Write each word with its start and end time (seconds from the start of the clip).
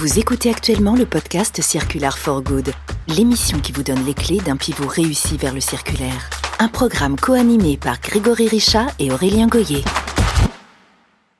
Vous 0.00 0.20
écoutez 0.20 0.48
actuellement 0.48 0.94
le 0.94 1.06
podcast 1.06 1.60
Circular 1.60 2.16
for 2.18 2.40
Good, 2.40 2.70
l'émission 3.08 3.58
qui 3.58 3.72
vous 3.72 3.82
donne 3.82 4.04
les 4.06 4.14
clés 4.14 4.38
d'un 4.38 4.56
pivot 4.56 4.86
réussi 4.86 5.36
vers 5.36 5.52
le 5.52 5.58
circulaire. 5.58 6.30
Un 6.60 6.68
programme 6.68 7.16
co-animé 7.16 7.76
par 7.76 8.00
Grégory 8.00 8.46
Richat 8.46 8.86
et 9.00 9.10
Aurélien 9.10 9.48
Goyer. 9.48 9.82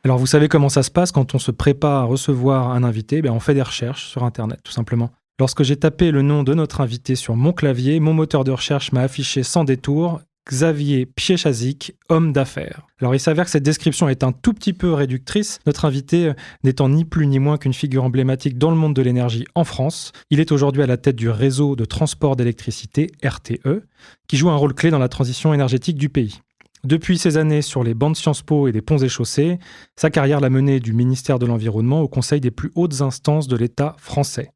Alors 0.03 0.19
vous 0.19 0.27
savez 0.27 0.49
comment 0.49 0.69
ça 0.69 0.83
se 0.83 0.91
passe 0.91 1.13
quand 1.13 1.37
on 1.37 1.39
se 1.39 1.53
prépare 1.53 2.03
à 2.03 2.05
recevoir 2.07 2.73
un 2.73 2.83
invité? 2.83 3.23
Ben, 3.23 3.31
On 3.31 3.39
fait 3.39 3.55
des 3.55 3.63
recherches 3.63 4.09
sur 4.09 4.25
Internet 4.25 4.59
tout 4.65 4.73
simplement. 4.73 5.13
Lorsque 5.39 5.63
j'ai 5.63 5.77
tapé 5.77 6.11
le 6.11 6.23
nom 6.23 6.43
de 6.43 6.53
notre 6.53 6.81
invité 6.81 7.15
sur 7.15 7.37
mon 7.37 7.53
clavier, 7.53 8.01
mon 8.01 8.13
moteur 8.13 8.43
de 8.43 8.51
recherche 8.51 8.91
m'a 8.91 9.03
affiché 9.03 9.45
sans 9.45 9.63
détour 9.63 10.21
Xavier 10.49 11.05
Piechazik, 11.05 11.95
homme 12.09 12.33
d'affaires. 12.33 12.87
Alors 13.01 13.15
il 13.15 13.21
s'avère 13.21 13.45
que 13.45 13.51
cette 13.51 13.63
description 13.63 14.09
est 14.09 14.25
un 14.25 14.33
tout 14.33 14.55
petit 14.55 14.73
peu 14.73 14.95
réductrice, 14.95 15.59
notre 15.67 15.85
invité 15.85 16.29
euh, 16.29 16.35
n'étant 16.65 16.89
ni 16.89 17.05
plus 17.05 17.27
ni 17.27 17.39
moins 17.39 17.59
qu'une 17.59 17.75
figure 17.75 18.03
emblématique 18.03 18.57
dans 18.57 18.71
le 18.71 18.77
monde 18.77 18.95
de 18.95 19.03
l'énergie 19.03 19.45
en 19.55 19.65
France. 19.65 20.13
Il 20.31 20.41
est 20.41 20.51
aujourd'hui 20.51 20.83
à 20.83 20.87
la 20.87 20.97
tête 20.97 21.17
du 21.17 21.29
réseau 21.29 21.77
de 21.77 21.85
transport 21.85 22.35
d'électricité, 22.35 23.09
RTE, 23.23 23.85
qui 24.27 24.37
joue 24.39 24.49
un 24.49 24.57
rôle 24.57 24.75
clé 24.75 24.91
dans 24.91 24.99
la 24.99 25.09
transition 25.09 25.53
énergétique 25.53 25.99
du 25.99 26.09
pays. 26.09 26.41
Depuis 26.85 27.19
ses 27.19 27.37
années 27.37 27.63
sur 27.63 27.85
les 27.85 27.93
bancs 27.93 28.13
de 28.13 28.17
Sciences 28.17 28.43
Po 28.43 28.69
et 28.69 28.73
des 28.73 28.81
ponts 28.83 28.99
et 28.99 29.09
chaussées, 29.09 29.59
sa 29.97 30.11
carrière 30.11 30.41
l'a 30.41 30.49
mené 30.49 30.81
du 30.81 30.95
ministère 30.95 31.39
de 31.39 31.45
l'Environnement 31.45 32.01
au 32.01 32.09
Conseil 32.09 32.41
des 32.41 32.53
plus 32.53 32.71
hautes 32.75 33.03
instances 33.03 33.49
de 33.49 33.57
l'État 33.57 33.97
français. 33.99 34.53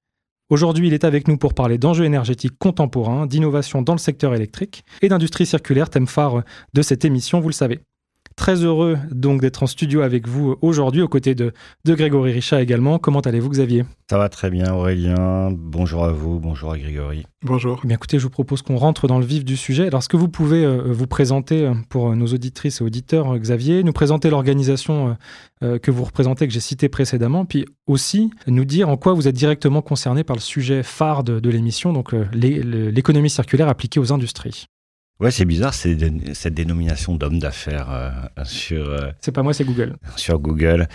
Aujourd'hui, 0.53 0.89
il 0.89 0.93
est 0.93 1.05
avec 1.05 1.29
nous 1.29 1.39
pour 1.39 1.55
parler 1.55 1.79
d'enjeux 1.79 2.05
énergétiques 2.05 2.59
contemporains, 2.59 3.25
d'innovation 3.25 3.81
dans 3.81 3.95
le 3.95 3.99
secteur 3.99 4.35
électrique 4.35 4.85
et 5.01 5.09
d'industrie 5.09 5.47
circulaire, 5.47 5.89
thème 5.89 6.07
phare 6.07 6.43
de 6.75 6.83
cette 6.83 7.07
émission, 7.07 7.41
vous 7.41 7.49
le 7.49 7.55
savez. 7.55 7.81
Très 8.37 8.65
heureux 8.65 8.99
donc 9.11 9.41
d'être 9.41 9.63
en 9.63 9.67
studio 9.67 10.01
avec 10.01 10.27
vous 10.27 10.57
aujourd'hui, 10.63 11.03
aux 11.03 11.09
côtés 11.09 11.35
de, 11.35 11.53
de 11.85 11.95
Grégory 11.95 12.33
Richat 12.33 12.63
également. 12.63 12.99
Comment 12.99 13.21
allez-vous, 13.21 13.51
Xavier? 13.51 13.85
Ça 14.11 14.19
va 14.19 14.29
très 14.29 14.51
bien, 14.51 14.73
Aurélien. 14.73 15.51
Bonjour 15.53 16.05
à 16.05 16.13
vous, 16.13 16.39
bonjour 16.39 16.73
à 16.73 16.79
Grégory. 16.79 17.25
Bonjour. 17.43 17.81
Eh 17.83 17.87
bien, 17.87 17.97
écoutez, 17.97 18.19
je 18.19 18.25
vous 18.25 18.31
propose 18.31 18.63
qu'on 18.63 18.77
rentre 18.77 19.07
dans 19.07 19.19
le 19.19 19.25
vif 19.25 19.45
du 19.45 19.57
sujet. 19.57 19.87
Alors, 19.87 20.01
est-ce 20.01 20.09
que 20.09 20.17
vous 20.17 20.29
pouvez 20.29 20.65
euh, 20.65 20.93
vous 20.93 21.07
présenter 21.07 21.65
euh, 21.65 21.75
pour 21.89 22.15
nos 22.15 22.27
auditrices 22.27 22.81
et 22.81 22.85
auditeurs, 22.85 23.35
euh, 23.35 23.39
Xavier, 23.39 23.83
nous 23.83 23.93
présenter 23.93 24.31
l'organisation 24.31 25.17
que 25.61 25.91
vous 25.93 26.03
représentez, 26.03 26.49
que 26.49 26.53
j'ai 26.53 26.59
citée 26.59 26.89
précédemment, 26.89 27.45
puis 27.45 27.65
aussi 27.87 28.31
nous 28.49 28.65
dire 28.65 28.89
en 28.89 28.97
quoi 28.97 29.13
vous 29.13 29.29
êtes 29.29 29.37
directement 29.37 29.81
concerné 29.81 30.25
par 30.25 30.35
le 30.35 30.41
sujet 30.41 30.83
phare 30.83 31.23
de, 31.23 31.39
de 31.39 31.51
l'émission, 31.51 31.93
donc 31.93 32.15
l'économie 32.33 33.31
circulaire 33.31 33.69
appliquée 33.69 34.01
aux 34.01 34.13
industries 34.13 34.67
Ouais, 35.21 35.31
c'est 35.31 35.45
bizarre 35.45 35.73
cette 35.73 36.55
dénomination 36.55 37.15
d'homme 37.15 37.39
d'affaires 37.39 37.91
euh, 37.93 38.11
sur. 38.45 38.89
Euh, 38.89 39.13
c'est 39.21 39.31
pas 39.31 39.45
moi, 39.45 39.55
c'est 39.55 39.65
Google. 39.65 39.97
Sur 40.17 40.41
Google. 40.41 40.89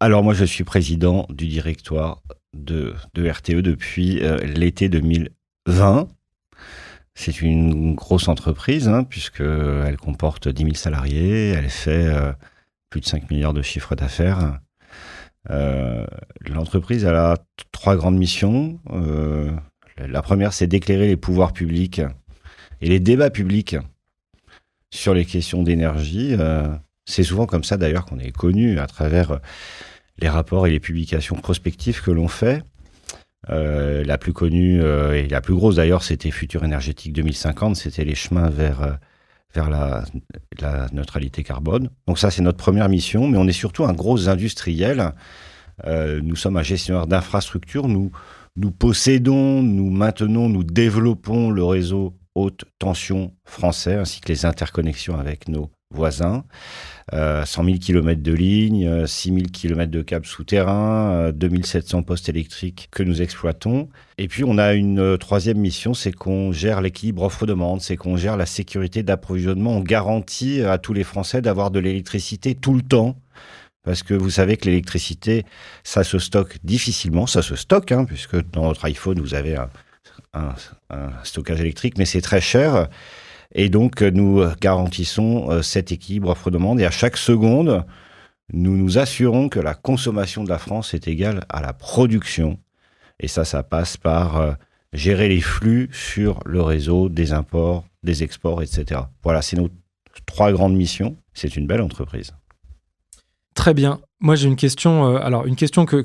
Alors 0.00 0.22
moi, 0.22 0.32
je 0.32 0.46
suis 0.46 0.64
président 0.64 1.26
du 1.28 1.46
directoire 1.46 2.22
de, 2.54 2.94
de 3.12 3.28
RTE 3.28 3.60
depuis 3.60 4.22
euh, 4.22 4.38
l'été 4.38 4.88
2020. 4.88 6.08
C'est 7.14 7.42
une 7.42 7.94
grosse 7.94 8.28
entreprise 8.28 8.88
hein, 8.88 9.04
puisqu'elle 9.04 9.96
comporte 9.98 10.48
10 10.48 10.62
000 10.62 10.74
salariés, 10.74 11.50
elle 11.50 11.68
fait 11.68 12.10
plus 12.90 13.00
de 13.00 13.06
5 13.06 13.30
milliards 13.30 13.54
de 13.54 13.62
chiffres 13.62 13.94
d'affaires. 13.94 14.58
L'entreprise 15.48 17.06
a 17.06 17.38
trois 17.72 17.96
grandes 17.96 18.18
missions. 18.18 18.78
la 19.96 20.20
première, 20.20 20.52
c'est 20.52 20.66
d'éclairer 20.66 21.06
les 21.06 21.16
pouvoirs 21.16 21.54
publics 21.54 22.02
et 22.80 22.88
les 22.88 23.00
débats 23.00 23.30
publics 23.30 23.76
sur 24.90 25.14
les 25.14 25.24
questions 25.24 25.62
d'énergie, 25.62 26.34
euh, 26.38 26.68
c'est 27.04 27.22
souvent 27.22 27.46
comme 27.46 27.64
ça 27.64 27.76
d'ailleurs 27.76 28.06
qu'on 28.06 28.18
est 28.18 28.32
connu 28.32 28.78
à 28.78 28.86
travers 28.86 29.30
euh, 29.32 29.38
les 30.18 30.28
rapports 30.28 30.66
et 30.66 30.70
les 30.70 30.80
publications 30.80 31.36
prospectives 31.36 32.02
que 32.02 32.10
l'on 32.10 32.28
fait. 32.28 32.62
Euh, 33.50 34.02
la 34.04 34.18
plus 34.18 34.32
connue 34.32 34.82
et 34.82 35.28
la 35.28 35.40
plus 35.40 35.54
grosse 35.54 35.76
d'ailleurs, 35.76 36.02
c'était 36.02 36.30
Futur 36.30 36.64
énergétique 36.64 37.12
2050, 37.12 37.76
c'était 37.76 38.04
les 38.04 38.14
chemins 38.14 38.48
vers, 38.48 38.98
vers 39.54 39.70
la, 39.70 40.04
neutralité 40.92 41.44
carbone. 41.44 41.90
Donc 42.08 42.18
ça, 42.18 42.30
c'est 42.30 42.42
notre 42.42 42.58
première 42.58 42.88
mission, 42.88 43.28
mais 43.28 43.38
on 43.38 43.46
est 43.46 43.52
surtout 43.52 43.84
un 43.84 43.92
gros 43.92 44.28
industriel. 44.28 45.12
nous 45.86 46.34
sommes 46.34 46.56
un 46.56 46.62
gestionnaire 46.62 47.06
d'infrastructures, 47.06 47.86
nous, 47.86 48.10
nous 48.56 48.70
possédons, 48.72 49.62
nous 49.62 49.90
maintenons, 49.90 50.48
nous 50.48 50.64
développons 50.64 51.50
le 51.50 51.62
réseau 51.62 52.14
haute 52.36 52.64
tension 52.78 53.32
français, 53.44 53.94
ainsi 53.94 54.20
que 54.20 54.28
les 54.28 54.44
interconnexions 54.44 55.18
avec 55.18 55.48
nos 55.48 55.70
voisins. 55.90 56.44
100 57.12 57.46
000 57.46 57.78
km 57.78 58.20
de 58.20 58.32
lignes, 58.32 59.06
6 59.06 59.28
000 59.28 59.40
km 59.52 59.90
de 59.90 60.02
câbles 60.02 60.26
souterrains, 60.26 61.30
2700 61.32 61.98
euh, 61.98 62.02
postes 62.02 62.28
électriques 62.28 62.88
que 62.90 63.04
nous 63.04 63.22
exploitons. 63.22 63.88
Et 64.18 64.26
puis 64.26 64.42
on 64.44 64.58
a 64.58 64.74
une 64.74 64.98
euh, 64.98 65.16
troisième 65.16 65.58
mission, 65.58 65.94
c'est 65.94 66.12
qu'on 66.12 66.50
gère 66.50 66.80
l'équilibre 66.80 67.22
offre-demande, 67.22 67.80
c'est 67.80 67.96
qu'on 67.96 68.16
gère 68.16 68.36
la 68.36 68.46
sécurité 68.46 69.04
d'approvisionnement. 69.04 69.76
On 69.76 69.80
garantit 69.80 70.62
à 70.62 70.78
tous 70.78 70.92
les 70.92 71.04
Français 71.04 71.40
d'avoir 71.40 71.70
de 71.70 71.78
l'électricité 71.78 72.54
tout 72.54 72.74
le 72.74 72.82
temps. 72.82 73.16
Parce 73.84 74.02
que 74.02 74.14
vous 74.14 74.30
savez 74.30 74.56
que 74.56 74.66
l'électricité, 74.66 75.44
ça 75.84 76.02
se 76.02 76.18
stocke 76.18 76.58
difficilement, 76.64 77.28
ça 77.28 77.40
se 77.40 77.54
stocke, 77.54 77.92
hein, 77.92 78.04
puisque 78.04 78.36
dans 78.50 78.62
votre 78.62 78.84
iPhone, 78.84 79.20
vous 79.20 79.34
avez 79.34 79.54
un, 79.54 79.70
un, 80.90 81.10
stockage 81.24 81.60
électrique, 81.60 81.98
mais 81.98 82.04
c'est 82.04 82.20
très 82.20 82.40
cher. 82.40 82.88
Et 83.54 83.68
donc, 83.68 84.02
nous 84.02 84.44
garantissons 84.60 85.50
euh, 85.50 85.62
cet 85.62 85.92
équilibre 85.92 86.30
offre-demande. 86.30 86.80
Et 86.80 86.84
à 86.84 86.90
chaque 86.90 87.16
seconde, 87.16 87.84
nous 88.52 88.76
nous 88.76 88.98
assurons 88.98 89.48
que 89.48 89.60
la 89.60 89.74
consommation 89.74 90.44
de 90.44 90.48
la 90.48 90.58
France 90.58 90.94
est 90.94 91.08
égale 91.08 91.44
à 91.48 91.60
la 91.60 91.72
production. 91.72 92.58
Et 93.18 93.28
ça, 93.28 93.44
ça 93.44 93.62
passe 93.62 93.96
par 93.96 94.36
euh, 94.36 94.52
gérer 94.92 95.28
les 95.28 95.40
flux 95.40 95.88
sur 95.92 96.40
le 96.44 96.60
réseau 96.60 97.08
des 97.08 97.32
imports, 97.32 97.84
des 98.02 98.22
exports, 98.22 98.62
etc. 98.62 99.00
Voilà, 99.22 99.42
c'est 99.42 99.56
nos 99.56 99.70
trois 100.26 100.52
grandes 100.52 100.76
missions. 100.76 101.16
C'est 101.34 101.56
une 101.56 101.66
belle 101.66 101.82
entreprise. 101.82 102.32
Très 103.54 103.74
bien. 103.74 104.00
Moi, 104.20 104.34
j'ai 104.34 104.48
une 104.48 104.56
question. 104.56 105.06
Euh, 105.06 105.18
alors, 105.20 105.46
une 105.46 105.56
question 105.56 105.84
que, 105.84 106.00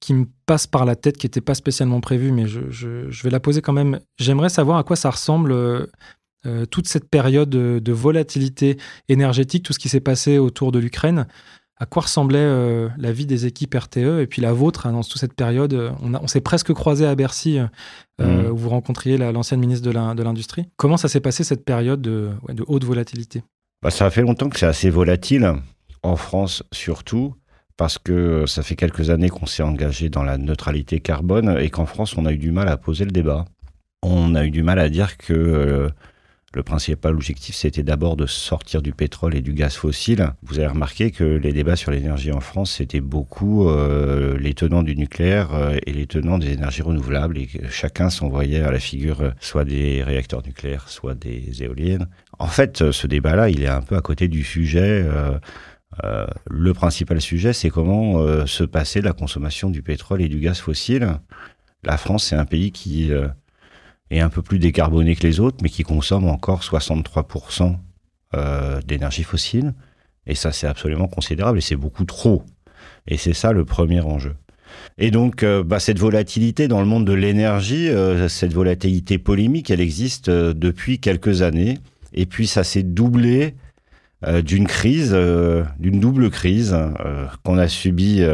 qui 0.00 0.14
me 0.14 0.26
passe 0.46 0.66
par 0.66 0.84
la 0.84 0.94
tête, 0.94 1.16
qui 1.16 1.26
n'était 1.26 1.40
pas 1.40 1.54
spécialement 1.54 2.00
prévue, 2.00 2.30
mais 2.30 2.46
je, 2.46 2.70
je, 2.70 3.22
vais 3.22 3.30
la 3.30 3.40
poser 3.40 3.62
quand 3.62 3.72
même. 3.72 4.00
J'aimerais 4.18 4.48
savoir 4.48 4.78
à 4.78 4.84
quoi 4.84 4.96
ça 4.96 5.10
ressemble 5.10 5.52
euh, 5.52 5.86
euh, 6.46 6.66
toute 6.66 6.86
cette 6.86 7.10
période 7.10 7.50
de, 7.50 7.92
volatilité 7.92 8.78
énergétique, 9.08 9.64
tout 9.64 9.72
ce 9.72 9.78
qui 9.80 9.88
s'est 9.88 10.00
passé 10.00 10.38
autour 10.38 10.70
de 10.70 10.78
l'Ukraine. 10.78 11.26
À 11.82 11.86
quoi 11.86 12.02
ressemblait 12.02 12.46
la 12.98 13.10
vie 13.10 13.24
des 13.24 13.46
équipes 13.46 13.74
RTE 13.74 14.20
et 14.20 14.26
puis 14.26 14.42
la 14.42 14.52
vôtre 14.52 14.86
hein, 14.86 14.92
dans 14.92 15.02
toute 15.02 15.18
cette 15.18 15.32
période 15.32 15.94
On, 16.02 16.12
on 16.12 16.26
s'est 16.26 16.42
presque 16.42 16.74
croisé 16.74 17.06
à 17.06 17.14
Bercy, 17.14 17.58
mmh. 18.18 18.50
où 18.50 18.56
vous 18.56 18.68
rencontriez 18.68 19.16
l'ancienne 19.16 19.60
ministre 19.60 19.90
de 19.90 20.22
l'Industrie. 20.22 20.66
Comment 20.76 20.98
ça 20.98 21.08
s'est 21.08 21.20
passé 21.20 21.42
cette 21.42 21.64
période 21.64 22.02
de, 22.02 22.32
de 22.50 22.64
haute 22.66 22.84
volatilité? 22.84 23.42
Bah, 23.82 23.88
Ça 23.88 24.10
fait 24.10 24.20
longtemps 24.20 24.50
que 24.50 24.58
c'est 24.58 24.66
assez 24.66 24.90
volatile 24.90 25.54
en 26.02 26.16
France 26.16 26.62
surtout, 26.72 27.34
parce 27.76 27.98
que 27.98 28.46
ça 28.46 28.62
fait 28.62 28.76
quelques 28.76 29.10
années 29.10 29.30
qu'on 29.30 29.46
s'est 29.46 29.62
engagé 29.62 30.08
dans 30.08 30.22
la 30.22 30.38
neutralité 30.38 31.00
carbone 31.00 31.56
et 31.58 31.70
qu'en 31.70 31.86
France, 31.86 32.16
on 32.16 32.26
a 32.26 32.32
eu 32.32 32.38
du 32.38 32.52
mal 32.52 32.68
à 32.68 32.76
poser 32.76 33.04
le 33.04 33.10
débat. 33.10 33.46
On 34.02 34.34
a 34.34 34.44
eu 34.44 34.50
du 34.50 34.62
mal 34.62 34.78
à 34.78 34.88
dire 34.88 35.16
que 35.16 35.32
euh, 35.32 35.88
le 36.52 36.64
principal 36.64 37.14
objectif, 37.14 37.54
c'était 37.54 37.84
d'abord 37.84 38.16
de 38.16 38.26
sortir 38.26 38.82
du 38.82 38.92
pétrole 38.92 39.36
et 39.36 39.40
du 39.40 39.52
gaz 39.52 39.76
fossile. 39.76 40.32
Vous 40.42 40.58
avez 40.58 40.66
remarqué 40.66 41.12
que 41.12 41.22
les 41.22 41.52
débats 41.52 41.76
sur 41.76 41.92
l'énergie 41.92 42.32
en 42.32 42.40
France, 42.40 42.72
c'était 42.72 43.00
beaucoup 43.00 43.68
euh, 43.68 44.36
les 44.36 44.52
tenants 44.54 44.82
du 44.82 44.96
nucléaire 44.96 45.54
euh, 45.54 45.78
et 45.86 45.92
les 45.92 46.08
tenants 46.08 46.38
des 46.38 46.52
énergies 46.52 46.82
renouvelables, 46.82 47.38
et 47.38 47.46
que 47.46 47.68
chacun 47.68 48.10
s'envoyait 48.10 48.62
à 48.62 48.72
la 48.72 48.80
figure 48.80 49.32
soit 49.38 49.64
des 49.64 50.02
réacteurs 50.02 50.42
nucléaires, 50.44 50.88
soit 50.88 51.14
des 51.14 51.62
éoliennes. 51.62 52.08
En 52.40 52.48
fait, 52.48 52.90
ce 52.90 53.06
débat-là, 53.06 53.48
il 53.48 53.62
est 53.62 53.68
un 53.68 53.82
peu 53.82 53.96
à 53.96 54.00
côté 54.00 54.26
du 54.26 54.42
sujet. 54.42 55.04
Euh, 55.04 55.38
le 56.48 56.72
principal 56.74 57.20
sujet, 57.20 57.52
c'est 57.52 57.70
comment 57.70 58.20
euh, 58.20 58.46
se 58.46 58.64
passer 58.64 59.00
la 59.00 59.12
consommation 59.12 59.70
du 59.70 59.82
pétrole 59.82 60.22
et 60.22 60.28
du 60.28 60.38
gaz 60.38 60.58
fossile. 60.58 61.18
La 61.82 61.96
France, 61.96 62.24
c'est 62.24 62.36
un 62.36 62.44
pays 62.44 62.72
qui 62.72 63.12
euh, 63.12 63.28
est 64.10 64.20
un 64.20 64.28
peu 64.28 64.42
plus 64.42 64.58
décarboné 64.58 65.16
que 65.16 65.26
les 65.26 65.40
autres, 65.40 65.58
mais 65.62 65.68
qui 65.68 65.82
consomme 65.82 66.28
encore 66.28 66.60
63% 66.62 67.76
d'énergie 68.86 69.24
fossile. 69.24 69.74
Et 70.24 70.36
ça, 70.36 70.52
c'est 70.52 70.68
absolument 70.68 71.08
considérable 71.08 71.58
et 71.58 71.60
c'est 71.60 71.74
beaucoup 71.74 72.04
trop. 72.04 72.44
Et 73.08 73.16
c'est 73.16 73.32
ça 73.32 73.52
le 73.52 73.64
premier 73.64 74.00
enjeu. 74.00 74.36
Et 74.98 75.10
donc, 75.10 75.44
bah, 75.44 75.80
cette 75.80 75.98
volatilité 75.98 76.68
dans 76.68 76.78
le 76.78 76.86
monde 76.86 77.04
de 77.04 77.12
l'énergie, 77.12 77.90
cette 78.28 78.52
volatilité 78.52 79.18
polémique, 79.18 79.70
elle 79.70 79.80
existe 79.80 80.30
depuis 80.30 81.00
quelques 81.00 81.42
années. 81.42 81.78
Et 82.12 82.24
puis, 82.24 82.46
ça 82.46 82.62
s'est 82.62 82.84
doublé 82.84 83.56
euh, 83.56 83.69
d'une 84.22 84.66
crise, 84.66 85.12
euh, 85.14 85.64
d'une 85.78 85.98
double 85.98 86.30
crise 86.30 86.74
euh, 86.74 87.26
qu'on 87.42 87.58
a 87.58 87.68
subie 87.68 88.24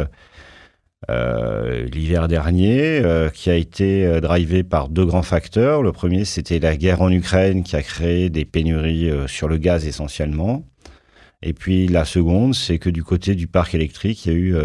l'hiver 1.08 2.26
dernier, 2.26 3.02
qui 3.32 3.48
a 3.50 3.54
été 3.54 4.20
drivée 4.20 4.64
par 4.64 4.88
deux 4.88 5.04
grands 5.04 5.22
facteurs. 5.22 5.82
Le 5.82 5.92
premier, 5.92 6.24
c'était 6.24 6.58
la 6.58 6.76
guerre 6.76 7.00
en 7.00 7.10
Ukraine 7.10 7.62
qui 7.62 7.76
a 7.76 7.82
créé 7.82 8.28
des 8.28 8.44
pénuries 8.44 9.10
sur 9.28 9.46
le 9.46 9.56
gaz 9.56 9.86
essentiellement. 9.86 10.64
Et 11.42 11.52
puis 11.52 11.86
la 11.86 12.04
seconde, 12.04 12.54
c'est 12.54 12.80
que 12.80 12.90
du 12.90 13.04
côté 13.04 13.36
du 13.36 13.46
parc 13.46 13.74
électrique, 13.76 14.26
il 14.26 14.32
y 14.32 14.34
a 14.34 14.38
eu 14.38 14.56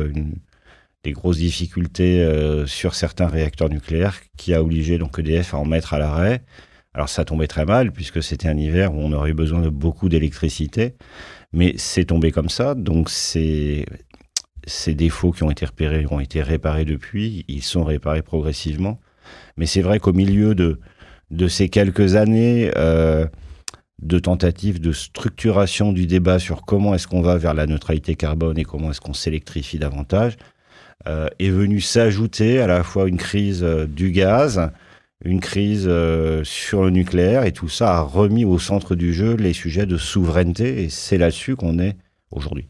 des 1.03 1.11
grosses 1.11 1.37
difficultés 1.37 2.27
sur 2.65 2.95
certains 2.95 3.27
réacteurs 3.27 3.69
nucléaires 3.69 4.19
qui 4.35 4.55
a 4.55 4.63
obligé 4.63 4.97
donc 4.97 5.19
EDF 5.19 5.53
à 5.53 5.57
en 5.57 5.65
mettre 5.65 5.93
à 5.93 5.99
l'arrêt. 5.99 6.41
Alors 6.93 7.09
ça 7.09 7.23
tombait 7.23 7.47
très 7.47 7.65
mal 7.65 7.91
puisque 7.91 8.21
c'était 8.21 8.49
un 8.49 8.57
hiver 8.57 8.93
où 8.93 8.97
on 8.97 9.13
aurait 9.13 9.31
eu 9.31 9.33
besoin 9.33 9.61
de 9.61 9.69
beaucoup 9.69 10.09
d'électricité, 10.09 10.95
mais 11.53 11.73
c'est 11.77 12.05
tombé 12.05 12.31
comme 12.31 12.49
ça. 12.49 12.75
Donc 12.75 13.09
ces 13.09 13.85
défauts 14.87 15.31
qui 15.31 15.43
ont 15.43 15.51
été 15.51 15.65
repérés 15.65 16.05
ont 16.11 16.19
été 16.19 16.41
réparés 16.41 16.85
depuis, 16.85 17.45
ils 17.47 17.63
sont 17.63 17.83
réparés 17.83 18.21
progressivement. 18.21 18.99
Mais 19.55 19.65
c'est 19.65 19.81
vrai 19.81 19.99
qu'au 19.99 20.13
milieu 20.13 20.55
de, 20.55 20.79
de 21.31 21.47
ces 21.47 21.69
quelques 21.69 22.15
années 22.15 22.71
euh, 22.75 23.25
de 24.01 24.19
tentatives 24.19 24.81
de 24.81 24.91
structuration 24.91 25.93
du 25.93 26.07
débat 26.07 26.39
sur 26.39 26.63
comment 26.63 26.93
est-ce 26.93 27.07
qu'on 27.07 27.21
va 27.21 27.37
vers 27.37 27.53
la 27.53 27.67
neutralité 27.67 28.15
carbone 28.15 28.57
et 28.57 28.63
comment 28.63 28.91
est-ce 28.91 29.01
qu'on 29.01 29.13
s'électrifie 29.13 29.79
davantage, 29.79 30.37
euh, 31.07 31.27
est 31.39 31.49
venue 31.49 31.81
s'ajouter 31.81 32.59
à 32.59 32.67
la 32.67 32.83
fois 32.83 33.07
une 33.07 33.17
crise 33.17 33.63
euh, 33.63 33.85
du 33.87 34.11
gaz, 34.11 34.71
une 35.23 35.39
crise 35.39 35.89
sur 36.43 36.83
le 36.83 36.89
nucléaire, 36.89 37.45
et 37.45 37.51
tout 37.51 37.69
ça 37.69 37.97
a 37.97 38.01
remis 38.01 38.45
au 38.45 38.59
centre 38.59 38.95
du 38.95 39.13
jeu 39.13 39.35
les 39.35 39.53
sujets 39.53 39.85
de 39.85 39.97
souveraineté, 39.97 40.83
et 40.83 40.89
c'est 40.89 41.17
là-dessus 41.17 41.55
qu'on 41.55 41.79
est 41.79 41.95
aujourd'hui. 42.31 42.67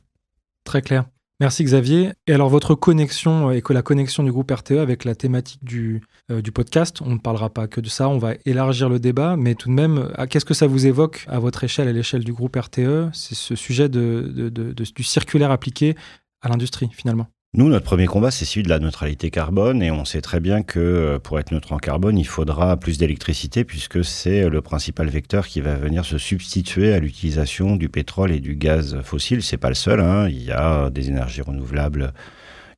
Très 0.63 0.81
clair. 0.81 1.05
Merci 1.41 1.63
Xavier. 1.63 2.11
Et 2.27 2.33
alors 2.33 2.49
votre 2.49 2.75
connexion 2.75 3.49
euh, 3.49 3.53
et 3.53 3.63
que 3.63 3.73
la 3.73 3.81
connexion 3.81 4.21
du 4.21 4.31
groupe 4.31 4.51
RTE 4.51 4.73
avec 4.73 5.05
la 5.05 5.15
thématique 5.15 5.63
du, 5.63 6.03
euh, 6.29 6.39
du 6.39 6.51
podcast, 6.51 7.01
on 7.01 7.09
ne 7.09 7.17
parlera 7.17 7.49
pas 7.49 7.67
que 7.67 7.81
de 7.81 7.89
ça, 7.89 8.07
on 8.09 8.19
va 8.19 8.33
élargir 8.45 8.89
le 8.89 8.99
débat, 8.99 9.35
mais 9.37 9.55
tout 9.55 9.67
de 9.67 9.73
même, 9.73 10.13
qu'est-ce 10.29 10.45
que 10.45 10.53
ça 10.53 10.67
vous 10.67 10.85
évoque 10.85 11.25
à 11.27 11.39
votre 11.39 11.63
échelle, 11.63 11.87
à 11.87 11.93
l'échelle 11.93 12.23
du 12.23 12.31
groupe 12.31 12.55
RTE 12.55 13.09
C'est 13.13 13.33
ce 13.33 13.55
sujet 13.55 13.89
de, 13.89 14.51
du 14.95 15.03
circulaire 15.03 15.49
appliqué 15.49 15.95
à 16.41 16.49
l'industrie 16.49 16.89
finalement. 16.91 17.25
Nous, 17.53 17.67
notre 17.67 17.83
premier 17.83 18.05
combat, 18.05 18.31
c'est 18.31 18.45
celui 18.45 18.63
de 18.63 18.69
la 18.69 18.79
neutralité 18.79 19.29
carbone, 19.29 19.83
et 19.83 19.91
on 19.91 20.05
sait 20.05 20.21
très 20.21 20.39
bien 20.39 20.63
que 20.63 20.79
euh, 20.79 21.19
pour 21.19 21.37
être 21.37 21.51
neutre 21.51 21.73
en 21.73 21.79
carbone, 21.79 22.17
il 22.17 22.25
faudra 22.25 22.77
plus 22.77 22.97
d'électricité, 22.97 23.65
puisque 23.65 24.05
c'est 24.05 24.47
le 24.47 24.61
principal 24.61 25.09
vecteur 25.09 25.45
qui 25.45 25.59
va 25.59 25.75
venir 25.75 26.05
se 26.05 26.17
substituer 26.17 26.93
à 26.93 26.99
l'utilisation 26.99 27.75
du 27.75 27.89
pétrole 27.89 28.31
et 28.31 28.39
du 28.39 28.55
gaz 28.55 29.01
fossile. 29.01 29.43
C'est 29.43 29.57
pas 29.57 29.67
le 29.67 29.75
seul, 29.75 29.99
hein. 29.99 30.29
il 30.29 30.41
y 30.41 30.53
a 30.53 30.89
des 30.91 31.09
énergies 31.09 31.41
renouvelables 31.41 32.13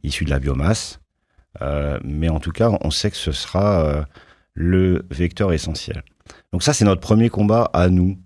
issues 0.02 0.26
de 0.26 0.32
la 0.32 0.40
biomasse, 0.40 1.02
euh, 1.62 2.00
mais 2.04 2.30
en 2.30 2.40
tout 2.40 2.52
cas, 2.52 2.72
on 2.82 2.90
sait 2.90 3.12
que 3.12 3.18
ce 3.18 3.32
sera 3.32 3.86
euh, 3.86 4.04
le 4.56 5.06
vecteur 5.12 5.54
essentiel. 5.54 6.02
Donc 6.52 6.64
ça, 6.64 6.74
c'est 6.74 6.86
notre 6.86 7.02
premier 7.02 7.30
combat 7.30 7.70
à 7.74 7.90
nous 7.90 8.18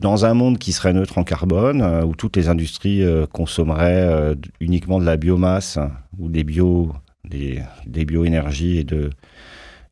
dans 0.00 0.24
un 0.24 0.34
monde 0.34 0.58
qui 0.58 0.72
serait 0.72 0.92
neutre 0.92 1.18
en 1.18 1.24
carbone, 1.24 1.82
euh, 1.82 2.04
où 2.04 2.14
toutes 2.14 2.36
les 2.36 2.48
industries 2.48 3.02
euh, 3.02 3.26
consommeraient 3.26 4.06
euh, 4.06 4.34
uniquement 4.60 4.98
de 4.98 5.04
la 5.04 5.16
biomasse 5.16 5.78
ou 6.18 6.28
des 6.28 6.44
bio, 6.44 6.92
des, 7.24 7.62
bioénergies 7.86 8.78
et 8.78 8.84
de, 8.84 9.10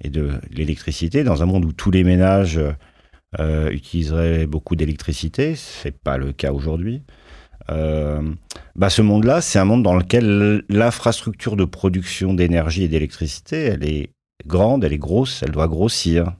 et 0.00 0.11
de 0.11 0.32
l'électricité, 0.50 1.25
dans 1.25 1.43
un 1.43 1.46
monde 1.46 1.64
où 1.64 1.73
tous 1.73 1.90
les 1.90 2.05
ménages 2.05 2.61
utiliseraient 3.70 4.46
beaucoup 4.46 4.76
d'électricité, 4.76 5.55
c'est 5.56 5.99
pas 5.99 6.19
le 6.19 6.32
cas 6.32 6.52
aujourd'hui. 6.52 7.02
bah 7.69 8.90
ce 8.90 9.00
monde-là, 9.00 9.40
c'est 9.40 9.58
un 9.58 9.64
monde 9.64 9.82
dans 9.82 9.96
lequel 9.96 10.64
l'infrastructure 10.69 11.56
de 11.56 11.64
production 11.64 12.34
d'énergie 12.34 12.82
et 12.82 12.88
d'électricité, 12.88 13.56
elle 13.56 13.84
est 13.88 14.11
grande, 14.46 14.84
elle 14.84 14.93
est 14.93 14.99
grosse, 14.99 15.43
elle 15.43 15.52
doit 15.52 15.69
grossir. 15.69 16.34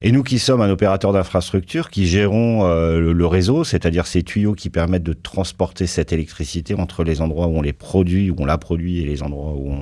Et 0.00 0.12
nous 0.12 0.22
qui 0.22 0.38
sommes 0.38 0.60
un 0.60 0.70
opérateur 0.70 1.12
d'infrastructure, 1.12 1.90
qui 1.90 2.06
gérons 2.06 2.64
euh, 2.64 3.00
le, 3.12 3.26
réseau, 3.26 3.64
c'est-à-dire 3.64 4.06
ces 4.06 4.22
tuyaux 4.22 4.54
qui 4.54 4.70
permettent 4.70 5.02
de 5.02 5.12
transporter 5.12 5.88
cette 5.88 6.12
électricité 6.12 6.74
entre 6.74 7.02
les 7.02 7.20
endroits 7.20 7.48
où 7.48 7.56
on 7.58 7.62
les 7.62 7.72
produit, 7.72 8.30
où 8.30 8.36
on 8.38 8.44
la 8.44 8.58
produit, 8.58 9.00
et 9.00 9.04
les 9.04 9.24
endroits 9.24 9.54
où 9.54 9.74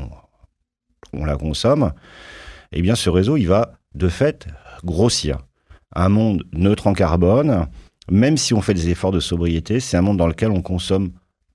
on, 1.13 1.25
la 1.25 1.37
consomme, 1.37 1.93
eh 2.73 2.81
bien 2.81 2.95
ce 2.95 3.11
réseau, 3.11 3.37
il 3.37 3.47
va 3.47 3.79
de 3.95 4.09
fait 4.09 4.47
grossir. 4.85 5.39
Un 5.95 6.09
monde 6.09 6.45
neutre 6.53 6.87
en 6.87 6.95
carbone, 6.95 7.67
même 8.11 8.39
si 8.39 8.55
on 8.55 8.63
fait 8.63 8.75
des 8.75 8.89
efforts 8.89 9.13
de 9.13 9.21
sobriété, 9.21 9.81
c'est 9.81 9.99
un 9.99 10.03
monde 10.03 10.17
dans 10.17 10.27
lequel 10.27 10.51
on 10.51 10.63
consomme 10.63 11.11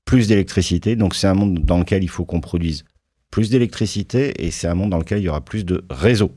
plus 0.05 0.27
d'électricité, 0.27 0.95
donc 0.95 1.15
c'est 1.15 1.27
un 1.27 1.33
monde 1.33 1.59
dans 1.59 1.79
lequel 1.79 2.03
il 2.03 2.09
faut 2.09 2.25
qu'on 2.25 2.41
produise 2.41 2.85
plus 3.31 3.49
d'électricité, 3.49 4.45
et 4.45 4.51
c'est 4.51 4.67
un 4.67 4.75
monde 4.75 4.91
dans 4.91 4.99
lequel 4.99 5.19
il 5.19 5.23
y 5.23 5.29
aura 5.29 5.41
plus 5.41 5.65
de 5.65 5.83
réseaux. 5.89 6.31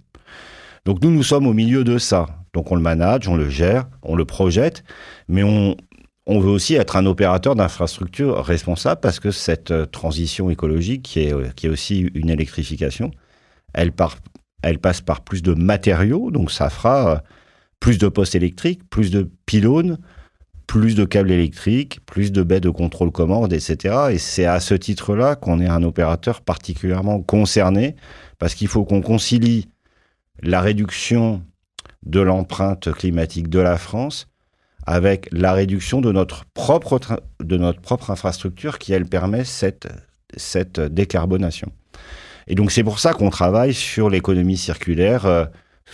Donc 0.85 1.03
nous, 1.03 1.11
nous 1.11 1.23
sommes 1.23 1.47
au 1.47 1.55
milieu 1.55 1.85
de 1.85 1.99
ça. 1.99 2.27
Donc 2.53 2.71
on 2.71 2.77
le 2.77 2.83
manage, 2.83 3.29
on 3.29 3.37
le 3.37 3.49
gère, 3.49 3.87
on 4.03 4.17
le 4.17 4.25
projette, 4.25 4.85
mais 5.29 5.43
on, 5.43 5.77
on 6.27 6.41
veut 6.41 6.51
aussi 6.51 6.75
être 6.75 6.97
un 6.97 7.07
opérateur 7.07 7.55
d'infrastructure 7.55 8.45
responsable 8.45 9.01
parce 9.01 9.21
que 9.21 9.31
cette 9.31 9.71
euh, 9.71 9.87
transition 9.87 10.51
écologique, 10.51 11.03
qui 11.03 11.21
est, 11.21 11.35
euh, 11.35 11.49
qui 11.55 11.67
est 11.67 11.71
aussi 11.71 12.11
une 12.15 12.31
électrification, 12.31 13.11
elle, 13.75 13.93
elle 14.63 14.79
passe 14.79 15.01
par 15.01 15.23
plus 15.23 15.43
de 15.43 15.55
matériaux, 15.55 16.31
donc 16.31 16.51
ça 16.51 16.71
fera 16.71 17.11
euh, 17.11 17.19
plus 17.81 17.99
de 17.99 18.09
postes 18.09 18.35
électriques, 18.35 18.89
plus 18.89 19.11
de 19.11 19.29
pylônes, 19.47 19.99
plus 20.67 20.95
de 20.95 21.05
câbles 21.05 21.31
électriques, 21.31 22.01
plus 22.07 22.33
de 22.33 22.43
baies 22.43 22.61
de 22.61 22.71
contrôle 22.71 23.11
commande, 23.11 23.53
etc. 23.53 23.95
Et 24.13 24.19
c'est 24.19 24.47
à 24.47 24.61
ce 24.61 24.75
titre-là 24.75 25.37
qu'on 25.37 25.61
est 25.61 25.69
un 25.69 25.83
opérateur 25.83 26.41
particulièrement 26.41 27.21
concerné 27.21 27.97
parce 28.39 28.55
qu'il 28.55 28.69
faut 28.69 28.85
qu'on 28.85 29.03
concilie 29.03 29.69
la 30.43 30.61
réduction 30.61 31.43
de 32.05 32.21
l'empreinte 32.21 32.93
climatique 32.93 33.49
de 33.49 33.61
la 33.61 33.79
France 33.79 34.29
avec 34.87 35.29
la 35.33 35.53
réduction 35.53 36.01
de 36.01 36.13
notre 36.13 36.45
propre, 36.53 37.01
infrastructure 38.11 38.79
qui, 38.79 38.93
elle, 38.93 39.07
permet 39.07 39.45
cette, 39.45 39.89
cette 40.37 40.79
décarbonation. 40.81 41.73
Et 42.47 42.55
donc, 42.55 42.71
c'est 42.71 42.85
pour 42.85 42.99
ça 42.99 43.15
qu'on 43.15 43.31
travaille 43.31 43.73
sur 43.73 44.11
l'économie 44.11 44.59
circulaire, 44.59 45.25
euh, 45.25 45.47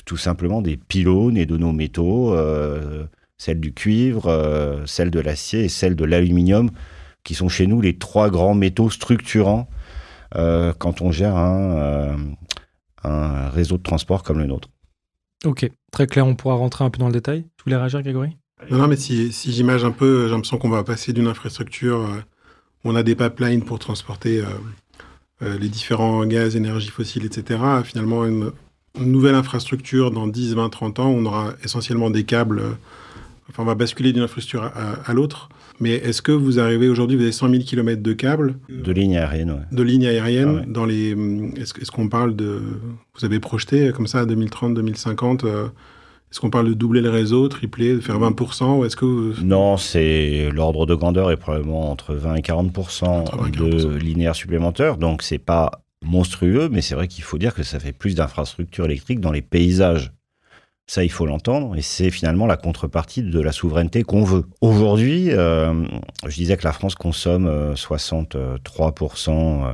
tout 0.05 0.17
simplement 0.17 0.61
des 0.61 0.77
pylônes 0.77 1.37
et 1.37 1.47
de 1.47 1.57
nos 1.57 1.73
métaux, 1.73 2.35
euh, 2.35 3.05
celle 3.39 3.61
du 3.61 3.73
cuivre, 3.73 4.27
euh, 4.27 4.85
celle 4.87 5.13
de 5.13 5.21
l'acier 5.21 5.65
et 5.65 5.69
celle 5.69 5.95
de 5.95 6.05
l'aluminium, 6.05 6.71
qui 7.23 7.35
sont 7.35 7.49
chez 7.49 7.69
nous 7.69 7.81
les 7.81 7.97
trois 7.97 8.29
grands 8.31 8.55
métaux 8.55 8.91
structurants 8.91 9.69
quand 10.33 11.01
on 11.01 11.11
gère 11.11 11.37
un, 11.37 12.17
un 13.05 13.49
réseau 13.49 13.77
de 13.77 13.83
transport 13.83 14.23
comme 14.23 14.39
le 14.39 14.47
nôtre. 14.47 14.69
Ok, 15.45 15.71
très 15.91 16.07
clair, 16.07 16.27
on 16.27 16.35
pourra 16.35 16.55
rentrer 16.55 16.85
un 16.85 16.91
peu 16.91 16.99
dans 16.99 17.07
le 17.07 17.13
détail. 17.13 17.45
Tu 17.57 17.65
voulais 17.65 17.77
réagir, 17.77 18.03
Grégory? 18.03 18.37
Non, 18.71 18.79
non, 18.79 18.89
mais 18.89 18.97
si, 18.97 19.33
si 19.33 19.53
j'image 19.53 19.85
un 19.85 19.91
peu, 19.91 20.25
j'ai 20.25 20.33
l'impression 20.33 20.59
qu'on 20.59 20.69
va 20.69 20.85
passer 20.85 21.13
d'une 21.13 21.27
infrastructure 21.27 22.01
où 22.01 22.03
euh, 22.03 22.21
on 22.85 22.95
a 22.95 23.03
des 23.03 23.15
pipelines 23.15 23.63
pour 23.63 23.79
transporter 23.79 24.41
euh, 24.41 24.45
euh, 25.43 25.59
les 25.59 25.69
différents 25.69 26.27
gaz, 26.27 26.57
énergies 26.57 26.91
fossiles, 26.91 27.25
etc. 27.25 27.59
finalement, 27.85 28.27
une, 28.27 28.53
nouvelle 28.99 29.37
infrastructure 29.37 30.11
dans 30.11 30.27
10, 30.27 30.55
20, 30.55 30.69
30 30.69 30.99
ans, 30.99 31.09
on 31.09 31.25
aura 31.25 31.55
essentiellement 31.65 32.11
des 32.11 32.25
câbles. 32.25 32.61
enfin, 33.49 33.63
on 33.63 33.67
va 33.67 33.77
basculer 33.77 34.13
d'une 34.13 34.25
infrastructure 34.25 34.65
à 34.65 35.13
l'autre. 35.13 35.49
Mais 35.81 35.93
est-ce 35.93 36.21
que 36.21 36.33
vous 36.33 36.61
arrivez 36.61 36.89
aujourd'hui, 36.89 37.17
vous 37.17 37.23
avez 37.23 37.33
100 37.33 37.51
000 37.51 37.63
km 37.65 38.03
de 38.03 38.13
câbles 38.13 38.57
De 38.69 38.93
lignes 38.93 39.17
aériennes, 39.17 39.51
oui. 39.51 39.77
De 39.77 39.83
lignes 39.83 40.07
aériennes. 40.07 40.61
Ah 40.63 40.67
dans 40.69 40.85
les, 40.85 41.17
est-ce, 41.57 41.91
qu'on 41.91 42.09
parle 42.09 42.37
de. 42.37 42.61
Vous 43.19 43.25
avez 43.25 43.41
projeté 43.41 43.91
comme 43.93 44.07
ça 44.07 44.21
à 44.21 44.27
2030, 44.27 44.75
2050 44.75 45.45
euh, 45.45 45.65
Est-ce 46.31 46.39
qu'on 46.39 46.51
parle 46.51 46.69
de 46.69 46.75
doubler 46.75 47.01
le 47.01 47.09
réseau, 47.09 47.49
tripler, 47.49 47.95
de 47.95 48.01
faire 48.01 48.21
20% 48.21 48.79
ou 48.79 48.85
est-ce 48.85 48.95
que 48.95 49.41
Non, 49.43 49.79
c'est 49.79 50.51
l'ordre 50.53 50.85
de 50.85 50.95
grandeur 50.95 51.31
est 51.31 51.39
probablement 51.39 51.91
entre 51.91 52.15
20 52.15 52.35
et 52.35 52.43
40%, 52.43 53.51
de 53.51 53.97
linéaires 53.97 54.37
supplémentaires. 54.37 54.99
Donc 54.99 55.23
c'est 55.23 55.39
pas 55.39 55.83
monstrueux, 56.05 56.69
mais 56.71 56.83
c'est 56.83 56.95
vrai 56.95 57.09
qu'il 57.09 57.25
faut 57.25 57.39
dire 57.39 57.55
que 57.55 57.63
ça 57.63 57.81
fait 57.81 57.93
plus 57.93 58.15
d'infrastructures 58.15 58.85
électriques 58.85 59.21
dans 59.21 59.33
les 59.33 59.43
paysages 59.43 60.13
ça, 60.91 61.05
il 61.05 61.13
faut 61.13 61.25
l'entendre, 61.25 61.77
et 61.77 61.83
c'est 61.83 62.11
finalement 62.11 62.49
la 62.49 62.57
contrepartie 62.57 63.23
de 63.23 63.39
la 63.39 63.53
souveraineté 63.53 64.03
qu'on 64.03 64.25
veut. 64.25 64.47
Aujourd'hui, 64.61 65.31
euh, 65.31 65.87
je 66.27 66.35
disais 66.35 66.57
que 66.57 66.65
la 66.65 66.73
France 66.73 66.97
consomme 66.97 67.75
63% 67.75 69.31
euh, 69.31 69.73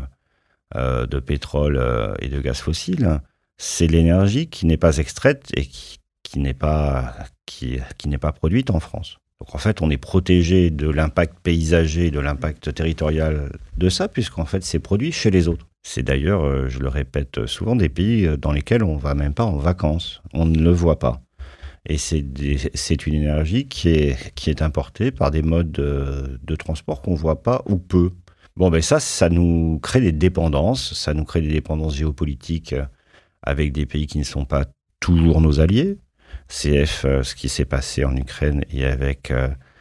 euh, 0.75 1.07
de 1.07 1.19
pétrole 1.19 1.83
et 2.21 2.29
de 2.29 2.39
gaz 2.39 2.59
fossile. 2.59 3.23
C'est 3.57 3.87
l'énergie 3.87 4.49
qui 4.49 4.67
n'est 4.67 4.77
pas 4.77 4.99
extraite 4.99 5.49
et 5.57 5.65
qui, 6.23 6.39
n'est 6.39 6.53
pas, 6.53 7.15
qui, 7.47 7.79
qui 7.97 8.09
n'est 8.09 8.19
pas 8.19 8.33
produite 8.33 8.69
en 8.69 8.79
France. 8.79 9.17
Donc 9.41 9.55
en 9.55 9.59
fait, 9.59 9.81
on 9.81 9.89
est 9.89 9.97
protégé 9.97 10.69
de 10.69 10.91
l'impact 10.91 11.39
paysager, 11.43 12.11
de 12.11 12.21
l'impact 12.21 12.75
territorial 12.75 13.53
de 13.79 13.89
ça, 13.89 14.09
puisqu'en 14.09 14.45
fait, 14.45 14.63
c'est 14.63 14.81
produit 14.81 15.13
chez 15.13 15.31
les 15.31 15.49
autres. 15.49 15.67
C'est 15.89 16.03
d'ailleurs, 16.03 16.45
euh, 16.45 16.69
je 16.69 16.81
le 16.81 16.89
répète 16.89 17.47
souvent, 17.47 17.77
des 17.77 17.89
pays 17.89 18.27
euh, 18.27 18.37
dans 18.37 18.51
lesquels 18.51 18.83
on 18.83 18.97
ne 18.97 19.01
va 19.01 19.15
même 19.15 19.35
pas 19.35 19.45
en 19.45 19.57
vacances. 19.57 20.21
On 20.35 20.45
ne 20.45 20.59
le 20.59 20.73
voit 20.73 20.99
pas. 20.99 21.23
Et 21.89 21.97
c'est 21.97 23.07
une 23.07 23.15
énergie 23.15 23.69
qui 23.69 23.91
est, 23.91 24.63
importée 24.63 25.13
par 25.13 25.31
des 25.31 25.43
modes 25.43 25.71
de, 25.71 26.57
transport 26.57 27.03
qu'on 27.03 27.13
ne 27.13 27.17
voit 27.17 27.45
pas 27.45 27.63
ou 27.67 27.77
peu. 27.79 28.11
Bon, 28.57 28.69
ben 28.69 28.83
ça, 28.83 28.99
ça 28.99 29.29
nous 29.29 29.79
crée 29.81 30.01
des 30.01 30.11
dépendances. 30.11 30.93
Ça 30.95 31.15
nous 31.15 31.25
crée 31.25 31.41
des 31.41 31.53
dépendances 31.53 31.95
géopolitiques 31.95 32.73
euh, 32.73 32.87
avec 33.43 33.73
des 33.73 33.87
pays 33.87 34.09
qui 34.09 34.19
ne 34.19 34.25
sont 34.25 34.45
pas 34.45 34.65
toujours 34.99 35.41
nos 35.41 35.61
alliés. 35.61 35.99
CF, 36.49 37.07
ce 37.23 37.35
qui 37.37 37.49
s'est 37.49 37.65
passé 37.65 38.05
en 38.05 38.17
Ukraine 38.17 38.65
et 38.71 38.85
avec 38.85 39.33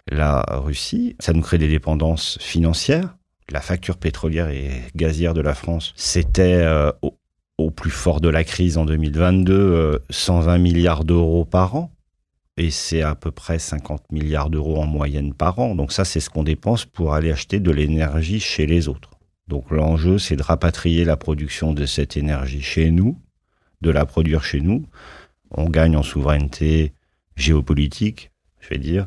la 0.08 0.42
Russie. 0.50 1.16
Ça 1.20 1.34
nous 1.34 1.42
crée 1.42 1.58
des 1.58 1.68
dépendances 1.68 2.38
financières 2.40 3.16
la 3.50 3.62
facture 3.62 3.98
pétrolière 3.98 4.50
et 4.50 4.72
gazière 4.96 5.34
de 5.34 5.42
la 5.42 5.54
France, 5.54 5.94
c'était 5.96 6.62
euh, 6.62 6.92
au, 7.02 7.18
au, 7.58 7.72
plus 7.72 7.92
fort 7.92 8.22
de 8.22 8.30
la 8.30 8.44
crise 8.44 8.78
en 8.78 8.86
2022, 8.86 10.04
120 10.10 10.58
milliards 10.58 11.04
d'euros 11.04 11.46
par 11.46 11.76
an. 11.76 11.92
Et 12.58 12.72
c'est 12.72 13.02
à 13.02 13.16
peu 13.16 13.32
près 13.32 13.60
50 13.60 14.12
milliards 14.12 14.50
d'euros 14.50 14.82
en 14.82 14.86
moyenne 14.86 15.34
par 15.34 15.60
an. 15.60 15.76
Donc 15.76 15.92
ça, 15.92 16.06
c'est 16.06 16.22
ce 16.22 16.30
qu'on 16.30 16.44
dépense 16.44 16.86
pour 16.86 17.14
aller 17.14 17.32
acheter 17.32 17.60
de 17.60 17.72
l'énergie 17.72 18.40
chez 18.40 18.66
les 18.66 18.88
autres. 18.88 19.12
Donc 19.48 19.70
l'enjeu, 19.72 20.18
c'est 20.18 20.36
de 20.36 20.42
rapatrier 20.42 21.06
la 21.06 21.18
production 21.18 21.74
de 21.74 21.86
cette 21.86 22.18
énergie 22.18 22.62
chez 22.62 22.92
nous, 22.92 23.20
de 23.82 23.92
la 23.92 24.06
produire 24.06 24.44
chez 24.44 24.62
nous. 24.62 24.86
On 25.52 25.70
gagne 25.70 25.96
en 25.96 26.04
souveraineté 26.04 26.94
géopolitique, 27.36 28.32
je 28.60 28.70
vais 28.70 28.80
dire, 28.80 29.06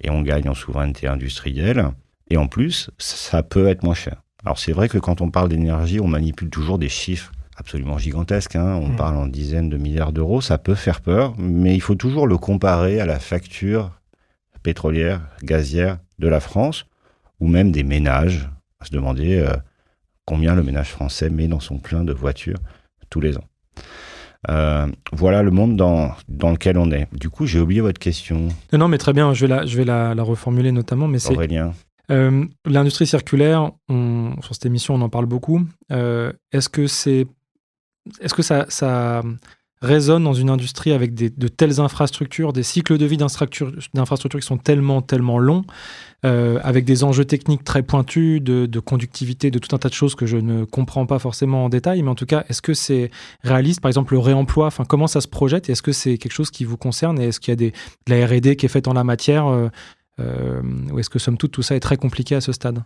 et 0.00 0.10
on 0.10 0.22
gagne 0.22 0.48
en 0.48 0.54
souveraineté 0.54 1.06
industrielle. 1.06 1.90
Et 2.30 2.36
en 2.36 2.46
plus, 2.46 2.90
ça 2.98 3.42
peut 3.42 3.68
être 3.68 3.82
moins 3.82 3.94
cher. 3.94 4.22
Alors 4.44 4.58
c'est 4.58 4.72
vrai 4.72 4.88
que 4.88 4.98
quand 4.98 5.20
on 5.20 5.30
parle 5.30 5.48
d'énergie, 5.48 6.00
on 6.00 6.08
manipule 6.08 6.50
toujours 6.50 6.78
des 6.78 6.88
chiffres 6.88 7.32
absolument 7.56 7.98
gigantesques. 7.98 8.56
Hein. 8.56 8.78
On 8.82 8.90
mmh. 8.90 8.96
parle 8.96 9.16
en 9.16 9.26
dizaines 9.26 9.68
de 9.68 9.76
milliards 9.76 10.12
d'euros. 10.12 10.40
Ça 10.40 10.58
peut 10.58 10.76
faire 10.76 11.00
peur, 11.00 11.34
mais 11.38 11.74
il 11.74 11.80
faut 11.80 11.96
toujours 11.96 12.26
le 12.26 12.38
comparer 12.38 13.00
à 13.00 13.06
la 13.06 13.18
facture 13.18 13.90
pétrolière, 14.62 15.20
gazière 15.42 15.98
de 16.18 16.28
la 16.28 16.40
France, 16.40 16.86
ou 17.40 17.48
même 17.48 17.72
des 17.72 17.82
ménages. 17.82 18.48
À 18.80 18.84
se 18.84 18.92
demander 18.92 19.38
euh, 19.38 19.56
combien 20.24 20.54
le 20.54 20.62
ménage 20.62 20.90
français 20.90 21.30
met 21.30 21.48
dans 21.48 21.58
son 21.58 21.78
plein 21.78 22.04
de 22.04 22.12
voitures 22.12 22.58
tous 23.10 23.20
les 23.20 23.36
ans. 23.36 23.44
Euh, 24.48 24.86
voilà 25.12 25.42
le 25.42 25.50
monde 25.50 25.76
dans, 25.76 26.12
dans 26.28 26.50
lequel 26.50 26.78
on 26.78 26.92
est. 26.92 27.08
Du 27.12 27.28
coup, 27.28 27.46
j'ai 27.46 27.58
oublié 27.58 27.80
votre 27.80 27.98
question. 27.98 28.48
Non, 28.72 28.78
non, 28.78 28.88
mais 28.88 28.98
très 28.98 29.12
bien, 29.12 29.34
je 29.34 29.46
vais 29.46 29.54
la, 29.54 29.66
je 29.66 29.76
vais 29.76 29.84
la, 29.84 30.14
la 30.14 30.22
reformuler 30.22 30.70
notamment. 30.70 31.08
Mais 31.08 31.26
Aurélien. 31.26 31.72
Euh, 32.10 32.44
L'industrie 32.64 33.06
circulaire, 33.06 33.70
sur 33.88 34.54
cette 34.54 34.66
émission, 34.66 34.94
on 34.94 35.00
en 35.02 35.08
parle 35.08 35.26
beaucoup. 35.26 35.66
Euh, 35.92 36.32
Est-ce 36.52 36.68
que, 36.68 36.86
c'est, 36.86 37.26
est-ce 38.20 38.34
que 38.34 38.42
ça, 38.42 38.66
ça 38.68 39.22
résonne 39.80 40.24
dans 40.24 40.34
une 40.34 40.50
industrie 40.50 40.92
avec 40.92 41.14
des, 41.14 41.30
de 41.30 41.48
telles 41.48 41.80
infrastructures, 41.80 42.52
des 42.52 42.62
cycles 42.62 42.98
de 42.98 43.06
vie 43.06 43.16
d'infrastructures 43.16 44.40
qui 44.40 44.46
sont 44.46 44.58
tellement, 44.58 45.02
tellement 45.02 45.38
longs 45.38 45.64
euh, 46.24 46.58
avec 46.64 46.84
des 46.84 47.04
enjeux 47.04 47.24
techniques 47.24 47.62
très 47.62 47.82
pointus, 47.82 48.42
de, 48.42 48.80
conductivité, 48.80 49.50
de 49.50 49.58
tout 49.58 49.74
un 49.74 49.78
tas 49.78 49.88
de 49.88 49.94
choses 49.94 50.16
que 50.16 50.26
je 50.26 50.36
ne 50.36 50.64
comprends 50.64 51.06
pas 51.06 51.20
forcément 51.20 51.64
en 51.64 51.68
détail. 51.68 52.02
Mais 52.02 52.10
en 52.10 52.16
tout 52.16 52.26
cas, 52.26 52.44
est-ce 52.48 52.60
que 52.60 52.74
c'est 52.74 53.10
réaliste? 53.44 53.80
Par 53.80 53.88
exemple, 53.88 54.14
le 54.14 54.18
réemploi, 54.18 54.70
comment 54.88 55.06
ça 55.06 55.20
se 55.20 55.28
projette 55.28 55.70
Est-ce 55.70 55.82
que 55.82 55.92
c'est 55.92 56.18
quelque 56.18 56.32
chose 56.32 56.50
qui 56.50 56.64
vous 56.64 56.76
concerne 56.76 57.20
Et 57.20 57.26
est-ce 57.26 57.38
qu'il 57.38 57.52
y 57.52 57.66
a 57.66 57.70
de 57.70 57.72
la 58.08 58.26
R&D 58.26 58.56
qui 58.56 58.66
est 58.66 58.70
faite 58.70 58.88
en 58.88 58.94
la 58.94 59.04
matière 59.04 59.70
Ou 60.18 60.98
est-ce 60.98 61.10
que, 61.10 61.18
somme 61.18 61.36
toute, 61.36 61.52
tout 61.52 61.62
ça 61.62 61.76
est 61.76 61.80
très 61.80 61.96
compliqué 61.96 62.34
à 62.34 62.40
ce 62.40 62.52
stade? 62.52 62.82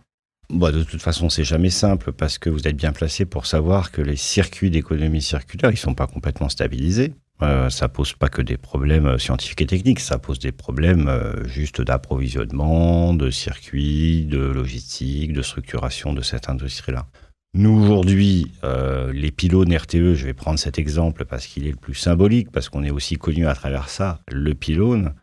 Bon, 0.49 0.57
bah, 0.57 0.71
de 0.71 0.83
toute 0.83 1.01
façon, 1.01 1.29
c'est 1.29 1.43
jamais 1.43 1.69
simple 1.69 2.11
parce 2.11 2.37
que 2.37 2.49
vous 2.49 2.67
êtes 2.67 2.75
bien 2.75 2.91
placé 2.91 3.25
pour 3.25 3.45
savoir 3.45 3.91
que 3.91 4.01
les 4.01 4.15
circuits 4.15 4.69
d'économie 4.69 5.21
circulaire, 5.21 5.71
ils 5.71 5.77
sont 5.77 5.95
pas 5.95 6.07
complètement 6.07 6.49
stabilisés. 6.49 7.13
Euh, 7.41 7.69
ça 7.69 7.89
pose 7.89 8.13
pas 8.13 8.29
que 8.29 8.41
des 8.41 8.57
problèmes 8.57 9.07
euh, 9.07 9.17
scientifiques 9.17 9.61
et 9.61 9.65
techniques, 9.65 9.99
ça 9.99 10.19
pose 10.19 10.39
des 10.39 10.51
problèmes 10.51 11.07
euh, 11.07 11.45
juste 11.47 11.81
d'approvisionnement, 11.81 13.13
de 13.13 13.31
circuits, 13.31 14.25
de 14.25 14.37
logistique, 14.37 15.33
de 15.33 15.41
structuration 15.41 16.13
de 16.13 16.21
cette 16.21 16.49
industrie-là. 16.49 17.07
Nous, 17.55 17.71
aujourd'hui, 17.71 18.51
euh, 18.63 19.11
les 19.11 19.31
pylônes 19.31 19.75
RTE, 19.75 20.13
je 20.13 20.25
vais 20.25 20.33
prendre 20.33 20.59
cet 20.59 20.77
exemple 20.79 21.25
parce 21.25 21.47
qu'il 21.47 21.67
est 21.67 21.71
le 21.71 21.77
plus 21.77 21.95
symbolique, 21.95 22.51
parce 22.51 22.69
qu'on 22.69 22.83
est 22.83 22.91
aussi 22.91 23.15
connu 23.15 23.47
à 23.47 23.55
travers 23.55 23.89
ça, 23.89 24.21
le 24.31 24.53
pylône, 24.53 25.13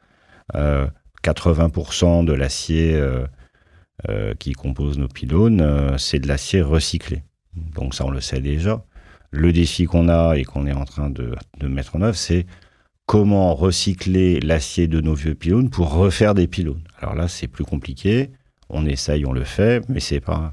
80% 1.23 2.25
de 2.25 2.33
l'acier 2.33 3.01
qui 4.39 4.53
compose 4.53 4.99
nos 4.99 5.09
pylônes, 5.09 5.97
c'est 5.99 6.19
de 6.19 6.29
l'acier 6.29 6.63
recyclé. 6.63 7.23
Donc 7.55 7.95
ça, 7.95 8.05
on 8.05 8.11
le 8.11 8.21
sait 8.21 8.41
déjà. 8.41 8.85
Le 9.31 9.53
défi 9.53 9.85
qu'on 9.85 10.09
a 10.09 10.35
et 10.37 10.45
qu'on 10.45 10.67
est 10.67 10.73
en 10.73 10.85
train 10.85 11.11
de, 11.11 11.35
mettre 11.63 11.97
en 11.97 12.03
œuvre, 12.03 12.17
c'est 12.17 12.47
comment 13.07 13.55
recycler 13.55 14.41
l'acier 14.41 14.89
de 14.89 15.01
nos 15.01 15.15
vieux 15.15 15.35
pylônes 15.35 15.71
pour 15.71 15.93
refaire 15.93 16.35
des 16.35 16.47
pylônes. 16.47 16.83
Alors 16.99 17.15
là, 17.15 17.29
c'est 17.29 17.49
plus 17.49 17.65
compliqué. 17.65 18.31
On 18.69 18.87
essaye, 18.87 19.25
on 19.27 19.33
le 19.33 19.45
fait, 19.45 19.89
mais 19.89 20.01
c'est 20.01 20.21
pas, 20.21 20.53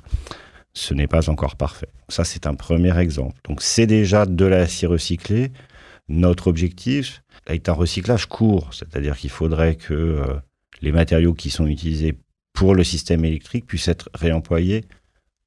ce 0.74 0.94
n'est 0.94 1.08
pas 1.08 1.30
encore 1.30 1.56
parfait. 1.56 1.90
Ça, 2.10 2.24
c'est 2.24 2.48
un 2.48 2.56
premier 2.56 2.98
exemple. 2.98 3.40
Donc, 3.48 3.62
c'est 3.62 3.88
déjà 3.88 4.26
de 4.26 4.46
l'acier 4.46 4.88
recyclé. 4.88 5.52
Notre 6.10 6.48
objectif 6.48 7.22
est 7.48 7.70
un 7.70 7.74
recyclage 7.74 8.28
court, 8.28 8.74
c'est-à-dire 8.74 9.18
qu'il 9.18 9.30
faudrait 9.30 9.76
que 9.76 9.94
euh, 9.94 10.36
les 10.82 10.92
matériaux 10.92 11.34
qui 11.34 11.50
sont 11.50 11.68
utilisés 11.68 12.18
pour 12.54 12.76
le 12.76 12.84
système 12.84 13.24
électrique 13.26 13.66
puissent 13.66 13.88
être 13.88 14.10
réemployés 14.14 14.86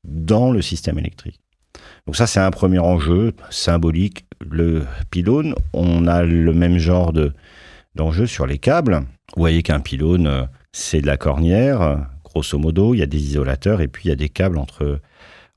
dans 0.05 0.51
le 0.51 0.63
système 0.63 0.99
électrique. 0.99 1.41
Donc 2.07 2.17
ça, 2.17 2.27
c'est 2.27 2.41
un 2.41 2.51
premier 2.51 2.79
enjeu 2.79 3.33
symbolique. 3.51 4.25
Le 4.41 4.85
pylône, 5.11 5.55
on 5.73 6.07
a 6.07 6.23
le 6.23 6.53
même 6.53 6.79
genre 6.79 7.13
de, 7.13 7.33
d'enjeu 7.95 8.27
sur 8.27 8.47
les 8.47 8.59
câbles. 8.59 9.01
Vous 9.35 9.41
voyez 9.41 9.63
qu'un 9.63 9.81
pylône, 9.81 10.27
euh, 10.27 10.43
c'est 10.73 11.01
de 11.01 11.07
la 11.07 11.17
cornière, 11.17 12.07
grosso 12.25 12.59
modo, 12.59 12.95
il 12.95 12.99
y 12.99 13.03
a 13.03 13.07
des 13.07 13.23
isolateurs 13.23 13.81
et 13.81 13.89
puis 13.89 14.05
il 14.07 14.09
y 14.09 14.13
a 14.13 14.17
des 14.17 14.29
câbles 14.29 14.59
entre, 14.59 15.01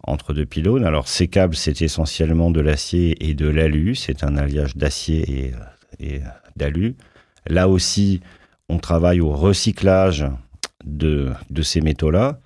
entre 0.03 0.33
deux 0.33 0.45
pylônes. 0.45 0.85
Alors 0.85 1.07
ces 1.07 1.27
câbles, 1.27 1.55
c'est 1.55 1.81
essentiellement 1.81 2.51
de 2.51 2.61
l'acier 2.61 3.15
et 3.27 3.33
de 3.33 3.47
l'alu, 3.47 3.95
c'est 3.95 4.23
un 4.23 4.37
alliage 4.37 4.75
d'acier 4.75 5.23
et, 5.29 5.53
et 5.99 6.21
d'alu. 6.55 6.95
Là 7.47 7.67
aussi, 7.67 8.21
on 8.69 8.79
travaille 8.79 9.21
au 9.21 9.31
recyclage 9.31 10.25
de, 10.85 11.33
ces 11.61 11.81
métaux-là. 11.81 12.39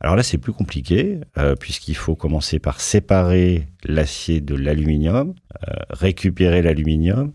Alors 0.00 0.16
là, 0.16 0.22
c'est 0.22 0.38
plus 0.38 0.52
compliqué, 0.52 1.20
euh, 1.38 1.54
puisqu'il 1.54 1.96
faut 1.96 2.14
commencer 2.14 2.58
par 2.58 2.80
séparer 2.80 3.66
l'acier 3.84 4.40
de 4.40 4.54
l'aluminium, 4.54 5.34
euh, 5.68 5.74
récupérer 5.90 6.62
l'aluminium, 6.62 7.32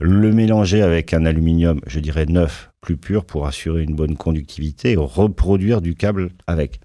le 0.00 0.32
mélanger 0.32 0.82
avec 0.82 1.14
un 1.14 1.24
aluminium, 1.24 1.80
je 1.86 2.00
dirais 2.00 2.26
neuf, 2.26 2.70
plus 2.80 2.96
pur, 2.96 3.24
pour 3.24 3.46
assurer 3.46 3.82
une 3.82 3.94
bonne 3.94 4.16
conductivité 4.16 4.92
et 4.92 4.96
reproduire 4.96 5.80
du 5.80 5.94
câble 5.94 6.30
avec. 6.46 6.80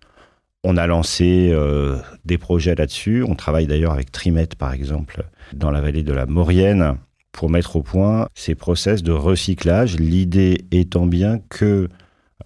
On 0.64 0.78
a 0.78 0.88
lancé 0.88 1.50
euh, 1.52 1.98
des 2.25 2.38
projets 2.38 2.75
là-dessus. 2.75 3.24
On 3.24 3.36
travaille 3.36 3.68
d'ailleurs 3.68 3.94
avec 3.94 4.12
Trimet, 4.12 4.48
par 4.58 4.74
exemple, 4.74 5.24
dans 5.54 5.72
la 5.72 5.80
vallée 5.80 6.04
de 6.04 6.12
la 6.12 6.25
Maurienne, 6.25 6.98
pour 7.36 7.50
mettre 7.50 7.75
au 7.75 7.84
point 7.84 8.30
ces 8.34 8.56
process 8.56 9.04
de 9.04 9.12
recyclage. 9.12 9.98
L'idée 9.98 10.65
étant 10.72 11.06
bien 11.06 11.39
que 11.50 11.89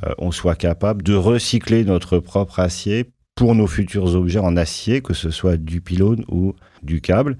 euh, 0.03 0.13
on 0.17 0.31
soit 0.31 0.55
capable 0.55 1.03
de 1.03 1.13
recycler 1.13 1.85
notre 1.85 2.17
propre 2.17 2.59
acier 2.59 3.11
pour 3.35 3.53
nos 3.53 3.67
futurs 3.67 4.15
objets 4.15 4.39
en 4.39 4.57
acier, 4.57 5.01
que 5.01 5.13
ce 5.13 5.29
soit 5.29 5.57
du 5.57 5.79
pylône 5.79 6.25
ou 6.27 6.55
du 6.81 7.01
câble. 7.01 7.37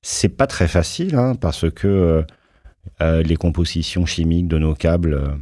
C'est 0.00 0.30
pas 0.30 0.46
très 0.46 0.68
facile 0.68 1.16
hein, 1.16 1.34
parce 1.34 1.70
que 1.70 1.86
euh, 1.86 2.22
euh, 3.02 3.22
les 3.22 3.36
compositions 3.36 4.06
chimiques 4.06 4.48
de 4.48 4.58
nos 4.58 4.74
câbles, 4.74 5.38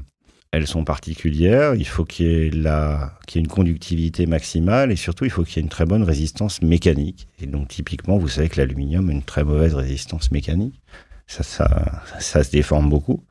elles 0.51 0.67
sont 0.67 0.83
particulières. 0.83 1.77
Il 1.77 1.87
faut 1.87 2.05
qu'il 2.05 2.27
y, 2.27 2.67
ait 2.67 3.41
une 3.41 3.47
conductivité 3.47 4.27
maximale 4.27 4.91
et 4.91 4.97
surtout 4.97 5.25
il 5.25 5.31
faut 5.31 5.45
qu'il 5.45 5.57
y 5.57 5.59
ait 5.61 5.63
une 5.63 5.69
très 5.69 5.87
bonne 5.87 6.03
résistance 6.03 6.63
mécanique. 6.63 7.29
Et 7.41 7.47
donc 7.47 7.69
typiquement, 7.69 8.19
vous 8.19 8.29
savez 8.29 8.49
que 8.49 8.61
l'aluminium 8.61 9.09
a 9.09 9.13
une 9.13 9.23
très 9.23 9.45
mauvaise 9.45 9.75
résistance 9.75 10.33
mécanique. 10.33 10.81
Ça, 11.27 11.43
ça, 11.43 12.45
se 12.45 12.51
déforme 12.51 12.89
beaucoup, 12.89 13.25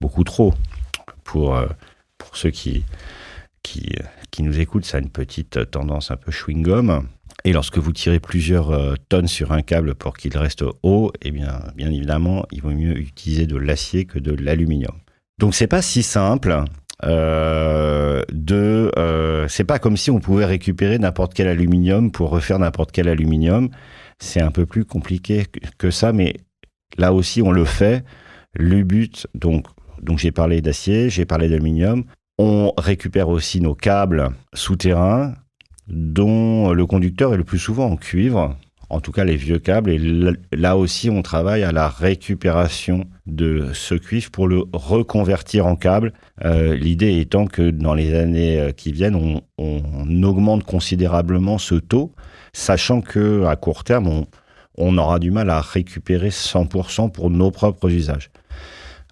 beaucoup 0.00 0.24
trop 0.24 0.52
pour 1.24 1.58
pour 2.18 2.36
ceux 2.36 2.50
qui, 2.50 2.84
qui, 3.62 3.94
qui 4.30 4.42
nous 4.42 4.60
écoutent, 4.60 4.84
ça 4.84 4.98
a 4.98 5.00
une 5.00 5.10
petite 5.10 5.70
tendance 5.70 6.10
un 6.10 6.16
peu 6.16 6.30
chewing-gum. 6.30 7.04
Et 7.44 7.52
lorsque 7.52 7.78
vous 7.78 7.92
tirez 7.92 8.20
plusieurs 8.20 8.70
euh, 8.70 8.94
tonnes 9.08 9.26
sur 9.26 9.52
un 9.52 9.62
câble 9.62 9.94
pour 9.94 10.16
qu'il 10.16 10.36
reste 10.36 10.64
haut, 10.82 11.10
eh 11.22 11.30
bien, 11.30 11.62
bien 11.74 11.90
évidemment, 11.90 12.44
il 12.52 12.60
vaut 12.60 12.70
mieux 12.70 12.98
utiliser 12.98 13.46
de 13.46 13.56
l'acier 13.56 14.04
que 14.04 14.18
de 14.18 14.32
l'aluminium. 14.32 14.94
Donc 15.38 15.54
c'est 15.54 15.66
pas 15.66 15.82
si 15.82 16.02
simple. 16.02 16.64
Euh, 17.02 18.22
de, 18.30 18.92
euh, 18.98 19.48
c'est 19.48 19.64
pas 19.64 19.78
comme 19.78 19.96
si 19.96 20.10
on 20.10 20.20
pouvait 20.20 20.44
récupérer 20.44 20.98
n'importe 20.98 21.32
quel 21.32 21.48
aluminium 21.48 22.12
pour 22.12 22.28
refaire 22.28 22.58
n'importe 22.58 22.92
quel 22.92 23.08
aluminium. 23.08 23.70
C'est 24.18 24.42
un 24.42 24.50
peu 24.50 24.66
plus 24.66 24.84
compliqué 24.84 25.46
que 25.78 25.90
ça, 25.90 26.12
mais 26.12 26.34
là 26.98 27.12
aussi 27.12 27.42
on 27.42 27.52
le 27.52 27.64
fait. 27.64 28.04
Le 28.54 28.82
but, 28.82 29.26
donc, 29.34 29.66
donc 30.02 30.18
j'ai 30.18 30.32
parlé 30.32 30.60
d'acier, 30.60 31.10
j'ai 31.10 31.24
parlé 31.24 31.48
d'aluminium. 31.48 32.04
On 32.38 32.72
récupère 32.78 33.28
aussi 33.28 33.60
nos 33.60 33.74
câbles 33.74 34.30
souterrains 34.54 35.34
dont 35.88 36.72
le 36.72 36.86
conducteur 36.86 37.34
est 37.34 37.36
le 37.36 37.44
plus 37.44 37.58
souvent 37.58 37.86
en 37.86 37.96
cuivre, 37.96 38.56
en 38.88 39.00
tout 39.00 39.12
cas 39.12 39.24
les 39.24 39.36
vieux 39.36 39.58
câbles. 39.58 39.90
Et 39.90 40.00
là 40.52 40.76
aussi, 40.76 41.10
on 41.10 41.22
travaille 41.22 41.62
à 41.62 41.72
la 41.72 41.88
récupération 41.88 43.04
de 43.26 43.68
ce 43.72 43.94
cuivre 43.94 44.30
pour 44.30 44.48
le 44.48 44.64
reconvertir 44.72 45.66
en 45.66 45.76
câble. 45.76 46.12
Euh, 46.44 46.74
l'idée 46.74 47.18
étant 47.20 47.46
que 47.46 47.70
dans 47.70 47.94
les 47.94 48.14
années 48.14 48.60
euh, 48.60 48.72
qui 48.72 48.92
viennent, 48.92 49.40
on, 49.58 50.22
augmente 50.22 50.64
considérablement 50.64 51.58
ce 51.58 51.74
taux, 51.74 52.12
sachant 52.52 53.00
que 53.00 53.44
à 53.44 53.56
court 53.56 53.84
terme, 53.84 54.08
on, 54.08 54.26
on 54.76 54.96
aura 54.98 55.18
du 55.18 55.30
mal 55.30 55.50
à 55.50 55.60
récupérer 55.60 56.30
100% 56.30 57.10
pour 57.10 57.30
nos 57.30 57.50
propres 57.50 57.90
usages. 57.90 58.30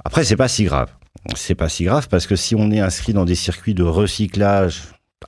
Après, 0.05 0.25
c'est 0.25 0.37
pas 0.37 0.49
si 0.49 0.65
grave. 0.65 0.91
C'est 1.35 1.55
pas 1.55 1.69
si 1.69 1.85
grave 1.85 2.09
parce 2.09 2.27
que 2.27 2.37
si 2.37 2.55
on 2.55 2.71
est 2.71 2.81
inscrit 2.81 3.13
dans 3.13 3.25
des 3.25 3.35
circuits 3.35 3.75
de 3.75 3.83
recyclage 3.83 4.83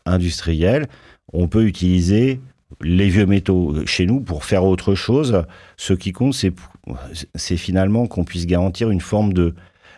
industriel, 0.06 0.86
on 1.32 1.48
peut 1.48 1.66
utiliser 1.66 2.40
les 2.80 3.08
vieux 3.08 3.26
métaux 3.26 3.74
chez 3.86 4.06
nous 4.06 4.20
pour 4.20 4.44
faire 4.44 4.64
autre 4.64 4.94
chose. 4.94 5.44
Ce 5.76 5.92
qui 5.92 6.12
compte, 6.12 6.34
c'est 6.34 7.56
finalement 7.56 8.06
qu'on 8.06 8.24
puisse 8.24 8.46
garantir 8.46 8.90
une 8.90 9.00
forme 9.00 9.32
de 9.32 9.54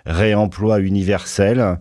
réemploi 0.07 0.81
universel 0.81 1.79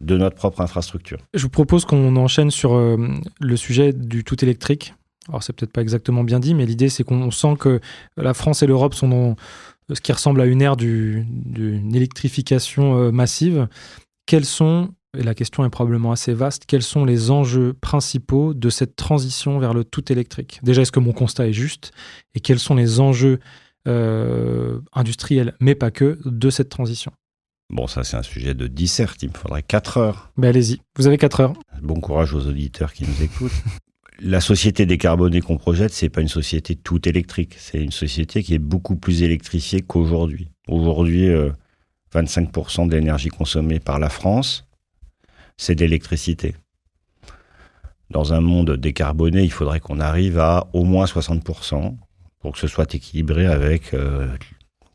de 0.00 0.16
notre 0.18 0.36
propre 0.36 0.60
infrastructure. 0.60 1.18
Je 1.32 1.42
vous 1.42 1.48
propose 1.48 1.84
qu'on 1.84 2.16
enchaîne 2.16 2.50
sur 2.50 2.74
euh, 2.74 2.96
le 3.40 3.56
sujet 3.56 3.92
du 3.92 4.24
tout 4.24 4.42
électrique. 4.44 4.94
Alors 5.28 5.42
c'est 5.42 5.52
peut-être 5.52 5.72
pas 5.72 5.82
exactement 5.82 6.24
bien 6.24 6.40
dit, 6.40 6.54
mais 6.54 6.66
l'idée 6.66 6.88
c'est 6.88 7.04
qu'on 7.04 7.30
sent 7.30 7.54
que 7.58 7.80
la 8.16 8.34
France 8.34 8.62
et 8.62 8.66
l'Europe 8.66 8.94
sont 8.94 9.08
dans 9.08 9.36
ce 9.94 10.00
qui 10.00 10.12
ressemble 10.12 10.40
à 10.40 10.46
une 10.46 10.62
ère 10.62 10.76
d'une 10.76 11.94
électrification 11.94 12.98
euh, 12.98 13.10
massive. 13.10 13.68
Quels 14.26 14.44
sont, 14.44 14.90
et 15.16 15.22
la 15.22 15.34
question 15.34 15.64
est 15.64 15.70
probablement 15.70 16.12
assez 16.12 16.32
vaste, 16.32 16.64
quels 16.66 16.82
sont 16.82 17.04
les 17.04 17.30
enjeux 17.30 17.74
principaux 17.74 18.54
de 18.54 18.70
cette 18.70 18.96
transition 18.96 19.58
vers 19.58 19.74
le 19.74 19.84
tout 19.84 20.12
électrique? 20.12 20.60
Déjà, 20.62 20.82
est-ce 20.82 20.92
que 20.92 21.00
mon 21.00 21.12
constat 21.12 21.48
est 21.48 21.52
juste? 21.52 21.92
Et 22.34 22.40
quels 22.40 22.58
sont 22.58 22.74
les 22.74 23.00
enjeux 23.00 23.40
euh, 23.88 24.80
industriels, 24.92 25.54
mais 25.60 25.74
pas 25.74 25.90
que, 25.90 26.18
de 26.24 26.50
cette 26.50 26.68
transition? 26.68 27.12
Bon, 27.70 27.86
ça, 27.86 28.04
c'est 28.04 28.16
un 28.16 28.22
sujet 28.22 28.54
de 28.54 28.66
dissert. 28.66 29.14
Il 29.22 29.30
me 29.30 29.34
faudrait 29.34 29.62
4 29.62 29.96
heures. 29.96 30.30
Ben, 30.36 30.48
allez-y. 30.48 30.80
Vous 30.96 31.06
avez 31.06 31.16
4 31.16 31.40
heures. 31.40 31.52
Bon 31.82 32.00
courage 32.00 32.34
aux 32.34 32.46
auditeurs 32.46 32.92
qui 32.92 33.04
nous 33.04 33.22
écoutent. 33.22 33.50
La 34.24 34.40
société 34.40 34.86
décarbonée 34.86 35.40
qu'on 35.40 35.56
projette, 35.56 35.92
c'est 35.92 36.08
pas 36.08 36.20
une 36.20 36.28
société 36.28 36.76
tout 36.76 37.08
électrique. 37.08 37.56
C'est 37.58 37.82
une 37.82 37.90
société 37.90 38.44
qui 38.44 38.54
est 38.54 38.60
beaucoup 38.60 38.94
plus 38.94 39.24
électrifiée 39.24 39.82
qu'aujourd'hui. 39.82 40.48
Aujourd'hui, 40.68 41.28
25% 42.14 42.84
euh, 42.84 42.86
de 42.86 42.94
l'énergie 42.94 43.30
consommée 43.30 43.80
par 43.80 43.98
la 43.98 44.08
France, 44.08 44.68
c'est 45.56 45.74
de 45.74 45.80
l'électricité. 45.80 46.54
Dans 48.10 48.32
un 48.32 48.40
monde 48.40 48.76
décarboné, 48.76 49.42
il 49.42 49.50
faudrait 49.50 49.80
qu'on 49.80 49.98
arrive 49.98 50.38
à 50.38 50.68
au 50.72 50.84
moins 50.84 51.06
60% 51.06 51.96
pour 52.38 52.52
que 52.52 52.58
ce 52.60 52.68
soit 52.68 52.94
équilibré 52.94 53.46
avec, 53.46 53.92
euh, 53.92 54.28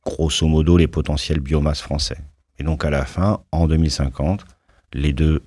grosso 0.06 0.48
modo, 0.48 0.78
les 0.78 0.88
potentiels 0.88 1.42
biomasse 1.42 1.82
français. 1.82 2.20
Et 2.60 2.64
donc 2.64 2.86
à 2.86 2.90
la 2.90 3.04
fin, 3.04 3.42
en 3.52 3.68
2050, 3.68 4.46
les 4.94 5.12
deux, 5.12 5.42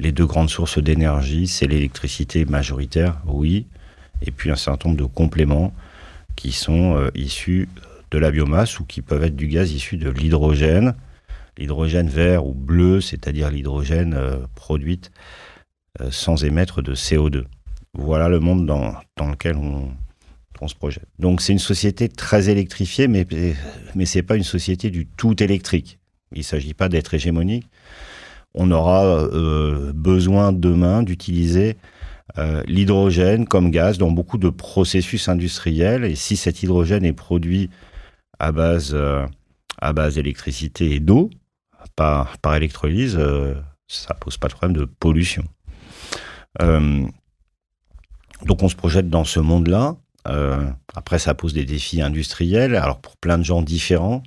les 0.00 0.12
deux 0.12 0.26
grandes 0.26 0.50
sources 0.50 0.78
d'énergie, 0.78 1.46
c'est 1.46 1.66
l'électricité 1.66 2.44
majoritaire, 2.46 3.20
oui, 3.26 3.66
et 4.22 4.30
puis 4.30 4.50
un 4.50 4.56
certain 4.56 4.88
nombre 4.88 5.00
de 5.00 5.06
compléments 5.06 5.72
qui 6.36 6.52
sont 6.52 6.96
euh, 6.96 7.10
issus 7.14 7.68
de 8.10 8.18
la 8.18 8.30
biomasse 8.30 8.80
ou 8.80 8.84
qui 8.84 9.02
peuvent 9.02 9.22
être 9.22 9.36
du 9.36 9.46
gaz 9.46 9.72
issu 9.72 9.98
de 9.98 10.10
l'hydrogène, 10.10 10.94
l'hydrogène 11.58 12.08
vert 12.08 12.46
ou 12.46 12.54
bleu, 12.54 13.00
c'est-à-dire 13.00 13.50
l'hydrogène 13.50 14.14
euh, 14.14 14.38
produite 14.54 15.10
euh, 16.00 16.10
sans 16.10 16.44
émettre 16.44 16.82
de 16.82 16.94
CO2. 16.94 17.44
Voilà 17.94 18.28
le 18.28 18.40
monde 18.40 18.66
dans, 18.66 18.94
lequel 19.18 19.56
on, 19.56 19.90
on 20.60 20.68
se 20.68 20.74
projette. 20.74 21.06
Donc 21.18 21.42
c'est 21.42 21.52
une 21.52 21.58
société 21.58 22.08
très 22.08 22.48
électrifiée, 22.48 23.06
mais, 23.06 23.26
mais 23.94 24.06
ce 24.06 24.18
n'est 24.18 24.22
pas 24.22 24.36
une 24.36 24.44
société 24.44 24.90
du 24.90 25.06
tout 25.06 25.42
électrique. 25.42 25.98
Il 26.32 26.38
ne 26.38 26.44
s'agit 26.44 26.74
pas 26.74 26.88
d'être 26.88 27.12
hégémonique. 27.12 27.66
On 28.54 28.70
aura 28.70 29.04
euh, 29.04 29.92
besoin 29.94 30.52
demain 30.52 31.02
d'utiliser 31.02 31.76
euh, 32.38 32.62
l'hydrogène 32.66 33.46
comme 33.46 33.70
gaz 33.70 33.98
dans 33.98 34.10
beaucoup 34.10 34.38
de 34.38 34.50
processus 34.50 35.28
industriels. 35.28 36.04
Et 36.04 36.16
si 36.16 36.36
cet 36.36 36.62
hydrogène 36.62 37.04
est 37.04 37.12
produit 37.12 37.70
à 38.38 38.52
base, 38.52 38.92
euh, 38.94 39.26
d'électricité 40.14 40.94
et 40.94 41.00
d'eau, 41.00 41.30
par, 41.96 42.38
par 42.38 42.54
électrolyse, 42.54 43.18
ça 43.88 44.14
pose 44.14 44.36
pas 44.36 44.48
de 44.48 44.52
problème 44.52 44.76
de 44.76 44.84
pollution. 44.84 45.44
donc 46.58 47.08
on 48.62 48.68
se 48.68 48.76
projette 48.76 49.08
dans 49.08 49.24
ce 49.24 49.40
monde-là. 49.40 49.96
après, 50.94 51.18
ça 51.18 51.34
pose 51.34 51.54
des 51.54 51.64
défis 51.64 52.02
industriels. 52.02 52.76
Alors 52.76 53.00
pour 53.00 53.16
plein 53.16 53.38
de 53.38 53.42
gens 53.42 53.62
différents. 53.62 54.22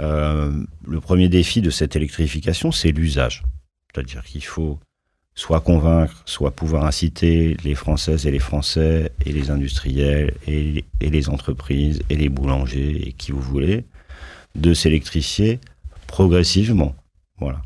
Euh, 0.00 0.64
le 0.86 1.00
premier 1.00 1.28
défi 1.28 1.60
de 1.60 1.70
cette 1.70 1.96
électrification, 1.96 2.72
c'est 2.72 2.92
l'usage. 2.92 3.42
C'est-à-dire 3.92 4.22
qu'il 4.24 4.44
faut 4.44 4.78
soit 5.34 5.60
convaincre, 5.60 6.22
soit 6.24 6.50
pouvoir 6.50 6.84
inciter 6.84 7.56
les 7.62 7.76
Françaises 7.76 8.26
et 8.26 8.30
les 8.30 8.40
Français 8.40 9.12
et 9.24 9.32
les 9.32 9.50
industriels 9.50 10.34
et, 10.48 10.84
les 11.00 11.28
entreprises 11.28 12.02
et 12.10 12.16
les 12.16 12.28
boulangers 12.28 13.08
et 13.08 13.12
qui 13.12 13.30
vous 13.30 13.40
voulez 13.40 13.84
de 14.56 14.74
s'électrifier 14.74 15.60
progressivement. 16.08 16.96
Voilà. 17.38 17.62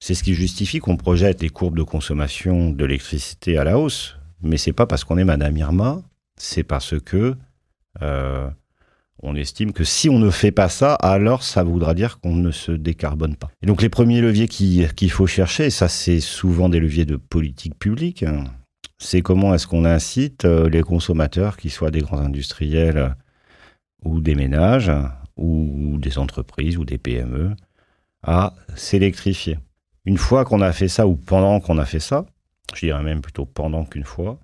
C'est 0.00 0.14
ce 0.14 0.22
qui 0.22 0.34
justifie 0.34 0.80
qu'on 0.80 0.98
projette 0.98 1.40
les 1.40 1.48
courbes 1.48 1.78
de 1.78 1.82
consommation 1.82 2.70
de 2.70 2.84
l'électricité 2.84 3.56
à 3.56 3.64
la 3.64 3.78
hausse. 3.78 4.16
Mais 4.42 4.58
c'est 4.58 4.74
pas 4.74 4.86
parce 4.86 5.04
qu'on 5.04 5.16
est 5.16 5.24
Madame 5.24 5.56
Irma, 5.56 6.02
c'est 6.36 6.64
parce 6.64 7.00
que 7.00 7.36
euh, 8.02 8.50
on 9.22 9.36
estime 9.36 9.72
que 9.72 9.84
si 9.84 10.08
on 10.08 10.18
ne 10.18 10.30
fait 10.30 10.50
pas 10.50 10.68
ça, 10.68 10.94
alors 10.94 11.42
ça 11.42 11.62
voudra 11.62 11.94
dire 11.94 12.18
qu'on 12.20 12.34
ne 12.34 12.50
se 12.50 12.72
décarbone 12.72 13.36
pas. 13.36 13.50
Et 13.62 13.66
donc 13.66 13.80
les 13.80 13.88
premiers 13.88 14.20
leviers 14.20 14.48
qu'il 14.48 15.10
faut 15.10 15.26
chercher, 15.26 15.66
et 15.66 15.70
ça 15.70 15.88
c'est 15.88 16.20
souvent 16.20 16.68
des 16.68 16.80
leviers 16.80 17.04
de 17.04 17.16
politique 17.16 17.78
publique, 17.78 18.24
hein, 18.24 18.44
c'est 18.98 19.22
comment 19.22 19.54
est-ce 19.54 19.66
qu'on 19.66 19.84
incite 19.84 20.44
euh, 20.44 20.68
les 20.68 20.82
consommateurs, 20.82 21.56
qu'ils 21.56 21.70
soient 21.70 21.90
des 21.90 22.00
grands 22.00 22.20
industriels 22.20 22.98
euh, 22.98 23.08
ou 24.04 24.20
des 24.20 24.34
ménages, 24.34 24.90
ou 25.36 25.98
des 25.98 26.18
entreprises 26.18 26.76
ou 26.76 26.84
des 26.84 26.98
PME, 26.98 27.54
à 28.22 28.54
s'électrifier. 28.74 29.58
Une 30.04 30.18
fois 30.18 30.44
qu'on 30.44 30.60
a 30.60 30.72
fait 30.72 30.88
ça, 30.88 31.06
ou 31.06 31.16
pendant 31.16 31.60
qu'on 31.60 31.78
a 31.78 31.84
fait 31.84 32.00
ça, 32.00 32.26
je 32.74 32.86
dirais 32.86 33.02
même 33.02 33.20
plutôt 33.20 33.44
pendant 33.44 33.84
qu'une 33.84 34.04
fois, 34.04 34.38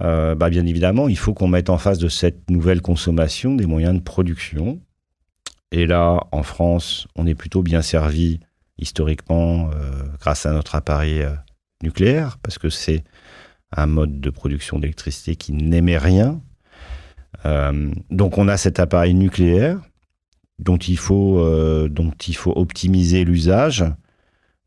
euh, 0.00 0.34
bah, 0.34 0.50
bien 0.50 0.66
évidemment, 0.66 1.08
il 1.08 1.18
faut 1.18 1.34
qu'on 1.34 1.48
mette 1.48 1.70
en 1.70 1.78
face 1.78 1.98
de 1.98 2.08
cette 2.08 2.50
nouvelle 2.50 2.80
consommation 2.80 3.54
des 3.54 3.66
moyens 3.66 3.94
de 3.94 4.00
production. 4.00 4.80
Et 5.70 5.86
là, 5.86 6.20
en 6.32 6.42
France, 6.42 7.06
on 7.16 7.26
est 7.26 7.34
plutôt 7.34 7.62
bien 7.62 7.82
servi 7.82 8.40
historiquement 8.78 9.70
euh, 9.74 10.02
grâce 10.20 10.46
à 10.46 10.52
notre 10.52 10.74
appareil 10.74 11.22
euh, 11.22 11.34
nucléaire, 11.82 12.38
parce 12.42 12.58
que 12.58 12.68
c'est 12.68 13.04
un 13.74 13.86
mode 13.86 14.20
de 14.20 14.30
production 14.30 14.78
d'électricité 14.78 15.36
qui 15.36 15.52
n'émet 15.52 15.98
rien. 15.98 16.40
donc 18.10 18.36
on 18.36 18.46
a 18.46 18.56
cet 18.58 18.78
appareil 18.78 19.14
nucléaire 19.14 19.80
dont 20.58 20.76
il 20.76 20.98
faut, 20.98 21.42
dont 21.88 22.12
il 22.28 22.36
faut 22.36 22.52
optimiser 22.54 23.24
l'usage 23.24 23.84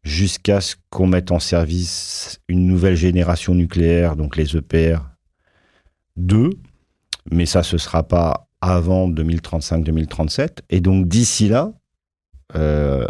jusqu'à 0.03 0.59
ce 0.59 0.75
qu'on 0.89 1.07
mette 1.07 1.31
en 1.31 1.39
service 1.39 2.39
une 2.47 2.65
nouvelle 2.65 2.95
génération 2.95 3.53
nucléaire, 3.53 4.15
donc 4.15 4.37
les 4.37 4.57
EPR, 4.57 5.01
deux, 6.17 6.51
mais 7.31 7.45
ça, 7.45 7.63
ce 7.63 7.77
sera 7.77 8.03
pas 8.03 8.47
avant 8.61 9.09
2035-2037. 9.09 10.59
Et 10.69 10.81
donc, 10.81 11.07
d'ici 11.07 11.47
là, 11.49 11.73
euh, 12.55 13.07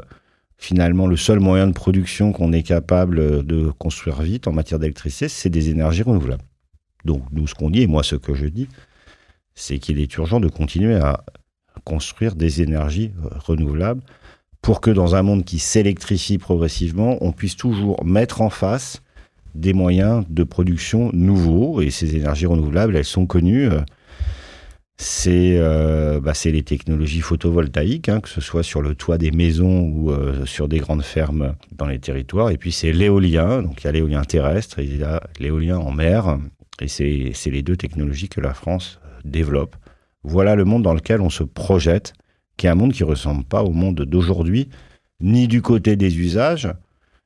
finalement, 0.58 1.08
le 1.08 1.18
seul 1.18 1.40
moyen 1.40 1.68
de 1.68 1.74
production 1.74 2.32
qu'on 2.32 2.54
est 2.54 2.64
capable 2.64 3.46
de 3.46 3.72
construire 3.78 4.22
vite 4.22 4.48
en 4.48 4.52
matière 4.52 4.80
d'électricité, 4.80 5.28
c'est 5.28 5.50
des 5.50 5.70
énergies 5.70 6.04
renouvelables. 6.04 6.44
Donc, 7.04 7.24
nous, 7.32 7.48
ce 7.48 7.54
qu'on 7.56 7.70
dit, 7.70 7.84
et 7.84 7.88
moi, 7.88 8.04
ce 8.04 8.16
que 8.16 8.34
je 8.34 8.48
dis, 8.48 8.68
c'est 9.54 9.80
qu'il 9.80 10.00
est 10.00 10.14
urgent 10.18 10.40
de 10.40 10.50
continuer 10.50 10.96
à 10.96 11.24
construire 11.84 12.36
des 12.36 12.62
énergies 12.62 13.12
renouvelables 13.46 14.02
pour 14.62 14.82
que 14.82 14.90
dans 14.90 15.16
un 15.16 15.22
monde 15.22 15.46
qui 15.46 15.60
s'électrifie 15.60 16.38
progressivement, 16.38 17.18
on 17.22 17.32
puisse 17.32 17.56
toujours 17.56 18.04
mettre 18.04 18.42
en 18.42 18.50
face 18.50 19.04
des 19.56 19.74
moyens 19.74 20.26
de 20.30 20.44
production 20.44 21.10
nouveaux. 21.14 21.82
Et 21.82 21.90
ces 21.90 22.16
énergies 22.16 22.46
renouvelables, 22.46 22.96
elles 22.96 23.06
sont 23.06 23.26
connues. 23.26 23.70
Euh, 23.70 23.82
euh, 25.28 26.20
bah, 26.22 26.34
c'est 26.34 26.52
les 26.52 26.64
technologies 26.64 27.22
photovoltaïques, 27.22 28.10
hein, 28.10 28.22
que 28.22 28.30
ce 28.30 28.42
soit 28.42 28.64
sur 28.64 28.82
le 28.82 28.96
toit 28.96 29.18
des 29.18 29.32
maisons 29.32 29.82
ou 29.82 30.12
euh, 30.12 30.46
sur 30.46 30.68
des 30.68 30.80
grandes 30.80 31.04
fermes 31.04 31.56
dans 31.72 31.88
les 31.88 32.00
territoires. 32.00 32.50
Et 32.52 32.58
puis 32.58 32.72
c'est 32.72 32.92
l'éolien, 32.92 33.62
donc 33.62 33.82
il 33.82 33.86
y 33.86 33.88
a 33.88 33.92
l'éolien 33.92 34.24
terrestre 34.24 34.80
et 34.80 34.84
il 34.84 34.98
y 34.98 35.04
a 35.04 35.22
l'éolien 35.40 35.78
en 35.78 35.92
mer. 35.92 36.38
Et 36.82 36.88
c'est 36.88 37.34
les 37.50 37.62
deux 37.62 37.78
technologies 37.78 38.30
que 38.30 38.42
la 38.42 38.54
France 38.54 39.00
développe. 39.24 39.76
Voilà 40.24 40.56
le 40.56 40.66
monde 40.66 40.84
dans 40.84 40.94
lequel 40.94 41.22
on 41.22 41.30
se 41.30 41.44
projette, 41.44 42.14
qui 42.58 42.68
est 42.68 42.70
un 42.70 42.76
monde 42.76 42.94
qui 42.94 43.04
ne 43.04 43.10
ressemble 43.10 43.44
pas 43.44 43.64
au 43.64 43.72
monde 43.72 44.02
d'aujourd'hui, 44.02 44.70
ni 45.22 45.48
du 45.48 45.62
côté 45.62 45.96
des 45.96 46.18
usages, 46.20 46.70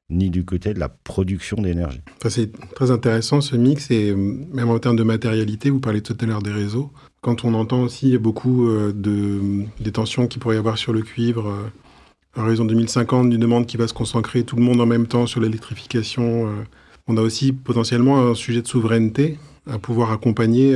ni 0.09 0.29
du 0.29 0.43
côté 0.43 0.73
de 0.73 0.79
la 0.79 0.89
production 0.89 1.61
d'énergie. 1.61 2.01
c'est 2.27 2.51
très 2.73 2.91
intéressant 2.91 3.41
ce 3.41 3.55
mix 3.55 3.91
et 3.91 4.09
euh, 4.09 4.15
même 4.15 4.69
en 4.69 4.79
termes 4.79 4.95
de 4.95 5.03
matérialité, 5.03 5.69
vous 5.69 5.79
parlez 5.79 6.01
tout 6.01 6.17
à 6.19 6.25
l'heure 6.25 6.41
des 6.41 6.51
réseaux. 6.51 6.91
Quand 7.21 7.45
on 7.45 7.53
entend 7.53 7.83
aussi 7.83 8.17
beaucoup 8.17 8.67
euh, 8.67 8.91
de, 8.93 9.65
des 9.79 9.91
tensions 9.91 10.27
qu'il 10.27 10.41
pourrait 10.41 10.55
y 10.55 10.59
avoir 10.59 10.77
sur 10.77 10.93
le 10.93 11.01
cuivre, 11.01 11.49
euh, 11.49 11.69
à 12.35 12.43
raison 12.43 12.65
2050, 12.65 13.29
d'une 13.29 13.39
demande 13.39 13.67
qui 13.67 13.77
va 13.77 13.87
se 13.87 13.93
concentrer 13.93 14.43
tout 14.43 14.55
le 14.55 14.63
monde 14.63 14.81
en 14.81 14.85
même 14.85 15.07
temps 15.07 15.25
sur 15.25 15.41
l'électrification, 15.41 16.47
on 17.07 17.17
a 17.17 17.21
aussi 17.21 17.51
potentiellement 17.51 18.19
un 18.29 18.35
sujet 18.35 18.61
de 18.61 18.67
souveraineté 18.67 19.37
à 19.69 19.79
pouvoir 19.79 20.11
accompagner 20.11 20.73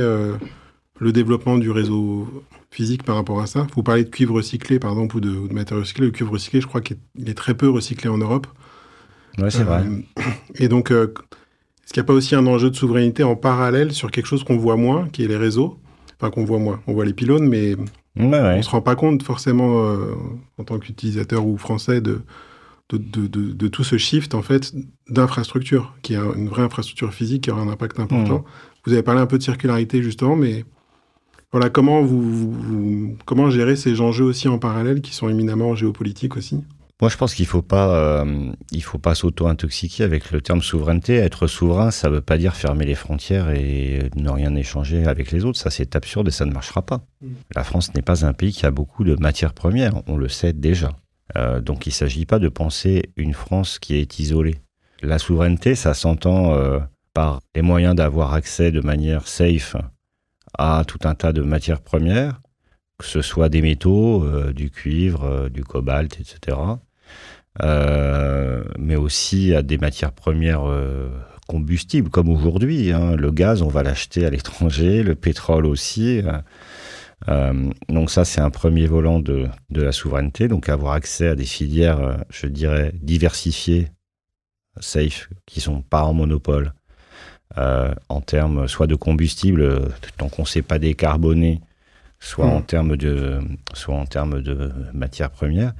le 0.98 1.12
développement 1.12 1.56
du 1.56 1.70
réseau 1.70 2.26
physique 2.72 3.04
par 3.04 3.14
rapport 3.14 3.40
à 3.40 3.46
ça. 3.46 3.68
Vous 3.76 3.84
parlez 3.84 4.02
de 4.02 4.10
cuivre 4.10 4.34
recyclé, 4.34 4.80
par 4.80 4.90
exemple, 4.90 5.16
ou 5.16 5.20
de, 5.20 5.46
de 5.46 5.54
matériaux 5.54 5.82
recyclés. 5.82 6.06
Le 6.06 6.10
cuivre 6.10 6.32
recyclé, 6.32 6.60
je 6.60 6.66
crois 6.66 6.80
qu'il 6.80 6.98
est 7.24 7.34
très 7.34 7.54
peu 7.54 7.70
recyclé 7.70 8.10
en 8.10 8.18
Europe. 8.18 8.48
Oui, 9.38 9.50
c'est 9.50 9.64
vrai. 9.64 9.82
Euh, 9.82 10.22
et 10.56 10.68
donc, 10.68 10.90
euh, 10.90 11.12
Est-ce 11.84 11.92
qu'il 11.92 12.00
n'y 12.00 12.04
a 12.04 12.06
pas 12.06 12.12
aussi 12.12 12.34
un 12.34 12.46
enjeu 12.46 12.70
de 12.70 12.76
souveraineté 12.76 13.22
en 13.24 13.36
parallèle 13.36 13.92
sur 13.92 14.10
quelque 14.10 14.26
chose 14.26 14.44
qu'on 14.44 14.56
voit 14.56 14.76
moins, 14.76 15.08
qui 15.08 15.24
est 15.24 15.28
les 15.28 15.36
réseaux? 15.36 15.78
Enfin, 16.18 16.30
qu'on 16.30 16.44
voit 16.44 16.58
moins. 16.58 16.80
On 16.86 16.94
voit 16.94 17.04
les 17.04 17.14
pylônes, 17.14 17.48
mais 17.48 17.76
on 18.16 18.28
ne 18.28 18.62
se 18.62 18.70
rend 18.70 18.80
pas 18.80 18.94
compte 18.94 19.22
forcément, 19.22 19.86
euh, 19.86 20.14
en 20.58 20.64
tant 20.64 20.78
qu'utilisateur 20.78 21.46
ou 21.46 21.58
français, 21.58 22.00
de, 22.00 22.22
de, 22.90 23.68
tout 23.68 23.82
ce 23.82 23.98
shift 23.98 24.34
en 24.34 24.42
fait 24.42 24.72
d'infrastructure, 25.08 25.94
qui 26.02 26.14
est 26.14 26.18
une 26.18 26.48
vraie 26.48 26.62
infrastructure 26.62 27.12
physique 27.12 27.44
qui 27.44 27.50
aura 27.50 27.62
un 27.62 27.68
impact 27.68 27.98
important. 27.98 28.38
Mmh. 28.38 28.44
Vous 28.86 28.92
avez 28.92 29.02
parlé 29.02 29.20
un 29.20 29.26
peu 29.26 29.38
de 29.38 29.42
circularité 29.42 30.02
justement, 30.02 30.36
mais 30.36 30.64
voilà, 31.50 31.70
comment 31.70 32.02
vous, 32.02 33.16
comment 33.24 33.50
gérer 33.50 33.76
ces 33.76 34.00
enjeux 34.00 34.24
aussi 34.24 34.48
en 34.48 34.58
parallèle 34.58 35.00
qui 35.00 35.14
sont 35.14 35.28
éminemment 35.28 35.74
géopolitiques 35.74 36.36
aussi? 36.36 36.62
Moi, 37.00 37.10
je 37.10 37.16
pense 37.16 37.34
qu'il 37.34 37.46
faut 37.46 37.62
pas, 37.62 37.96
euh, 37.96 38.52
faut 38.80 38.98
pas 38.98 39.14
s'auto-intoxiquer 39.14 40.04
avec 40.04 40.30
le 40.30 40.40
terme 40.40 40.62
souveraineté. 40.62 41.16
Être 41.16 41.48
souverain, 41.48 41.90
ça 41.90 42.08
ne 42.08 42.14
veut 42.14 42.20
pas 42.20 42.38
dire 42.38 42.54
fermer 42.54 42.84
les 42.84 42.94
frontières 42.94 43.50
et 43.50 44.10
ne 44.14 44.30
rien 44.30 44.54
échanger 44.54 45.04
avec 45.04 45.32
les 45.32 45.44
autres. 45.44 45.58
Ça, 45.58 45.70
c'est 45.70 45.96
absurde 45.96 46.28
et 46.28 46.30
ça 46.30 46.46
ne 46.46 46.52
marchera 46.52 46.82
pas. 46.82 47.04
La 47.54 47.64
France 47.64 47.94
n'est 47.94 48.02
pas 48.02 48.24
un 48.24 48.32
pays 48.32 48.52
qui 48.52 48.64
a 48.64 48.70
beaucoup 48.70 49.02
de 49.02 49.16
matières 49.16 49.54
premières. 49.54 50.02
On 50.06 50.16
le 50.16 50.28
sait 50.28 50.52
déjà. 50.52 50.90
Euh, 51.36 51.60
donc 51.60 51.86
il 51.86 51.90
ne 51.90 51.94
s'agit 51.94 52.26
pas 52.26 52.38
de 52.38 52.48
penser 52.48 53.10
une 53.16 53.34
France 53.34 53.78
qui 53.78 53.96
est 53.96 54.20
isolée. 54.20 54.60
La 55.02 55.18
souveraineté, 55.18 55.74
ça 55.74 55.94
s'entend 55.94 56.54
euh, 56.54 56.78
par 57.12 57.40
les 57.56 57.62
moyens 57.62 57.96
d'avoir 57.96 58.34
accès 58.34 58.70
de 58.70 58.80
manière 58.80 59.26
safe 59.26 59.76
à 60.56 60.84
tout 60.86 61.00
un 61.04 61.14
tas 61.14 61.32
de 61.32 61.42
matières 61.42 61.80
premières, 61.80 62.40
que 62.98 63.06
ce 63.06 63.22
soit 63.22 63.48
des 63.48 63.62
métaux, 63.62 64.24
euh, 64.24 64.52
du 64.52 64.70
cuivre, 64.70 65.48
du 65.48 65.64
cobalt, 65.64 66.18
etc. 66.20 66.56
mais 68.78 68.96
aussi 68.96 69.54
à 69.54 69.62
des 69.62 69.78
matières 69.78 70.12
premières 70.12 70.64
combustibles, 71.46 72.10
comme 72.10 72.28
aujourd'hui. 72.28 72.90
Hein. 72.90 73.16
Le 73.16 73.30
gaz, 73.30 73.62
on 73.62 73.68
va 73.68 73.82
l'acheter 73.82 74.26
à 74.26 74.30
l'étranger, 74.30 75.02
le 75.02 75.14
pétrole 75.14 75.66
aussi. 75.66 76.22
Euh, 77.28 77.70
donc 77.88 78.10
ça, 78.10 78.24
c'est 78.24 78.40
un 78.40 78.50
premier 78.50 78.86
volant 78.86 79.20
de, 79.20 79.48
la 79.70 79.92
souveraineté, 79.92 80.48
donc 80.48 80.68
avoir 80.68 80.92
accès 80.92 81.28
à 81.28 81.34
des 81.34 81.44
filières, 81.44 82.00
euh, 82.00 82.16
je 82.30 82.46
dirais, 82.46 82.92
diversifiées, 82.94 83.88
safe, 84.80 85.28
qui 85.46 85.60
sont 85.60 85.82
pas 85.82 86.04
en 86.04 86.12
monopole, 86.12 86.74
euh, 87.56 87.94
en 88.08 88.20
termes 88.20 88.68
soit 88.68 88.86
de 88.86 88.94
combustible, 88.94 89.90
tant 90.18 90.28
qu'on 90.28 90.42
ne 90.42 90.46
sait 90.46 90.62
pas 90.62 90.78
décarboner, 90.78 91.60
soit, 92.24 92.46
en 92.46 92.60
hmm. 92.60 92.66
termes 92.66 92.96
de, 92.96 93.40
soit 93.72 93.94
en 93.94 94.06
termes 94.06 94.40
de 94.42 94.72
matières 94.92 95.30
premières. 95.30 95.72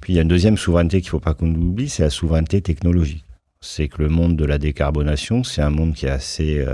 Puis 0.00 0.12
il 0.12 0.16
y 0.16 0.18
a 0.18 0.22
une 0.22 0.28
deuxième 0.28 0.56
souveraineté 0.56 1.00
qu'il 1.00 1.08
ne 1.08 1.10
faut 1.12 1.20
pas 1.20 1.34
qu'on 1.34 1.54
oublie, 1.54 1.88
c'est 1.88 2.02
la 2.02 2.10
souveraineté 2.10 2.60
technologique. 2.62 3.24
C'est 3.60 3.88
que 3.88 4.02
le 4.02 4.08
monde 4.08 4.36
de 4.36 4.44
la 4.44 4.58
décarbonation, 4.58 5.44
c'est 5.44 5.62
un 5.62 5.70
monde 5.70 5.94
qui 5.94 6.06
est 6.06 6.10
assez 6.10 6.66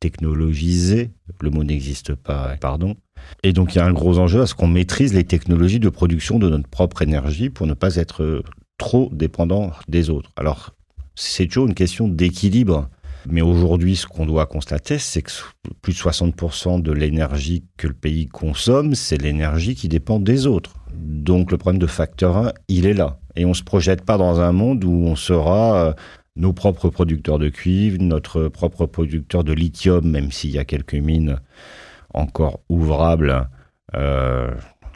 technologisé, 0.00 1.12
le 1.40 1.50
mot 1.50 1.62
n'existe 1.62 2.14
pas, 2.14 2.56
pardon, 2.60 2.96
et 3.42 3.52
donc 3.52 3.74
il 3.74 3.78
y 3.78 3.80
a 3.80 3.86
un 3.86 3.92
gros 3.92 4.18
enjeu 4.18 4.42
à 4.42 4.46
ce 4.46 4.54
qu'on 4.54 4.66
maîtrise 4.66 5.14
les 5.14 5.24
technologies 5.24 5.80
de 5.80 5.88
production 5.88 6.38
de 6.38 6.48
notre 6.48 6.68
propre 6.68 7.02
énergie 7.02 7.50
pour 7.50 7.66
ne 7.66 7.74
pas 7.74 7.96
être 7.96 8.42
trop 8.78 9.10
dépendant 9.12 9.72
des 9.88 10.10
autres. 10.10 10.30
Alors 10.36 10.74
c'est 11.14 11.46
toujours 11.46 11.66
une 11.66 11.74
question 11.74 12.08
d'équilibre. 12.08 12.88
Mais 13.30 13.42
aujourd'hui, 13.42 13.96
ce 13.96 14.06
qu'on 14.06 14.24
doit 14.24 14.46
constater, 14.46 14.98
c'est 14.98 15.22
que 15.22 15.30
plus 15.82 15.92
de 15.92 15.98
60% 15.98 16.80
de 16.80 16.92
l'énergie 16.92 17.64
que 17.76 17.86
le 17.86 17.94
pays 17.94 18.26
consomme, 18.26 18.94
c'est 18.94 19.20
l'énergie 19.20 19.74
qui 19.74 19.88
dépend 19.88 20.18
des 20.18 20.46
autres. 20.46 20.74
Donc 20.94 21.50
le 21.50 21.58
problème 21.58 21.80
de 21.80 21.86
facteur 21.86 22.36
1, 22.38 22.52
il 22.68 22.86
est 22.86 22.94
là. 22.94 23.20
Et 23.36 23.44
on 23.44 23.50
ne 23.50 23.54
se 23.54 23.62
projette 23.62 24.04
pas 24.04 24.16
dans 24.16 24.40
un 24.40 24.52
monde 24.52 24.82
où 24.84 24.92
on 24.92 25.14
sera 25.14 25.88
euh, 25.88 25.92
nos 26.36 26.54
propres 26.54 26.88
producteurs 26.88 27.38
de 27.38 27.50
cuivre, 27.50 28.00
notre 28.00 28.48
propre 28.48 28.86
producteur 28.86 29.44
de 29.44 29.52
lithium, 29.52 30.08
même 30.08 30.32
s'il 30.32 30.50
y 30.50 30.58
a 30.58 30.64
quelques 30.64 30.94
mines 30.94 31.38
encore 32.14 32.60
ouvrable 32.70 33.48
euh, 33.94 34.50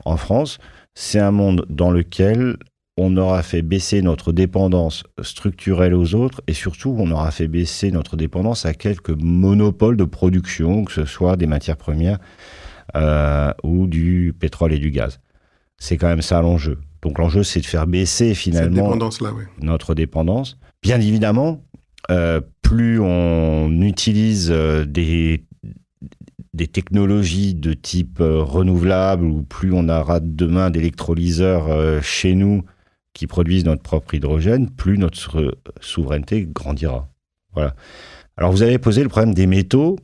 en 0.05 0.17
France. 0.17 0.59
C'est 0.95 1.19
un 1.19 1.33
monde 1.33 1.67
dans 1.69 1.91
lequel 1.91 2.57
on 2.97 3.17
aura 3.17 3.43
fait 3.43 3.63
baisser 3.63 4.03
notre 4.03 4.33
dépendance 4.33 5.05
structurelle 5.23 5.95
aux 5.95 6.15
autres 6.15 6.43
et 6.47 6.53
surtout 6.53 6.95
on 6.99 7.11
aura 7.11 7.31
fait 7.31 7.49
baisser 7.49 7.91
notre 7.91 8.17
dépendance 8.17 8.67
à 8.67 8.75
quelques 8.75 9.11
monopoles 9.11 9.97
de 9.97 10.05
production, 10.05 10.85
que 10.85 10.93
ce 10.93 11.05
soit 11.05 11.37
des 11.37 11.47
matières 11.47 11.79
premières 11.79 12.19
euh, 12.95 13.53
ou 13.63 13.87
du 13.87 14.35
pétrole 14.39 14.73
et 14.75 14.79
du 14.79 14.91
gaz. 14.91 15.21
C'est 15.79 15.97
quand 15.97 16.09
même 16.09 16.23
ça 16.23 16.43
l'enjeu. 16.43 16.79
Donc 17.01 17.19
l'enjeu 17.19 17.43
c'est 17.43 17.61
de 17.61 17.67
faire 17.67 17.87
baisser 17.87 18.35
finalement 18.35 18.95
notre 19.61 19.95
dépendance. 19.95 20.59
Bien 20.83 21.01
évidemment, 21.01 21.65
euh, 22.11 22.41
plus 22.63 23.01
on 23.01 23.81
utilise 23.81 24.51
des 24.51 25.45
des 26.55 26.67
technologies 26.67 27.55
de 27.55 27.73
type 27.73 28.21
euh, 28.21 28.43
renouvelable, 28.43 29.25
ou 29.25 29.43
plus 29.43 29.73
on 29.73 29.89
aura 29.89 30.21
demain 30.21 30.71
d'électrolyseurs 30.71 31.69
euh, 31.69 32.01
chez 32.03 32.35
nous 32.35 32.63
qui 33.15 33.27
produisent 33.27 33.65
notre 33.65 33.83
propre 33.83 34.15
hydrogène, 34.15 34.71
plus 34.71 34.99
notre 34.99 35.41
euh, 35.41 35.53
souveraineté 35.81 36.47
grandira. 36.47 37.09
Voilà. 37.55 37.75
Alors 38.37 38.53
vous 38.53 38.63
avez 38.63 38.79
posé 38.79 39.03
le 39.03 39.09
problème 39.09 39.35
des 39.35 39.47
métaux. 39.47 39.99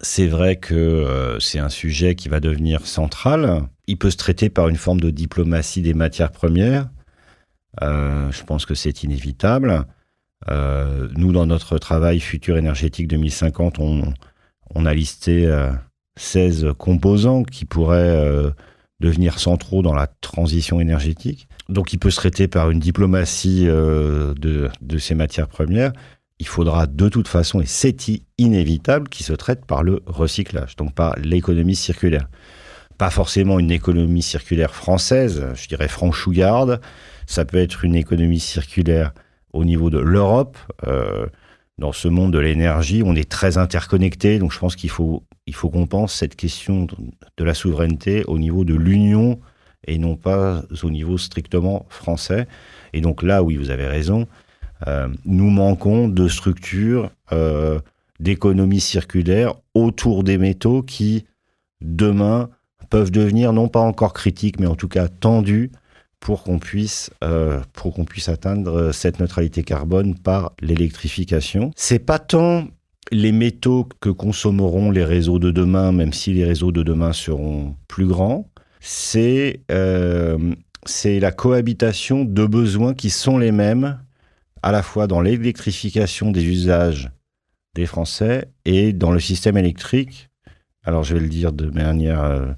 C'est 0.00 0.26
vrai 0.26 0.56
que 0.56 1.38
c'est 1.40 1.58
un 1.58 1.68
sujet 1.68 2.14
qui 2.14 2.28
va 2.28 2.38
devenir 2.38 2.86
central. 2.86 3.62
Il 3.86 3.98
peut 3.98 4.10
se 4.10 4.16
traiter 4.16 4.48
par 4.48 4.68
une 4.68 4.76
forme 4.76 5.00
de 5.00 5.10
diplomatie 5.10 5.82
des 5.82 5.94
matières 5.94 6.30
premières. 6.30 6.88
je 7.80 8.44
pense 8.44 8.64
que 8.64 8.74
c'est 8.74 9.02
inévitable. 9.02 9.86
nous, 10.48 11.32
dans 11.32 11.46
notre 11.46 11.78
travail 11.78 12.20
Futur 12.20 12.58
énergétique 12.58 13.08
2050, 13.08 13.80
on, 13.80 14.86
a 14.86 14.94
listé 14.94 15.48
16 16.18 16.74
composants 16.76 17.44
qui 17.44 17.64
pourraient 17.64 17.96
euh, 17.96 18.50
devenir 19.00 19.38
centraux 19.38 19.82
dans 19.82 19.94
la 19.94 20.06
transition 20.06 20.80
énergétique. 20.80 21.48
Donc 21.68 21.92
il 21.92 21.98
peut 21.98 22.10
se 22.10 22.16
traiter 22.16 22.48
par 22.48 22.70
une 22.70 22.80
diplomatie 22.80 23.64
euh, 23.68 24.34
de, 24.34 24.98
ces 24.98 25.14
matières 25.14 25.48
premières. 25.48 25.92
Il 26.40 26.46
faudra 26.46 26.86
de 26.86 27.08
toute 27.08 27.28
façon, 27.28 27.60
et 27.60 27.66
c'est 27.66 28.06
inévitable, 28.38 29.08
qu'il 29.08 29.26
se 29.26 29.32
traite 29.32 29.64
par 29.66 29.82
le 29.82 30.02
recyclage, 30.06 30.76
donc 30.76 30.94
par 30.94 31.16
l'économie 31.18 31.76
circulaire. 31.76 32.28
Pas 32.96 33.10
forcément 33.10 33.58
une 33.58 33.70
économie 33.70 34.22
circulaire 34.22 34.74
française, 34.74 35.46
je 35.54 35.68
dirais 35.68 35.88
franchouillarde. 35.88 36.80
Ça 37.26 37.44
peut 37.44 37.58
être 37.58 37.84
une 37.84 37.94
économie 37.94 38.40
circulaire 38.40 39.12
au 39.52 39.64
niveau 39.64 39.90
de 39.90 39.98
l'Europe. 39.98 40.56
Euh, 40.86 41.26
dans 41.78 41.92
ce 41.92 42.08
monde 42.08 42.32
de 42.32 42.38
l'énergie, 42.38 43.02
on 43.04 43.14
est 43.14 43.28
très 43.28 43.56
interconnecté, 43.56 44.38
donc 44.38 44.52
je 44.52 44.58
pense 44.58 44.76
qu'il 44.76 44.90
faut 44.90 45.22
qu'on 45.70 45.86
pense 45.86 46.12
cette 46.12 46.36
question 46.36 46.86
de 47.36 47.44
la 47.44 47.54
souveraineté 47.54 48.24
au 48.26 48.38
niveau 48.38 48.64
de 48.64 48.74
l'Union 48.74 49.38
et 49.86 49.98
non 49.98 50.16
pas 50.16 50.62
au 50.82 50.90
niveau 50.90 51.18
strictement 51.18 51.86
français. 51.88 52.46
Et 52.92 53.00
donc 53.00 53.22
là, 53.22 53.42
oui, 53.42 53.56
vous 53.56 53.70
avez 53.70 53.86
raison, 53.86 54.26
euh, 54.86 55.08
nous 55.24 55.50
manquons 55.50 56.08
de 56.08 56.28
structures 56.28 57.10
euh, 57.32 57.80
d'économie 58.20 58.80
circulaire 58.80 59.54
autour 59.74 60.24
des 60.24 60.36
métaux 60.36 60.82
qui, 60.82 61.26
demain, 61.80 62.50
peuvent 62.90 63.10
devenir 63.10 63.52
non 63.52 63.68
pas 63.68 63.80
encore 63.80 64.12
critiques, 64.12 64.58
mais 64.58 64.66
en 64.66 64.74
tout 64.74 64.88
cas 64.88 65.08
tendus 65.08 65.70
pour 66.20 66.42
qu'on 66.42 66.58
puisse, 66.58 67.10
euh, 67.24 67.60
puisse 68.08 68.28
atteindre 68.28 68.92
cette 68.92 69.20
neutralité 69.20 69.62
carbone 69.62 70.14
par 70.14 70.52
l'électrification. 70.60 71.70
C'est 71.76 71.98
pas 71.98 72.18
tant 72.18 72.66
les 73.10 73.32
métaux 73.32 73.88
que 74.00 74.10
consommeront 74.10 74.90
les 74.90 75.04
réseaux 75.04 75.38
de 75.38 75.50
demain, 75.50 75.92
même 75.92 76.12
si 76.12 76.32
les 76.34 76.44
réseaux 76.44 76.72
de 76.72 76.82
demain 76.82 77.12
seront 77.12 77.76
plus 77.86 78.06
grands, 78.06 78.50
c'est 78.80 79.60
euh, 79.70 80.54
la 81.04 81.32
cohabitation 81.32 82.24
de 82.24 82.46
besoins 82.46 82.94
qui 82.94 83.10
sont 83.10 83.38
les 83.38 83.52
mêmes, 83.52 83.98
à 84.62 84.72
la 84.72 84.82
fois 84.82 85.06
dans 85.06 85.20
l'électrification 85.20 86.30
des 86.30 86.44
usages 86.44 87.10
des 87.74 87.86
Français 87.86 88.48
et 88.64 88.92
dans 88.92 89.12
le 89.12 89.20
système 89.20 89.56
électrique. 89.56 90.28
Alors 90.82 91.04
je 91.04 91.14
vais 91.14 91.20
le 91.20 91.28
dire 91.28 91.52
de 91.52 91.70
manière 91.70 92.56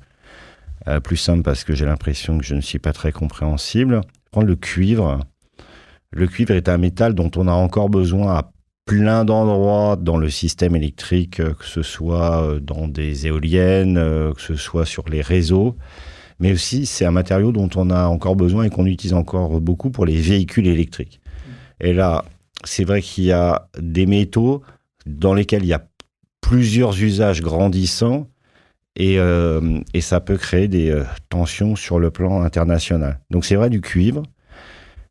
euh, 0.89 1.01
plus 1.01 1.17
simple 1.17 1.43
parce 1.43 1.65
que 1.65 1.75
j'ai 1.75 1.87
l'impression 1.87 2.39
que 2.39 2.45
je 2.45 2.55
ne 2.55 2.61
suis 2.61 2.79
pas 2.79 2.93
très 2.93 3.13
compréhensible. 3.13 4.01
Prendre 4.31 4.47
le 4.47 4.57
cuivre. 4.57 5.21
Le 6.11 6.27
cuivre 6.27 6.53
est 6.53 6.69
un 6.69 6.79
métal 6.79 7.15
dont 7.15 7.31
on 7.37 7.47
a 7.47 7.53
encore 7.53 7.89
besoin 7.89 8.35
à 8.35 8.53
plein 8.87 9.25
d'endroits 9.25 9.97
dans 9.97 10.17
le 10.17 10.31
système 10.31 10.75
électrique, 10.75 11.41
euh, 11.41 11.55
que 11.55 11.65
ce 11.65 11.83
soit 11.83 12.45
euh, 12.45 12.61
dans 12.61 12.89
des 12.89 13.27
éoliennes, 13.27 13.95
que 14.35 14.41
ce 14.41 14.57
soit 14.57 14.87
sur 14.87 15.09
les 15.09 15.21
réseaux. 15.21 15.77
Mais 16.41 16.53
aussi, 16.53 16.87
c'est 16.87 17.05
un 17.05 17.11
matériau 17.11 17.53
dont 17.53 17.69
on 17.77 17.91
a 17.91 18.07
encore 18.07 18.35
besoin 18.35 18.65
et 18.65 18.71
qu'on 18.71 18.87
utilise 18.87 19.13
encore 19.13 19.61
beaucoup 19.61 19.91
pour 19.91 20.07
les 20.07 20.19
véhicules 20.19 20.67
électriques. 20.67 21.21
Et 21.81 21.93
là, 21.93 22.25
c'est 22.65 22.85
vrai 22.85 23.03
qu'il 23.03 23.25
y 23.25 23.33
a 23.33 23.69
des 23.79 24.07
métaux 24.07 24.63
dans 25.07 25.35
lesquels 25.35 25.63
il 25.63 25.69
y 25.69 25.75
a 25.75 25.87
plusieurs 26.41 27.01
usages 27.01 27.43
grandissants 27.43 28.27
et, 28.97 29.19
et 29.95 30.01
ça 30.01 30.21
peut 30.21 30.37
créer 30.37 30.69
des 30.69 31.03
tensions 31.29 31.77
sur 31.77 31.99
le 31.99 32.11
plan 32.11 32.43
international. 32.43 33.21
Donc 33.31 33.45
c'est 33.45 33.55
vrai 33.57 33.71
du 33.71 33.81
cuivre, 33.81 34.23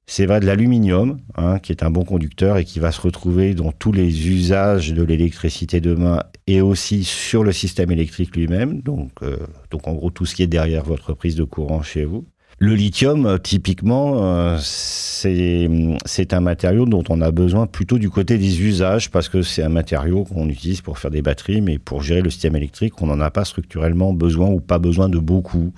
C'est 0.08 0.26
vrai 0.26 0.40
de 0.40 0.48
l'aluminium, 0.48 1.20
hein, 1.36 1.60
qui 1.60 1.72
est 1.72 1.84
un 1.84 1.92
bon 1.92 2.04
conducteur 2.04 2.58
et 2.58 2.66
qui 2.66 2.80
va 2.80 2.92
se 2.92 3.00
retrouver 3.00 3.54
dans 3.54 3.72
tous 3.72 3.92
les 3.92 4.28
usages 4.28 4.92
de 4.92 5.04
l'électricité 5.04 5.82
demain 5.82 6.24
et 6.48 6.62
aussi 6.62 7.04
sur 7.04 7.44
le 7.44 7.52
système 7.52 7.92
électrique 7.92 8.36
lui-même. 8.36 8.82
Donc, 8.82 9.12
euh, 9.22 9.38
donc 9.70 9.88
en 9.88 9.94
gros 9.94 10.10
tout 10.10 10.26
ce 10.26 10.34
qui 10.34 10.42
est 10.42 10.48
derrière 10.48 10.84
votre 10.84 11.14
prise 11.14 11.36
de 11.36 11.44
courant 11.44 11.84
chez 11.84 12.06
vous. 12.06 12.26
Le 12.62 12.76
lithium, 12.76 13.40
typiquement, 13.42 14.22
euh, 14.22 14.58
c'est 14.60 16.34
un 16.34 16.42
matériau 16.42 16.86
dont 16.86 17.06
on 17.08 17.22
a 17.22 17.32
besoin 17.32 17.68
plutôt 17.68 17.98
du 17.98 18.10
côté 18.10 18.38
des 18.38 18.62
usages 18.62 19.10
parce 19.12 19.30
que 19.30 19.42
c'est 19.42 19.64
un 19.64 19.70
matériau 19.70 20.26
qu'on 20.26 20.50
utilise 20.50 20.82
pour 20.82 21.00
faire 21.00 21.10
des 21.10 21.22
batteries, 21.22 21.62
mais 21.62 21.80
pour 21.80 22.02
gérer 22.02 22.22
le 22.22 22.30
système 22.30 22.58
électrique, 22.58 23.02
on 23.02 23.08
n'en 23.08 23.22
a 23.22 23.32
pas 23.32 23.46
structurellement 23.46 24.12
besoin 24.12 24.50
ou 24.50 24.60
pas 24.60 24.78
besoin 24.78 25.08
de 25.08 25.20
beaucoup. 25.20 25.72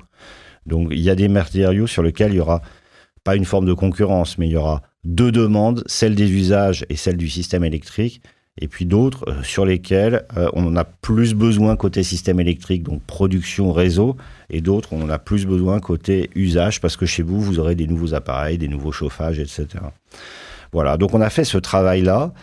Donc 0.66 0.88
il 0.90 1.00
y 1.00 1.12
a 1.12 1.16
des 1.16 1.28
matériaux 1.28 1.86
sur 1.86 2.02
lesquels 2.02 2.34
il 2.34 2.38
y 2.38 2.40
aura 2.42 2.64
pas 3.24 3.36
une 3.36 3.46
forme 3.46 3.68
de 3.68 3.74
concurrence, 3.74 4.40
mais 4.40 4.48
il 4.48 4.54
y 4.54 4.58
aura 4.58 4.82
deux 5.04 5.32
demandes, 5.32 5.84
celle 5.86 6.16
des 6.16 6.32
usages 6.32 6.84
et 6.90 6.96
celle 6.96 7.18
du 7.18 7.30
système 7.30 7.64
électrique, 7.64 8.24
et 8.62 8.68
puis 8.68 8.86
d'autres 8.86 9.28
euh, 9.28 9.44
sur 9.44 9.66
lesquelles 9.66 10.26
euh, 10.38 10.50
on 10.54 10.66
en 10.68 10.76
a 10.76 10.84
plus 10.84 11.34
besoin 11.34 11.76
côté 11.76 12.04
système 12.04 12.40
électrique, 12.40 12.84
donc 12.84 13.02
production 13.04 13.72
réseau, 13.74 14.16
et 14.50 14.62
d'autres 14.62 14.94
on 14.94 15.02
en 15.02 15.10
a 15.10 15.20
plus 15.20 15.46
besoin 15.46 15.80
côté 15.80 16.30
usage, 16.36 16.80
parce 16.80 16.96
que 16.96 17.06
chez 17.06 17.24
vous, 17.24 17.42
vous 17.42 17.60
aurez 17.60 17.76
des 17.76 17.88
nouveaux 17.88 18.14
appareils, 18.14 18.58
des 18.58 18.68
nouveaux 18.68 18.92
chauffages, 18.92 19.40
etc. 19.40 19.68
Voilà, 20.72 20.98
donc 20.98 21.14
on 21.14 21.22
a 21.22 21.30
fait 21.30 21.44
ce 21.44 21.58
travail-là. 21.58 22.34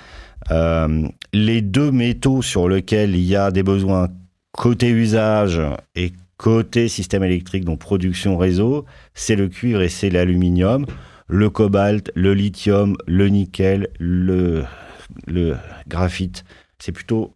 Euh, 0.50 1.08
les 1.32 1.62
deux 1.62 1.90
métaux 1.90 2.42
sur 2.42 2.68
lesquels 2.68 3.14
il 3.14 3.24
y 3.24 3.36
a 3.36 3.50
des 3.50 3.62
besoins 3.62 4.08
côté 4.52 4.90
usage 4.90 5.60
et 5.94 6.12
Côté 6.38 6.86
système 6.86 7.24
électrique, 7.24 7.64
donc 7.64 7.80
production 7.80 8.38
réseau, 8.38 8.84
c'est 9.12 9.34
le 9.34 9.48
cuivre 9.48 9.82
et 9.82 9.88
c'est 9.88 10.08
l'aluminium. 10.08 10.86
Le 11.26 11.50
cobalt, 11.50 12.12
le 12.14 12.32
lithium, 12.32 12.96
le 13.08 13.28
nickel, 13.28 13.88
le, 13.98 14.62
le 15.26 15.56
graphite, 15.86 16.44
c'est 16.78 16.92
plutôt 16.92 17.34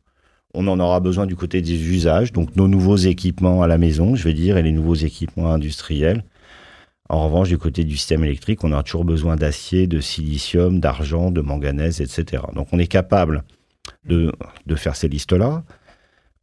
on 0.55 0.69
en 0.69 0.79
aura 0.81 1.01
besoin 1.01 1.25
du 1.25 1.35
côté 1.35 1.63
des 1.63 1.73
usages, 1.73 2.33
donc 2.33 2.57
nos 2.57 2.69
nouveaux 2.69 2.97
équipements 2.97 3.63
à 3.63 3.67
la 3.67 3.79
maison, 3.79 4.15
je 4.15 4.25
vais 4.25 4.35
dire, 4.35 4.59
et 4.59 4.63
les 4.63 4.73
nouveaux 4.73 4.95
équipements 4.95 5.51
industriels. 5.51 6.25
En 7.09 7.25
revanche, 7.25 7.49
du 7.49 7.57
côté 7.57 7.85
du 7.85 7.97
système 7.97 8.23
électrique, 8.23 8.63
on 8.63 8.73
aura 8.73 8.83
toujours 8.83 9.07
besoin 9.07 9.37
d'acier, 9.37 9.87
de 9.87 10.01
silicium, 10.01 10.79
d'argent, 10.79 11.31
de 11.31 11.41
manganèse, 11.41 12.03
etc. 12.03 12.43
Donc 12.55 12.69
on 12.73 12.79
est 12.79 12.87
capable 12.87 13.45
de, 14.05 14.31
de 14.67 14.75
faire 14.75 14.95
ces 14.95 15.09
listes-là 15.09 15.65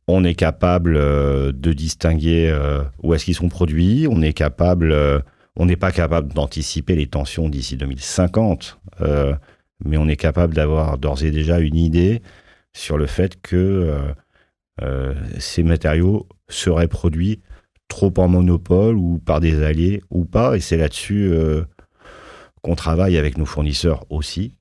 on 0.09 0.23
est 0.23 0.35
capable 0.35 0.95
euh, 0.97 1.51
de 1.51 1.71
distinguer 1.71 2.49
euh, 2.49 2.83
où 3.03 3.13
est-ce 3.13 3.25
qu'ils 3.25 3.35
sont 3.35 3.49
produits, 3.49 4.07
on 4.09 4.21
est 4.21 4.33
capable, 4.33 4.91
euh, 4.91 5.19
on 5.55 5.65
n'est 5.65 5.75
pas 5.75 5.91
capable 5.91 6.33
d'anticiper 6.33 6.95
les 6.95 7.07
tensions 7.07 7.47
d'ici 7.47 7.77
2050, 7.77 8.79
mais 9.83 9.97
on 9.97 10.07
est 10.07 10.15
capable 10.15 10.53
d'avoir 10.53 10.97
d'ores 10.97 11.23
et 11.23 11.31
déjà 11.31 11.59
une 11.59 11.75
idée 11.75 12.21
sur 12.73 12.97
le 12.97 13.07
fait 13.07 13.41
que 13.41 14.01
ces 15.37 15.63
matériaux 15.63 16.27
seraient 16.47 16.87
produits 16.87 17.41
trop 17.87 18.13
en 18.17 18.27
monopole 18.27 18.95
ou 18.95 19.19
par 19.19 19.39
des 19.39 19.63
alliés 19.63 20.01
ou 20.09 20.25
pas, 20.25 20.55
et 20.55 20.59
c'est 20.59 20.77
là-dessus 20.77 21.33
qu'on 22.61 22.75
travaille 22.75 23.17
avec 23.17 23.37
nos 23.37 23.45
fournisseurs 23.45 24.05
aussi 24.09 24.55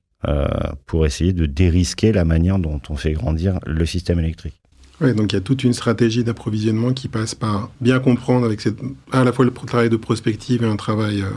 pour 0.85 1.05
essayer 1.05 1.33
de 1.33 1.45
dérisquer 1.45 2.11
la 2.11 2.25
manière 2.25 2.59
dont 2.59 2.81
on 2.89 2.95
fait 2.95 3.13
grandir 3.13 3.59
le 3.65 3.85
système 3.85 4.19
électrique. 4.19 4.59
Oui, 5.01 5.13
donc 5.13 5.31
il 5.31 5.35
y 5.35 5.37
a 5.37 5.41
toute 5.41 5.63
une 5.63 5.73
stratégie 5.73 6.23
d'approvisionnement 6.23 6.91
qui 6.91 7.07
passe 7.07 7.33
par 7.33 7.71
bien 7.79 7.99
comprendre 7.99 8.45
avec 8.45 8.59
cette, 8.59 8.79
à 9.11 9.23
la 9.23 9.31
fois 9.31 9.45
le 9.45 9.51
travail 9.51 9.89
de 9.89 9.95
prospective 9.95 10.63
et 10.63 10.67
un 10.67 10.75
travail 10.75 11.21
euh, 11.21 11.29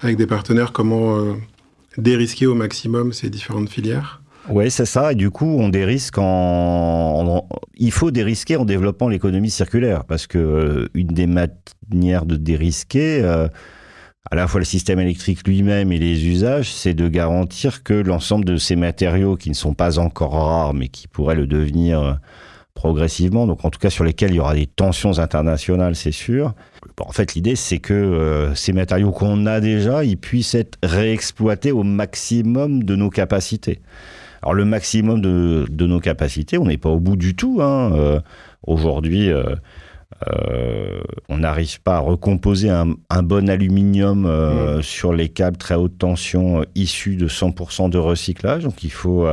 avec 0.00 0.16
des 0.16 0.26
partenaires, 0.26 0.72
comment 0.72 1.16
euh, 1.16 1.32
dérisquer 2.00 2.46
au 2.46 2.54
maximum 2.54 3.12
ces 3.12 3.30
différentes 3.30 3.68
filières. 3.68 4.22
Oui, 4.48 4.70
c'est 4.70 4.86
ça. 4.86 5.12
Et 5.12 5.14
du 5.14 5.30
coup, 5.30 5.58
on 5.58 5.68
dérisque 5.68 6.18
en, 6.18 7.46
Il 7.76 7.92
faut 7.92 8.10
dérisquer 8.10 8.56
en 8.56 8.64
développant 8.64 9.08
l'économie 9.08 9.50
circulaire, 9.50 10.04
parce 10.04 10.26
que 10.26 10.38
euh, 10.38 10.88
une 10.94 11.08
des 11.08 11.26
manières 11.26 12.26
de 12.26 12.36
dérisquer, 12.36 13.22
à 13.22 14.34
la 14.34 14.46
fois 14.46 14.60
le 14.60 14.64
système 14.64 14.98
électrique 15.00 15.46
lui-même 15.46 15.92
et 15.92 15.98
les 15.98 16.26
usages, 16.26 16.72
c'est 16.72 16.94
de 16.94 17.08
garantir 17.08 17.82
que 17.82 17.94
l'ensemble 17.94 18.44
de 18.44 18.56
ces 18.56 18.76
matériaux 18.76 19.36
qui 19.36 19.50
ne 19.50 19.54
sont 19.54 19.74
pas 19.74 19.98
encore 19.98 20.32
rares, 20.32 20.74
mais 20.74 20.88
qui 20.88 21.08
pourraient 21.08 21.34
le 21.34 21.46
devenir 21.46 22.18
progressivement, 22.80 23.46
donc 23.46 23.62
en 23.66 23.68
tout 23.68 23.78
cas 23.78 23.90
sur 23.90 24.04
lesquels 24.04 24.30
il 24.30 24.36
y 24.36 24.40
aura 24.40 24.54
des 24.54 24.66
tensions 24.66 25.18
internationales, 25.18 25.94
c'est 25.94 26.12
sûr. 26.12 26.54
en 26.98 27.12
fait, 27.12 27.34
l'idée, 27.34 27.54
c'est 27.54 27.78
que 27.78 27.92
euh, 27.92 28.54
ces 28.54 28.72
matériaux 28.72 29.10
qu'on 29.10 29.44
a 29.44 29.60
déjà, 29.60 30.02
ils 30.02 30.16
puissent 30.16 30.54
être 30.54 30.78
réexploités 30.82 31.72
au 31.72 31.82
maximum 31.82 32.82
de 32.82 32.96
nos 32.96 33.10
capacités. 33.10 33.80
Alors 34.40 34.54
le 34.54 34.64
maximum 34.64 35.20
de, 35.20 35.86
nos 35.86 36.00
capacités, 36.00 36.56
on 36.56 36.64
n'est 36.64 36.78
pas 36.78 36.88
au 36.88 37.00
bout 37.00 37.16
du 37.16 37.36
tout. 37.36 37.58
Hein. 37.60 37.92
Euh, 37.92 38.20
aujourd'hui, 38.66 39.28
euh, 39.28 41.02
on 41.28 41.36
n'arrive 41.36 41.82
pas 41.82 41.96
à 41.96 42.00
recomposer 42.00 42.70
un, 42.70 43.22
bon 43.22 43.50
aluminium 43.50 44.22
mmh. 44.22 44.82
sur 44.82 45.12
les 45.12 45.28
câbles 45.28 45.58
très 45.58 45.74
haute 45.74 45.98
tension 45.98 46.64
issus 46.74 47.16
de 47.16 47.28
100% 47.28 47.90
de 47.90 47.98
recyclage. 47.98 48.64
Donc 48.64 48.82
il 48.84 48.90
faut 48.90 49.28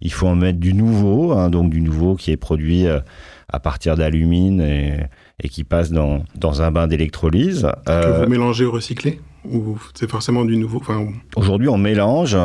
il 0.00 0.12
faut 0.12 0.26
en 0.26 0.36
mettre 0.36 0.58
du 0.58 0.74
nouveau, 0.74 1.32
hein, 1.32 1.50
donc 1.50 1.70
du 1.70 1.80
nouveau 1.80 2.14
qui 2.14 2.30
est 2.30 2.36
produit 2.36 2.86
euh, 2.86 3.00
à 3.48 3.60
partir 3.60 3.96
d'alumine 3.96 4.60
et, 4.60 5.48
qui 5.48 5.64
passe 5.64 5.90
dans, 5.90 6.22
dans 6.36 6.62
un 6.62 6.70
bain 6.70 6.86
d'électrolyse. 6.86 7.66
Que 7.86 7.90
euh, 7.90 8.22
vous 8.24 8.30
mélangez 8.30 8.64
au 8.64 8.72
recyclé 8.72 9.20
ou 9.50 9.78
c'est 9.94 10.08
forcément 10.08 10.44
du 10.44 10.58
nouveau 10.58 10.82
Aujourd'hui, 11.34 11.68
on 11.68 11.78
mélange 11.78 12.36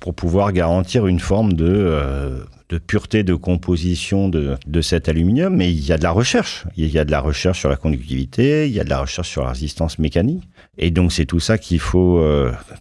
pour, 0.00 0.12
pouvoir 0.12 0.52
garantir 0.52 1.06
une 1.06 1.20
forme 1.20 1.52
de, 1.52 1.68
euh, 1.68 2.40
de 2.68 2.78
pureté 2.78 3.22
de 3.22 3.36
composition 3.36 4.28
de, 4.28 4.56
de, 4.66 4.80
cet 4.80 5.08
aluminium, 5.08 5.54
mais 5.54 5.70
il 5.70 5.86
y 5.86 5.92
a 5.92 5.98
de 5.98 6.02
la 6.02 6.10
recherche. 6.10 6.64
Il 6.76 6.88
y 6.88 6.98
a 6.98 7.04
de 7.04 7.12
la 7.12 7.20
recherche 7.20 7.60
sur 7.60 7.68
la 7.68 7.76
conductivité, 7.76 8.66
il 8.66 8.72
y 8.72 8.80
a 8.80 8.84
de 8.84 8.90
la 8.90 8.98
recherche 8.98 9.28
sur 9.28 9.44
la 9.44 9.50
résistance 9.50 10.00
mécanique. 10.00 10.42
Et 10.78 10.90
donc, 10.90 11.12
c'est 11.12 11.26
tout 11.26 11.38
ça 11.38 11.58
qu'il 11.58 11.78
faut 11.78 12.20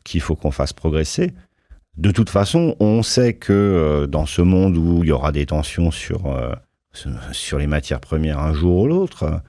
qu'il 0.04 0.22
faut 0.22 0.36
qu'on 0.36 0.52
fasse 0.52 0.74
progresser. 0.74 1.32
De 1.98 2.12
toute 2.12 2.30
façon, 2.30 2.76
on 2.80 3.04
sait 3.04 3.34
que 3.34 3.52
euh, 3.52 4.08
dans 4.08 4.26
ce 4.26 4.42
monde 4.42 4.78
où 4.78 5.04
il 5.04 5.10
y 5.10 5.12
aura 5.12 5.32
des 5.32 5.46
tensions 5.46 5.92
sur, 5.92 6.28
euh, 6.28 6.54
sur 7.32 7.58
les 7.58 7.68
matières 7.68 8.00
premières 8.00 8.40
un 8.40 8.54
jour 8.54 8.84
ou 8.84 8.88
l'autre, 8.88 9.42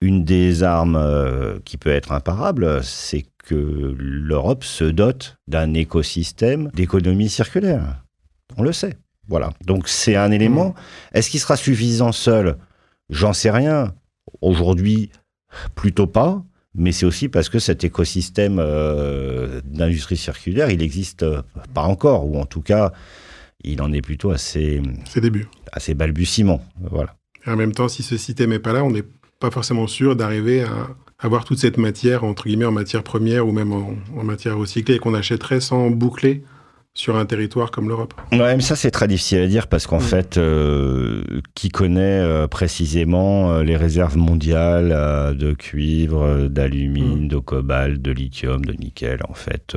une 0.00 0.24
des 0.24 0.62
armes 0.62 0.96
euh, 0.96 1.58
qui 1.64 1.76
peut 1.76 1.90
être 1.90 2.12
imparable, 2.12 2.82
c'est 2.84 3.26
que 3.44 3.94
l'Europe 3.98 4.64
se 4.64 4.84
dote 4.84 5.36
d'un 5.48 5.74
écosystème 5.74 6.70
d'économie 6.74 7.28
circulaire. 7.28 8.04
On 8.56 8.62
le 8.62 8.72
sait. 8.72 8.96
Voilà. 9.28 9.50
Donc 9.66 9.88
c'est 9.88 10.16
un 10.16 10.30
élément. 10.30 10.70
Mmh. 10.70 11.16
Est-ce 11.16 11.30
qu'il 11.30 11.40
sera 11.40 11.56
suffisant 11.56 12.12
seul? 12.12 12.56
J'en 13.10 13.32
sais 13.32 13.50
rien. 13.50 13.94
Aujourd'hui, 14.40 15.10
plutôt 15.74 16.06
pas 16.06 16.42
mais 16.74 16.92
c'est 16.92 17.06
aussi 17.06 17.28
parce 17.28 17.48
que 17.48 17.58
cet 17.58 17.84
écosystème 17.84 18.58
euh, 18.58 19.60
d'industrie 19.64 20.16
circulaire, 20.16 20.70
il 20.70 20.78
n'existe 20.78 21.24
pas 21.74 21.82
encore, 21.82 22.26
ou 22.26 22.38
en 22.38 22.46
tout 22.46 22.62
cas, 22.62 22.92
il 23.62 23.82
en 23.82 23.92
est 23.92 24.02
plutôt 24.02 24.30
à 24.30 24.38
ses, 24.38 24.80
débuts. 25.16 25.48
À 25.72 25.80
ses 25.80 25.94
balbutiements. 25.94 26.62
Voilà. 26.80 27.14
Et 27.46 27.50
en 27.50 27.56
même 27.56 27.72
temps, 27.72 27.88
si 27.88 28.02
ce 28.02 28.16
système 28.16 28.50
n'est 28.50 28.58
pas 28.58 28.72
là, 28.72 28.84
on 28.84 28.90
n'est 28.90 29.04
pas 29.38 29.50
forcément 29.50 29.86
sûr 29.86 30.16
d'arriver 30.16 30.62
à 30.62 30.88
avoir 31.18 31.44
toute 31.44 31.58
cette 31.58 31.76
matière, 31.76 32.24
entre 32.24 32.44
guillemets, 32.44 32.64
en 32.64 32.72
matière 32.72 33.02
première 33.02 33.46
ou 33.46 33.52
même 33.52 33.72
en, 33.72 33.94
en 34.16 34.24
matière 34.24 34.56
recyclée, 34.56 34.98
qu'on 34.98 35.14
achèterait 35.14 35.60
sans 35.60 35.90
boucler 35.90 36.42
sur 36.94 37.16
un 37.16 37.24
territoire 37.24 37.70
comme 37.70 37.88
l'Europe. 37.88 38.14
Ouais, 38.32 38.54
mais 38.54 38.60
ça 38.60 38.76
c'est 38.76 38.90
très 38.90 39.08
difficile 39.08 39.40
à 39.40 39.46
dire 39.46 39.66
parce 39.66 39.86
qu'en 39.86 39.98
mm. 39.98 40.02
fait, 40.02 40.36
euh, 40.36 41.22
qui 41.54 41.70
connaît 41.70 42.20
euh, 42.20 42.46
précisément 42.48 43.52
euh, 43.52 43.62
les 43.62 43.76
réserves 43.76 44.16
mondiales 44.16 45.36
de 45.36 45.52
cuivre, 45.52 46.48
d'alumine, 46.48 47.24
mm. 47.24 47.28
de 47.28 47.38
cobalt, 47.38 48.02
de 48.02 48.12
lithium, 48.12 48.64
de 48.64 48.72
nickel, 48.72 49.20
en 49.28 49.34
fait, 49.34 49.76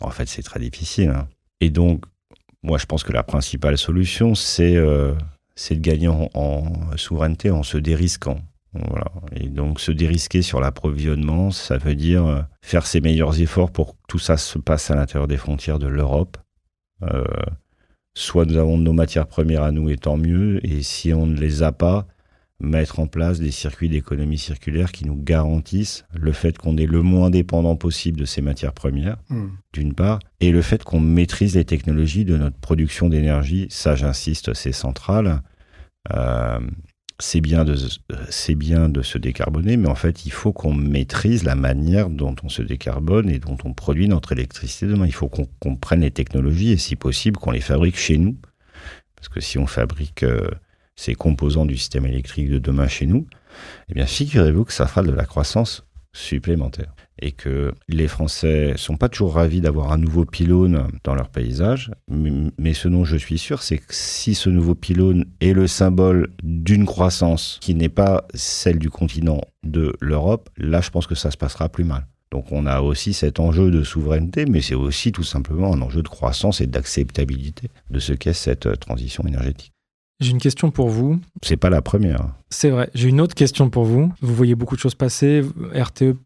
en 0.00 0.10
fait 0.10 0.28
c'est 0.28 0.42
très 0.42 0.60
difficile. 0.60 1.10
Hein. 1.10 1.28
Et 1.60 1.70
donc, 1.70 2.04
moi 2.62 2.78
je 2.78 2.86
pense 2.86 3.02
que 3.02 3.12
la 3.12 3.22
principale 3.22 3.78
solution 3.78 4.34
c'est 4.34 4.76
c'est 5.54 5.76
de 5.76 5.80
gagner 5.80 6.08
en 6.08 6.72
souveraineté 6.96 7.50
en 7.50 7.62
se 7.62 7.78
dérisquant. 7.78 8.40
Et 9.34 9.48
donc 9.48 9.80
se 9.80 9.92
dérisquer 9.92 10.42
sur 10.42 10.60
l'approvisionnement, 10.60 11.50
ça 11.50 11.78
veut 11.78 11.94
dire 11.94 12.26
euh, 12.26 12.40
faire 12.62 12.86
ses 12.86 13.00
meilleurs 13.00 13.40
efforts 13.40 13.70
pour 13.70 13.92
que 13.92 13.98
tout 14.08 14.18
ça 14.18 14.36
se 14.36 14.58
passe 14.58 14.90
à 14.90 14.94
l'intérieur 14.94 15.28
des 15.28 15.36
frontières 15.36 15.78
de 15.78 15.86
l'Europe. 15.86 16.36
Euh, 17.02 17.24
soit 18.14 18.46
nous 18.46 18.56
avons 18.56 18.78
nos 18.78 18.92
matières 18.92 19.26
premières 19.26 19.62
à 19.62 19.72
nous 19.72 19.90
et 19.90 19.96
tant 19.96 20.16
mieux, 20.16 20.64
et 20.66 20.82
si 20.82 21.12
on 21.12 21.26
ne 21.26 21.36
les 21.36 21.62
a 21.62 21.72
pas, 21.72 22.06
mettre 22.58 23.00
en 23.00 23.06
place 23.06 23.38
des 23.38 23.50
circuits 23.50 23.88
d'économie 23.88 24.38
circulaire 24.38 24.92
qui 24.92 25.04
nous 25.04 25.16
garantissent 25.16 26.06
le 26.14 26.32
fait 26.32 26.56
qu'on 26.56 26.76
est 26.78 26.86
le 26.86 27.02
moins 27.02 27.28
dépendant 27.28 27.76
possible 27.76 28.18
de 28.18 28.24
ces 28.24 28.40
matières 28.40 28.72
premières, 28.72 29.18
hmm. 29.28 29.48
d'une 29.74 29.94
part, 29.94 30.20
et 30.40 30.52
le 30.52 30.62
fait 30.62 30.82
qu'on 30.82 31.00
maîtrise 31.00 31.54
les 31.54 31.66
technologies 31.66 32.24
de 32.24 32.36
notre 32.36 32.56
production 32.58 33.08
d'énergie, 33.08 33.66
ça 33.68 33.94
j'insiste, 33.94 34.54
c'est 34.54 34.72
central. 34.72 35.42
Euh, 36.14 36.60
c'est 37.18 37.40
bien, 37.40 37.64
de, 37.64 37.76
c'est 38.28 38.54
bien 38.54 38.88
de 38.88 39.02
se 39.02 39.16
décarboner, 39.16 39.76
mais 39.76 39.88
en 39.88 39.94
fait, 39.94 40.26
il 40.26 40.32
faut 40.32 40.52
qu'on 40.52 40.74
maîtrise 40.74 41.44
la 41.44 41.54
manière 41.54 42.10
dont 42.10 42.36
on 42.42 42.48
se 42.48 42.62
décarbone 42.62 43.30
et 43.30 43.38
dont 43.38 43.56
on 43.64 43.72
produit 43.72 44.08
notre 44.08 44.32
électricité 44.32 44.86
demain. 44.86 45.06
Il 45.06 45.14
faut 45.14 45.28
qu'on 45.28 45.48
comprenne 45.58 46.00
les 46.00 46.10
technologies 46.10 46.72
et, 46.72 46.76
si 46.76 46.94
possible, 46.96 47.38
qu'on 47.38 47.52
les 47.52 47.60
fabrique 47.60 47.96
chez 47.96 48.18
nous. 48.18 48.36
Parce 49.14 49.28
que 49.28 49.40
si 49.40 49.58
on 49.58 49.66
fabrique 49.66 50.24
euh, 50.24 50.50
ces 50.94 51.14
composants 51.14 51.64
du 51.64 51.76
système 51.76 52.04
électrique 52.04 52.50
de 52.50 52.58
demain 52.58 52.88
chez 52.88 53.06
nous, 53.06 53.26
eh 53.88 53.94
bien, 53.94 54.06
figurez-vous 54.06 54.64
que 54.64 54.72
ça 54.72 54.86
fera 54.86 55.02
de 55.02 55.12
la 55.12 55.24
croissance 55.24 55.86
supplémentaire 56.12 56.95
et 57.20 57.32
que 57.32 57.72
les 57.88 58.08
Français 58.08 58.74
sont 58.76 58.96
pas 58.96 59.08
toujours 59.08 59.34
ravis 59.34 59.60
d'avoir 59.60 59.92
un 59.92 59.98
nouveau 59.98 60.24
pylône 60.24 60.88
dans 61.04 61.14
leur 61.14 61.28
paysage, 61.28 61.90
mais 62.08 62.74
ce 62.74 62.88
dont 62.88 63.04
je 63.04 63.16
suis 63.16 63.38
sûr, 63.38 63.62
c'est 63.62 63.78
que 63.78 63.84
si 63.90 64.34
ce 64.34 64.50
nouveau 64.50 64.74
pylône 64.74 65.24
est 65.40 65.52
le 65.52 65.66
symbole 65.66 66.30
d'une 66.42 66.86
croissance 66.86 67.58
qui 67.60 67.74
n'est 67.74 67.88
pas 67.88 68.26
celle 68.34 68.78
du 68.78 68.90
continent 68.90 69.40
de 69.64 69.94
l'Europe, 70.00 70.50
là 70.56 70.80
je 70.80 70.90
pense 70.90 71.06
que 71.06 71.14
ça 71.14 71.30
se 71.30 71.36
passera 71.36 71.68
plus 71.68 71.84
mal. 71.84 72.06
Donc 72.30 72.50
on 72.50 72.66
a 72.66 72.80
aussi 72.80 73.14
cet 73.14 73.40
enjeu 73.40 73.70
de 73.70 73.82
souveraineté, 73.82 74.46
mais 74.46 74.60
c'est 74.60 74.74
aussi 74.74 75.12
tout 75.12 75.22
simplement 75.22 75.72
un 75.72 75.80
enjeu 75.80 76.02
de 76.02 76.08
croissance 76.08 76.60
et 76.60 76.66
d'acceptabilité 76.66 77.68
de 77.90 77.98
ce 77.98 78.12
qu'est 78.12 78.32
cette 78.32 78.78
transition 78.80 79.24
énergétique. 79.26 79.72
J'ai 80.18 80.30
une 80.30 80.38
question 80.38 80.70
pour 80.70 80.88
vous. 80.88 81.20
C'est 81.42 81.58
pas 81.58 81.68
la 81.68 81.82
première. 81.82 82.32
C'est 82.48 82.70
vrai. 82.70 82.90
J'ai 82.94 83.08
une 83.08 83.20
autre 83.20 83.34
question 83.34 83.68
pour 83.68 83.84
vous. 83.84 84.10
Vous 84.22 84.34
voyez 84.34 84.54
beaucoup 84.54 84.74
de 84.74 84.80
choses 84.80 84.94
passer. 84.94 85.42
RTE 85.74 86.16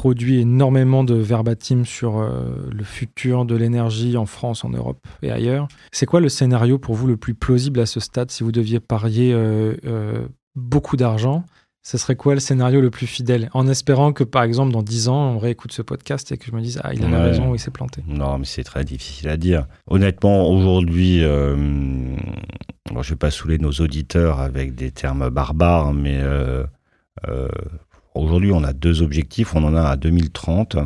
produit 0.00 0.40
énormément 0.40 1.04
de 1.04 1.14
verbatim 1.14 1.84
sur 1.84 2.20
euh, 2.20 2.54
le 2.72 2.84
futur 2.84 3.44
de 3.44 3.54
l'énergie 3.54 4.16
en 4.16 4.24
France, 4.24 4.64
en 4.64 4.70
Europe 4.70 5.06
et 5.20 5.30
ailleurs. 5.30 5.68
C'est 5.92 6.06
quoi 6.06 6.20
le 6.20 6.30
scénario 6.30 6.78
pour 6.78 6.94
vous 6.94 7.06
le 7.06 7.18
plus 7.18 7.34
plausible 7.34 7.80
à 7.80 7.84
ce 7.84 8.00
stade? 8.00 8.30
Si 8.30 8.42
vous 8.42 8.50
deviez 8.50 8.80
parier 8.80 9.34
euh, 9.34 9.74
euh, 9.84 10.26
beaucoup 10.56 10.96
d'argent 10.96 11.44
ce 11.82 11.96
serait 11.96 12.14
quoi 12.14 12.34
le 12.34 12.40
scénario 12.40 12.82
le 12.82 12.90
plus 12.90 13.06
fidèle? 13.06 13.48
En 13.54 13.66
espérant 13.66 14.12
que, 14.12 14.22
par 14.22 14.42
exemple, 14.42 14.70
dans 14.70 14.82
10 14.82 15.08
ans, 15.08 15.32
on 15.32 15.38
réécoute 15.38 15.72
ce 15.72 15.80
podcast 15.80 16.30
et 16.30 16.36
que 16.36 16.44
je 16.44 16.52
me 16.52 16.60
dise 16.60 16.78
Ah, 16.84 16.92
il 16.92 17.02
a 17.02 17.22
raison 17.22 17.50
ou 17.50 17.54
il 17.54 17.58
s'est 17.58 17.70
planté. 17.70 18.04
Non, 18.06 18.36
mais 18.36 18.44
c'est 18.44 18.64
très 18.64 18.84
difficile 18.84 19.30
à 19.30 19.38
dire. 19.38 19.66
Honnêtement, 19.86 20.46
aujourd'hui, 20.50 21.20
je 21.20 21.56
ne 21.56 23.02
vais 23.02 23.16
pas 23.16 23.30
saouler 23.30 23.56
nos 23.56 23.72
auditeurs 23.72 24.40
avec 24.40 24.74
des 24.74 24.90
termes 24.90 25.30
barbares, 25.30 25.94
mais 25.94 26.20
Aujourd'hui, 28.14 28.50
on 28.52 28.64
a 28.64 28.72
deux 28.72 29.02
objectifs. 29.02 29.54
On 29.54 29.64
en 29.64 29.74
a 29.74 29.82
à 29.82 29.96
2030, 29.96 30.76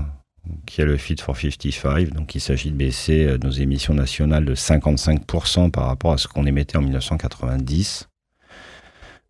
qui 0.67 0.81
est 0.81 0.85
le 0.85 0.97
Fit 0.97 1.17
for 1.19 1.37
55. 1.37 2.11
Donc, 2.11 2.35
il 2.35 2.41
s'agit 2.41 2.71
de 2.71 2.77
baisser 2.77 3.25
euh, 3.25 3.39
nos 3.43 3.51
émissions 3.51 3.95
nationales 3.95 4.45
de 4.45 4.55
55% 4.55 5.71
par 5.71 5.87
rapport 5.87 6.13
à 6.13 6.19
ce 6.19 6.29
qu'on 6.29 6.47
émettait 6.47 6.77
en 6.77 6.83
1990. 6.83 8.09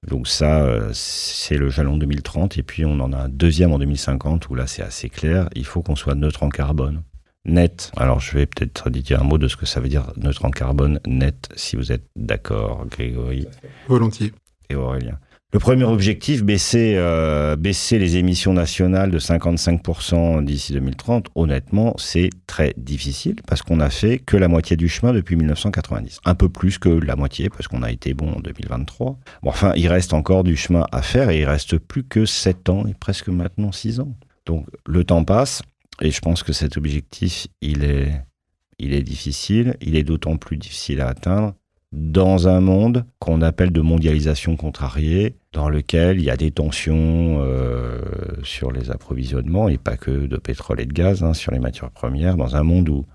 Donc 0.07 0.28
ça, 0.28 0.62
euh, 0.64 0.90
c'est 0.92 1.57
le 1.57 1.70
jalon 1.70 1.96
2030. 1.96 2.59
Et 2.59 2.62
puis, 2.62 2.85
on 2.85 2.98
en 3.00 3.12
a 3.12 3.18
un 3.18 3.28
deuxième 3.28 3.72
en 3.72 3.78
2050, 3.78 4.48
où 4.50 4.54
là, 4.54 4.66
c'est 4.66 4.83
assez 4.83 5.09
clair. 5.09 5.48
Il 5.54 5.64
faut 5.64 5.83
qu'on 5.83 5.96
soit 5.96 6.14
neutre 6.14 6.42
en 6.42 6.48
carbone. 6.48 7.02
Net. 7.46 7.92
Alors, 7.96 8.20
je 8.20 8.37
vais 8.37 8.46
peut-être 8.46 8.90
dire 8.90 9.20
un 9.20 9.24
mot 9.24 9.38
de 9.38 9.48
ce 9.48 9.57
que 9.57 9.66
ça 9.66 9.80
veut 9.80 9.88
dire 9.88 10.12
neutre 10.16 10.44
en 10.44 10.50
carbone 10.50 10.98
net, 11.07 11.50
si 11.57 11.76
vous 11.76 11.92
êtes 11.92 12.07
d'accord, 12.16 12.87
Grégory. 12.87 13.46
Volontiers. 13.87 14.33
Et 14.70 14.74
Aurélien. 14.74 15.18
Le 15.55 15.61
premier 15.61 15.85
objectif, 15.85 16.43
baisser, 16.43 16.95
euh, 16.97 17.55
baisser 17.55 18.01
les 18.01 18.17
émissions 18.17 18.53
nationales 18.53 19.12
de 19.12 19.21
55% 19.21 20.45
d'ici 20.45 20.73
2030, 20.73 21.29
honnêtement, 21.37 21.95
c'est 21.97 22.31
très 22.49 22.75
difficile 22.77 23.37
parce 23.47 23.62
qu'on 23.62 23.79
a 23.79 23.88
fait 23.88 24.19
que 24.19 24.37
la 24.37 24.49
moitié 24.49 24.77
du 24.77 24.88
chemin 24.88 25.12
depuis 25.12 25.37
1990. 25.37 26.19
Un 26.25 26.35
peu 26.35 26.49
plus 26.49 26.79
que 26.79 26.88
la 26.88 27.14
moitié 27.14 27.51
parce 27.51 27.69
qu'on 27.69 27.85
a 27.85 27.93
été 27.93 28.14
bon 28.14 28.33
en 28.33 28.40
2023. 28.40 29.17
Bon, 29.45 29.49
enfin, 29.49 29.73
il 29.77 29.87
reste 29.87 30.12
encore 30.12 30.43
du 30.43 30.57
chemin 30.57 30.87
à 30.90 31.03
faire 31.03 31.31
et 31.31 31.38
il 31.38 31.45
reste 31.45 31.79
plus 31.79 32.03
que 32.03 32.27
7 32.27 32.69
ans 32.71 32.85
et 32.88 32.95
presque 32.95 33.29
maintenant 33.29 33.71
6 33.71 34.01
ans. 34.01 34.12
Donc 34.47 34.67
le 34.85 35.05
temps 35.05 35.23
passe 35.23 35.62
et 36.03 36.11
je 36.11 36.21
pense 36.21 36.43
que 36.43 36.53
cet 36.53 36.77
objectif, 36.77 37.47
il 37.61 37.85
est 37.85 39.03
difficile. 39.05 39.77
Il 39.81 39.95
est 39.95 40.03
d'autant 40.03 40.37
plus 40.37 40.57
difficile 40.57 41.01
à 41.01 41.07
atteindre 41.07 41.55
dans 41.94 42.48
un 42.48 42.61
monde 42.61 43.04
qu'on 43.20 43.40
appelle 43.40 43.70
de 43.70 43.80
mondialisation 43.80 44.57
contrariée, 44.57 45.37
dans 45.52 45.68
lequel 45.68 46.18
il 46.18 46.24
y 46.24 46.30
a 46.30 46.37
des 46.37 46.50
tensions 46.50 47.40
euh, 47.40 48.00
sur 48.42 48.72
les 48.72 48.90
approvisionnements, 48.90 49.68
et 49.68 49.78
pas 49.78 49.96
que 49.96 50.26
de 50.26 50.37
pétrole 50.37 50.80
et 50.80 50.87
de 50.87 50.92
gaz, 50.92 51.22
hein, 51.22 51.35
sur 51.35 51.52
les 51.52 51.61
matières 51.61 51.90
premières, 51.90 52.37
dans 52.37 52.57
un 52.57 52.64
monde 52.64 52.88
où 52.88 53.07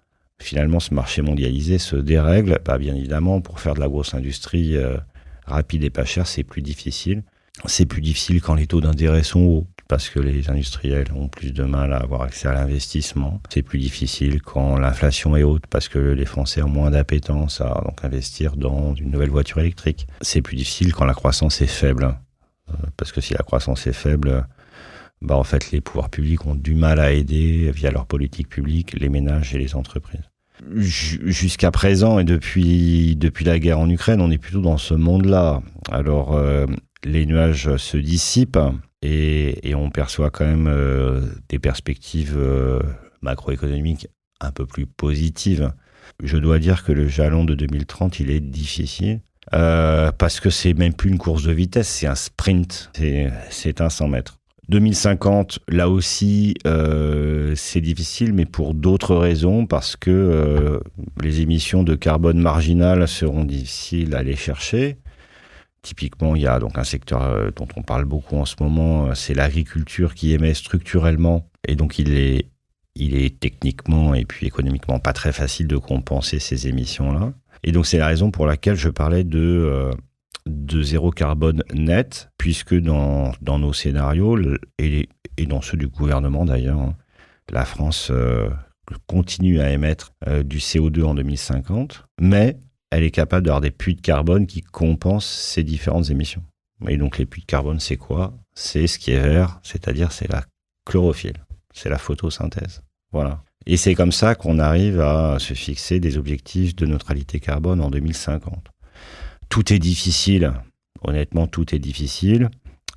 finalement 0.42 0.80
ce 0.80 0.94
marché 0.94 1.22
mondialisé 1.22 1.78
se 1.78 1.98
dérègle, 1.98 2.60
bah, 2.64 2.78
bien 2.78 2.96
évidemment, 2.96 3.42
pour 3.42 3.60
faire 3.60 3.74
de 3.74 3.82
la 3.82 3.90
grosse 3.90 4.14
industrie 4.14 4.78
euh, 4.78 4.98
rapide 5.46 5.84
et 5.84 5.90
pas 5.90 6.06
chère, 6.06 6.28
c'est 6.28 6.44
plus 6.44 6.62
difficile. 6.62 7.24
C'est 7.66 7.86
plus 7.86 8.02
difficile 8.02 8.42
quand 8.42 8.56
les 8.56 8.68
taux 8.68 8.80
d'intérêt 8.80 9.24
sont 9.24 9.42
hauts 9.42 9.68
parce 9.90 10.08
que 10.08 10.20
les 10.20 10.50
industriels 10.52 11.08
ont 11.16 11.28
plus 11.28 11.52
de 11.52 11.64
mal 11.64 11.94
à 11.94 11.98
avoir 11.98 12.22
accès 12.22 12.48
à 12.48 12.54
l'investissement. 12.54 13.42
C'est 13.50 13.64
plus 13.64 13.80
difficile 13.80 14.40
quand 14.42 14.78
l'inflation 14.78 15.36
est 15.36 15.44
haute 15.44 15.66
parce 15.68 15.90
que 15.90 15.98
les 15.98 16.26
Français 16.26 16.62
ont 16.62 16.70
moins 16.70 16.92
d'appétence 16.92 17.60
à 17.60 17.84
investir 18.04 18.56
dans 18.56 18.94
une 18.94 19.10
nouvelle 19.10 19.32
voiture 19.32 19.60
électrique. 19.60 20.08
C'est 20.22 20.44
plus 20.44 20.56
difficile 20.56 20.94
quand 20.94 21.06
la 21.06 21.16
croissance 21.16 21.62
est 21.62 21.68
faible 21.68 22.16
euh, 22.70 22.74
parce 22.98 23.12
que 23.12 23.20
si 23.20 23.34
la 23.34 23.40
croissance 23.40 23.88
est 23.88 23.94
faible, 23.94 24.46
bah 25.24 25.36
en 25.36 25.44
fait 25.44 25.72
les 25.72 25.82
pouvoirs 25.82 26.12
publics 26.12 26.46
ont 26.46 26.56
du 26.56 26.76
mal 26.76 27.00
à 27.00 27.12
aider 27.12 27.72
via 27.72 27.90
leur 27.90 28.06
politique 28.06 28.48
publique 28.48 28.94
les 28.94 29.10
ménages 29.10 29.56
et 29.56 29.58
les 29.58 29.76
entreprises. 29.76 30.22
Jusqu'à 30.76 31.72
présent 31.72 32.20
et 32.20 32.26
depuis 32.26 33.16
depuis 33.16 33.44
la 33.44 33.58
guerre 33.58 33.80
en 33.80 33.90
Ukraine, 33.90 34.22
on 34.22 34.30
est 34.30 34.38
plutôt 34.38 34.62
dans 34.62 34.78
ce 34.78 34.94
monde-là. 34.94 35.64
Alors 35.92 36.36
euh, 36.36 36.68
les 37.04 37.26
nuages 37.26 37.76
se 37.78 37.98
dissipent 37.98 38.60
et, 39.02 39.74
on 39.76 39.90
perçoit 39.90 40.30
quand 40.30 40.46
même 40.46 40.68
euh, 40.68 41.22
des 41.48 41.60
perspectives 41.60 42.36
euh, 42.38 42.80
macroéconomiques 43.22 44.08
un 44.42 44.52
peu 44.52 44.66
plus 44.66 44.86
positives. 44.86 45.72
Je 46.22 46.38
dois 46.38 46.60
dire 46.60 46.84
que 46.84 46.92
le 46.92 47.08
jalon 47.08 47.44
de 47.46 47.56
2030, 47.56 48.20
il 48.20 48.30
est 48.32 48.40
difficile. 48.40 49.22
Euh, 49.54 50.12
parce 50.12 50.40
que 50.40 50.50
c'est 50.52 50.74
même 50.76 50.94
plus 50.94 51.10
une 51.10 51.18
course 51.18 51.44
de 51.44 51.52
vitesse, 51.52 51.88
c'est 51.88 52.06
un 52.06 52.14
sprint, 52.14 52.92
c'est 53.50 53.82
un 53.82 53.90
100 53.90 54.08
mètres. 54.10 54.38
2050, 54.68 55.60
là 55.68 55.90
aussi, 55.90 56.54
c'est 57.56 57.82
difficile, 57.82 58.34
mais 58.34 58.46
pour 58.46 58.76
d'autres 58.76 59.16
raisons, 59.16 59.66
parce 59.66 59.96
que 59.96 60.80
les 61.24 61.42
émissions 61.42 61.82
de 61.82 61.96
carbone 61.96 62.40
marginales 62.40 63.08
seront 63.08 63.44
difficiles 63.44 64.14
à 64.14 64.20
aller 64.20 64.36
chercher. 64.36 64.98
Typiquement, 65.82 66.36
il 66.36 66.42
y 66.42 66.48
a 66.48 66.60
donc 66.60 66.78
un 66.78 66.84
secteur 66.84 67.24
euh, 67.24 67.52
dont 67.56 67.68
on 67.78 67.84
parle 67.84 68.04
beaucoup 68.04 68.36
en 68.36 68.46
ce 68.46 68.56
moment, 68.60 69.08
euh, 69.08 69.14
c'est 69.14 69.34
l'agriculture 69.34 70.14
qui 70.14 70.34
émet 70.34 70.54
structurellement, 70.54 71.50
et 71.68 71.76
donc 71.76 72.00
il 72.00 72.16
est, 72.16 72.50
il 72.96 73.16
est 73.16 73.40
techniquement 73.40 74.14
et 74.14 74.26
puis 74.26 74.46
économiquement 74.46 75.00
pas 75.00 75.14
très 75.14 75.32
facile 75.32 75.68
de 75.68 75.78
compenser 75.78 76.40
ces 76.40 76.68
émissions-là. 76.68 77.34
Et 77.64 77.72
donc 77.72 77.86
c'est 77.86 77.98
la 77.98 78.08
raison 78.08 78.30
pour 78.30 78.46
laquelle 78.46 78.76
je 78.76 78.90
parlais 78.90 79.24
de, 79.24 79.40
euh, 79.40 79.92
de 80.46 80.82
zéro 80.82 81.12
carbone 81.12 81.64
net, 81.74 82.30
puisque 82.38 82.76
dans, 82.76 83.32
dans 83.42 83.58
nos 83.58 83.72
scénarios, 83.72 84.38
et, 84.80 85.08
et 85.38 85.46
dans 85.46 85.62
ceux 85.62 85.78
du 85.78 85.88
gouvernement 85.88 86.44
d'ailleurs, 86.44 86.80
hein, 86.80 86.96
la 87.52 87.64
France 87.64 88.12
continue 89.08 89.60
à 89.60 89.72
émettre 89.72 90.14
du 90.44 90.58
CO2 90.58 91.04
en 91.04 91.16
2050, 91.16 92.06
mais 92.22 92.60
elle 92.92 93.04
est 93.04 93.12
capable 93.12 93.46
d'avoir 93.46 93.62
des 93.62 93.72
puits 93.72 93.96
de 93.96 94.02
carbone 94.02 94.48
qui 94.48 94.62
compensent 94.62 95.30
ces 95.30 95.64
différentes 95.64 96.10
émissions. 96.10 96.44
Et 96.88 96.98
donc 96.98 97.18
les 97.18 97.26
puits 97.26 97.42
de 97.42 97.46
carbone, 97.46 97.80
c'est 97.80 97.98
quoi? 97.98 98.34
C'est 98.54 98.88
ce 98.88 98.98
qui 98.98 99.12
est 99.12 99.20
vert, 99.20 99.60
c'est-à-dire 99.64 100.12
c'est 100.12 100.32
la 100.32 100.44
chlorophylle, 100.86 101.46
c'est 101.74 101.90
la 101.90 101.98
photosynthèse. 101.98 102.82
Voilà. 103.12 103.44
Et 103.66 103.78
c'est 103.78 103.96
comme 103.96 104.12
ça 104.12 104.36
qu'on 104.36 104.60
arrive 104.60 105.02
à 105.02 105.38
se 105.40 105.54
fixer 105.54 106.00
des 106.00 106.18
objectifs 106.18 106.76
de 106.76 106.86
neutralité 106.86 107.40
carbone 107.40 107.82
en 107.82 107.90
2050. 107.90 108.68
Tout 109.50 109.74
est 109.74 109.80
difficile, 109.80 110.54
honnêtement, 111.02 111.48
tout 111.48 111.76
est 111.76 111.80
difficile. 111.80 112.50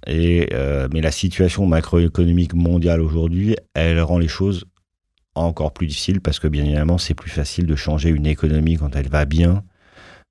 Et 0.07 0.49
euh, 0.53 0.89
mais 0.93 1.01
la 1.01 1.13
situation 1.13 1.67
macroéconomique 1.67 2.55
mondiale 2.55 3.01
aujourd'hui, 3.01 3.57
elle 3.75 4.01
rend 4.01 4.19
les 4.19 4.29
choses 4.29 4.65
encore 5.35 5.73
plus 5.73 5.87
difficiles 5.87 6.21
parce 6.21 6.39
que 6.39 6.49
bien 6.49 6.65
évidemment, 6.65 6.99
c'est 6.99 7.15
plus 7.15 7.31
facile 7.31 7.67
de 7.67 7.77
changer 7.77 8.11
une 8.11 8.27
économie 8.27 8.77
quand 8.77 8.97
elle 8.97 9.09
va 9.09 9.25
bien 9.25 9.65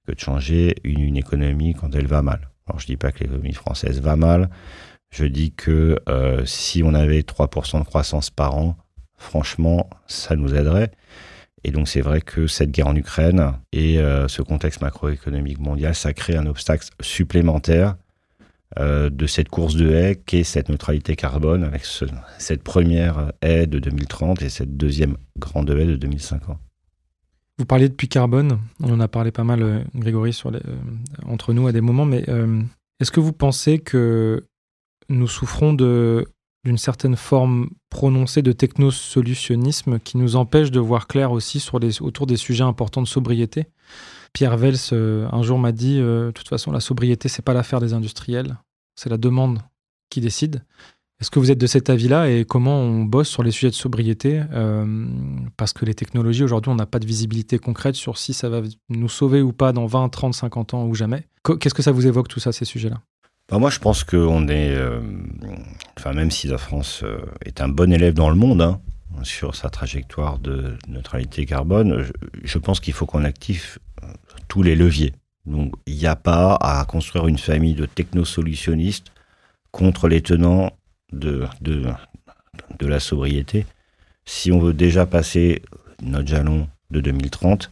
que 0.06 0.14
de 0.14 0.20
changer 0.20 0.76
une, 0.84 1.18
économie 1.18 1.74
quand 1.74 1.94
elle 1.96 2.08
va 2.08 2.22
mal. 2.22 2.50
Alors 2.68 2.80
je 2.80 2.86
dis 2.86 2.98
pas 2.98 3.12
que 3.12 3.20
l'économie 3.20 3.54
française 3.54 4.02
va 4.02 4.16
mal, 4.16 4.50
je 5.10 5.26
dis 5.26 5.52
que 5.52 5.98
euh, 6.10 6.46
si 6.46 6.84
on 6.84 6.94
avait 6.94 7.22
3% 7.22 7.80
de 7.80 7.86
croissance 7.86 8.30
par 8.30 8.56
an, 8.56 8.78
franchement, 9.18 9.90
ça 10.08 10.36
nous 10.36 10.54
aiderait. 10.56 10.92
Et 11.64 11.72
donc 11.72 11.88
c'est 11.88 12.02
vrai 12.02 12.22
que 12.22 12.48
cette 12.48 12.72
guerre 12.72 12.88
en 12.88 12.96
Ukraine 12.96 13.54
et 13.72 14.00
euh, 14.00 14.28
ce 14.28 14.42
contexte 14.42 14.82
macroéconomique 14.82 15.60
mondial, 15.60 15.94
ça 15.94 16.14
crée 16.14 16.36
un 16.36 16.48
obstacle 16.48 16.88
supplémentaire 17.02 17.98
euh, 18.80 19.10
de 19.10 19.28
cette 19.28 19.50
course 19.50 19.76
de 19.76 19.92
haie 19.92 20.16
qu'est 20.16 20.44
cette 20.44 20.70
neutralité 20.70 21.16
carbone 21.16 21.64
avec 21.64 21.84
cette 22.40 22.64
première 22.64 23.32
haie 23.42 23.68
de 23.68 23.80
2030 23.80 24.42
et 24.42 24.50
cette 24.50 24.78
deuxième 24.78 25.18
grande 25.38 25.70
haie 25.70 25.86
de 25.86 25.98
2050. 25.98 26.58
Vous 27.58 27.66
parliez 27.66 27.90
de 27.90 27.94
puits 27.94 28.08
carbone, 28.08 28.60
on 28.82 28.94
en 28.94 29.00
a 29.00 29.08
parlé 29.08 29.32
pas 29.32 29.44
mal, 29.44 29.62
euh, 29.62 29.84
Grégory, 29.96 30.38
euh, 30.46 30.60
entre 31.26 31.54
nous 31.54 31.68
à 31.68 31.72
des 31.72 31.82
moments, 31.82 32.06
mais 32.06 32.28
euh, 32.30 32.62
Est-ce 33.00 33.12
que 33.12 33.20
vous 33.20 33.34
pensez 33.34 33.80
que 33.80 34.48
nous 35.10 35.28
souffrons 35.28 35.74
d'une 35.74 36.78
certaine 36.78 37.16
forme 37.16 37.70
prononcée 37.90 38.42
de 38.42 38.52
technosolutionnisme 38.52 40.00
qui 40.00 40.18
nous 40.18 40.36
empêche 40.36 40.72
de 40.72 40.80
voir 40.80 41.08
clair 41.08 41.32
aussi 41.32 41.64
autour 42.02 42.28
des 42.28 42.38
sujets 42.38 42.64
importants 42.64 43.02
de 43.02 43.08
sobriété? 43.08 43.66
Pierre 44.34 44.56
Vels, 44.56 44.78
un 44.94 45.42
jour, 45.42 45.60
m'a 45.60 45.74
dit 45.74 45.98
de 45.98 46.32
toute 46.34 46.48
façon, 46.48 46.72
la 46.72 46.80
sobriété, 46.80 47.28
c'est 47.28 47.42
pas 47.42 47.54
l'affaire 47.54 47.82
des 47.82 47.94
industriels, 47.94 48.58
c'est 48.96 49.10
la 49.10 49.18
demande 49.18 49.60
qui 50.10 50.22
décide. 50.22 50.64
Est-ce 51.22 51.30
que 51.30 51.38
vous 51.38 51.52
êtes 51.52 51.60
de 51.60 51.68
cet 51.68 51.92
avis-là 51.92 52.32
et 52.32 52.46
comment 52.46 52.80
on 52.80 53.04
bosse 53.04 53.30
sur 53.30 53.44
les 53.44 53.52
sujets 53.52 53.70
de 53.70 53.76
sobriété 53.76 54.42
euh, 54.54 55.06
Parce 55.56 55.72
que 55.72 55.86
les 55.86 55.94
technologies, 55.94 56.44
aujourd'hui, 56.44 56.72
on 56.72 56.76
n'a 56.76 56.88
pas 56.88 56.98
de 56.98 57.06
visibilité 57.06 57.60
concrète 57.60 57.94
sur 57.94 58.18
si 58.18 58.34
ça 58.34 58.50
va 58.50 58.62
nous 58.90 59.08
sauver 59.08 59.40
ou 59.40 59.54
pas 59.54 59.72
dans 59.72 59.86
20, 59.86 60.10
30, 60.10 60.34
50 60.34 60.74
ans 60.74 60.86
ou 60.88 60.96
jamais. 60.96 61.28
Qu'est-ce 61.60 61.76
que 61.76 61.84
ça 61.84 61.92
vous 61.92 62.08
évoque 62.08 62.28
tout 62.28 62.40
ça, 62.40 62.52
ces 62.52 62.66
sujets-là? 62.66 63.02
Bah, 63.50 63.60
Moi, 63.60 63.70
je 63.70 63.78
pense 63.78 64.04
qu'on 64.04 64.48
est, 64.48 64.76
euh, 64.76 65.00
enfin, 65.96 66.14
même 66.14 66.32
si 66.32 66.48
la 66.48 66.58
France 66.58 67.02
euh, 67.04 67.20
est 67.46 67.62
un 67.62 67.70
bon 67.70 67.94
élève 67.94 68.16
dans 68.16 68.32
le 68.32 68.36
monde, 68.36 68.64
hein, 68.64 68.82
sur 69.22 69.54
sa 69.54 69.70
trajectoire 69.70 70.40
de 70.40 70.76
neutralité 70.88 71.46
carbone, 71.46 72.02
je, 72.02 72.12
je 72.44 72.58
pense 72.58 72.80
qu'il 72.80 72.96
faut 72.96 73.06
qu'on 73.06 73.26
active 73.26 73.78
tous 74.48 74.64
les 74.64 74.76
leviers. 74.76 75.14
Donc, 75.46 75.76
il 75.86 75.98
n'y 75.98 76.08
a 76.08 76.16
pas 76.16 76.56
à 76.56 76.84
construire 76.86 77.28
une 77.28 77.38
famille 77.38 77.76
de 77.76 77.86
technosolutionnistes 77.86 79.12
contre 79.72 80.08
les 80.08 80.22
tenants 80.22 80.72
de, 81.12 81.46
de, 81.62 82.88
la 82.88 83.00
sobriété. 83.00 83.66
Si 84.26 84.52
on 84.52 84.60
veut 84.60 84.74
déjà 84.74 85.06
passer 85.06 85.62
notre 86.02 86.28
jalon 86.28 86.68
de 86.90 87.00
2030, 87.00 87.70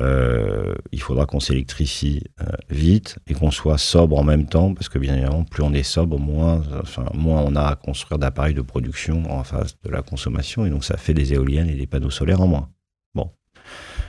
euh, 0.00 0.74
il 0.90 1.00
faudra 1.00 1.26
qu'on 1.26 1.40
s'électrifie 1.40 2.22
euh, 2.40 2.46
vite 2.68 3.18
et 3.28 3.34
qu'on 3.34 3.50
soit 3.50 3.78
sobre 3.78 4.18
en 4.18 4.24
même 4.24 4.46
temps, 4.46 4.74
parce 4.74 4.88
que 4.88 4.98
bien 4.98 5.14
évidemment, 5.14 5.44
plus 5.44 5.62
on 5.62 5.72
est 5.72 5.84
sobre, 5.84 6.18
moins, 6.18 6.62
enfin, 6.82 7.06
moins 7.14 7.42
on 7.42 7.54
a 7.54 7.62
à 7.62 7.76
construire 7.76 8.18
d'appareils 8.18 8.54
de 8.54 8.62
production 8.62 9.30
en 9.30 9.44
face 9.44 9.76
de 9.82 9.90
la 9.90 10.02
consommation, 10.02 10.66
et 10.66 10.70
donc 10.70 10.84
ça 10.84 10.96
fait 10.96 11.14
des 11.14 11.34
éoliennes 11.34 11.68
et 11.68 11.76
des 11.76 11.86
panneaux 11.86 12.10
solaires 12.10 12.40
en 12.40 12.48
moins. 12.48 12.70
Bon, 13.14 13.30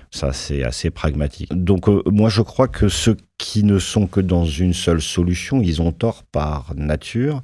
ça 0.09 0.33
c'est 0.33 0.63
assez 0.63 0.89
pragmatique. 0.89 1.53
Donc 1.53 1.87
euh, 1.87 2.01
moi 2.07 2.29
je 2.29 2.41
crois 2.41 2.67
que 2.67 2.87
ceux 2.87 3.17
qui 3.37 3.63
ne 3.63 3.77
sont 3.77 4.07
que 4.07 4.21
dans 4.21 4.45
une 4.45 4.73
seule 4.73 5.01
solution, 5.01 5.61
ils 5.61 5.83
ont 5.83 5.91
tort 5.91 6.23
par 6.23 6.73
nature, 6.75 7.43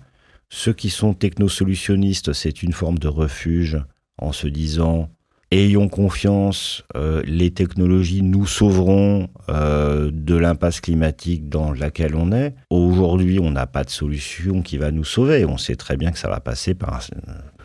ceux 0.54 0.74
qui 0.74 0.90
sont 0.90 1.14
technosolutionnistes, 1.14 2.34
c'est 2.34 2.62
une 2.62 2.74
forme 2.74 3.00
de 3.00 3.08
refuge 3.08 3.80
en 4.18 4.34
se 4.34 4.48
disant 4.48 5.10
ayons 5.50 5.88
confiance, 5.88 6.84
euh, 6.98 7.24
les 7.26 7.52
technologies 7.52 8.22
nous 8.22 8.46
sauveront 8.46 9.30
euh, 9.48 10.12
de 10.14 10.36
l'impasse 10.36 10.82
climatique 10.82 11.48
dans 11.48 11.72
laquelle 11.72 12.16
on 12.16 12.34
est. 12.34 12.54
Aujourd'hui, 12.70 13.40
on 13.40 13.52
n'a 13.52 13.66
pas 13.66 13.86
de 13.86 13.90
solution 13.90 14.62
qui 14.62 14.78
va 14.78 14.92
nous 14.92 15.06
sauver. 15.06 15.46
On 15.46 15.58
sait 15.58 15.78
très 15.78 15.96
bien 15.96 16.12
que 16.12 16.20
ça 16.20 16.30
va 16.30 16.42
passer 16.42 16.76
par, 16.76 17.02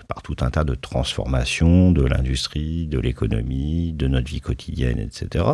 par 0.06 0.22
tout 0.22 0.36
un 0.40 0.50
tas 0.50 0.64
de 0.64 0.76
transformations 0.76 1.90
de 1.90 2.04
l'industrie, 2.04 2.86
de 2.86 3.00
l'économie, 3.00 3.94
de 3.94 4.06
notre 4.06 4.30
vie 4.30 4.40
quotidienne, 4.40 5.00
etc. 5.00 5.44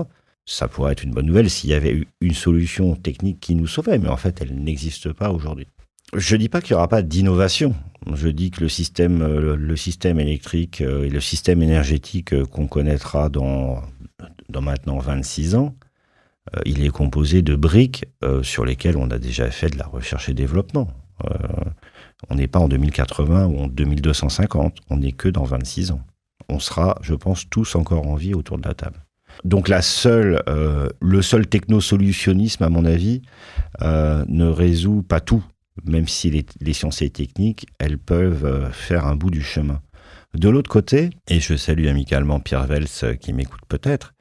Ça 0.45 0.69
pourrait 0.69 0.93
être 0.93 1.03
une 1.03 1.13
bonne 1.13 1.27
nouvelle 1.27 1.49
s'il 1.49 1.71
y 1.71 1.75
avait 1.75 1.95
eu 1.95 2.09
une 2.21 2.35
solution 2.35 2.95
technique 2.95 3.41
qui 3.41 3.55
nous 3.55 3.67
sauvait, 3.67 3.99
mais 3.99 4.09
en 4.09 4.19
fait, 4.19 4.43
elle 4.43 4.55
n'existe 4.55 5.15
pas 5.15 5.31
aujourd'hui. 5.31 5.67
Je 6.15 6.37
dis 6.37 6.51
pas 6.51 6.61
qu'il 6.61 6.75
n'y 6.75 6.77
aura 6.77 6.89
pas 6.89 7.03
d'innovation. 7.03 7.75
Je 8.13 8.29
dis 8.29 8.51
que 8.51 8.61
le 8.61 8.69
système, 8.69 9.23
euh, 9.23 10.19
électrique 10.19 10.83
euh, 10.83 11.05
et 11.05 11.09
le 11.09 11.21
système 11.21 11.63
énergétique 11.63 12.35
euh, 12.35 12.45
qu'on 12.45 12.67
connaîtra 12.67 13.31
dans, 13.31 13.83
dans 14.51 14.61
maintenant 14.61 14.99
26 14.99 15.55
ans, 15.55 15.75
il 16.67 16.85
est 16.85 16.91
composé 16.91 17.41
de 17.41 17.55
briques 17.55 18.05
sur 18.43 18.65
lesquelles 18.65 18.97
on 18.97 19.13
a 19.13 19.19
déjà 19.19 19.49
fait 19.53 19.71
de 19.71 19.79
la 19.79 19.87
recherche 19.87 20.29
et 20.29 20.35
développement. 20.35 20.89
on 22.31 22.35
n'est 22.35 22.49
pas 22.49 22.59
en 22.59 22.67
2080 22.67 23.47
ou 23.47 23.61
en 23.61 23.69
2250, 23.69 24.79
on 24.91 24.97
n'est 24.97 25.13
que 25.13 25.29
dans 25.29 25.45
26 25.45 25.93
ans. 25.93 26.01
On 26.49 26.59
sera, 26.59 26.99
je 27.01 27.15
pense, 27.15 27.49
tous 27.49 27.77
encore 27.77 28.09
en 28.09 28.17
vie 28.17 28.35
autour 28.35 28.59
de 28.59 28.67
la 28.67 28.75
table. 28.75 28.99
Donc 29.45 29.69
la 29.69 29.83
seule, 29.83 30.43
le 31.01 31.23
seul 31.23 31.47
technosolutionnisme, 31.47 32.65
à 32.65 32.69
mon 32.69 32.85
avis, 32.85 33.23
ne 33.81 34.47
résout 34.47 35.05
pas 35.05 35.21
tout 35.21 35.45
même 35.85 36.09
si 36.09 36.31
les, 36.61 36.73
sciences 36.73 37.03
et 37.03 37.11
techniques, 37.11 37.67
elles 37.79 37.99
peuvent 37.99 38.45
euh, 38.45 38.71
faire 38.71 39.07
un 39.07 39.17
bout 39.17 39.31
du 39.31 39.43
chemin. 39.43 39.81
De 40.35 40.49
l'autre 40.49 40.71
côté, 40.71 41.11
et 41.29 41.41
je 41.41 41.57
salue 41.57 41.87
amicalement 41.87 42.41
Pierre 42.41 42.67
Vels 42.67 42.87
euh, 43.03 43.15
qui 43.15 43.33
m'écoute 43.33 43.61
peut-être, 43.69 44.15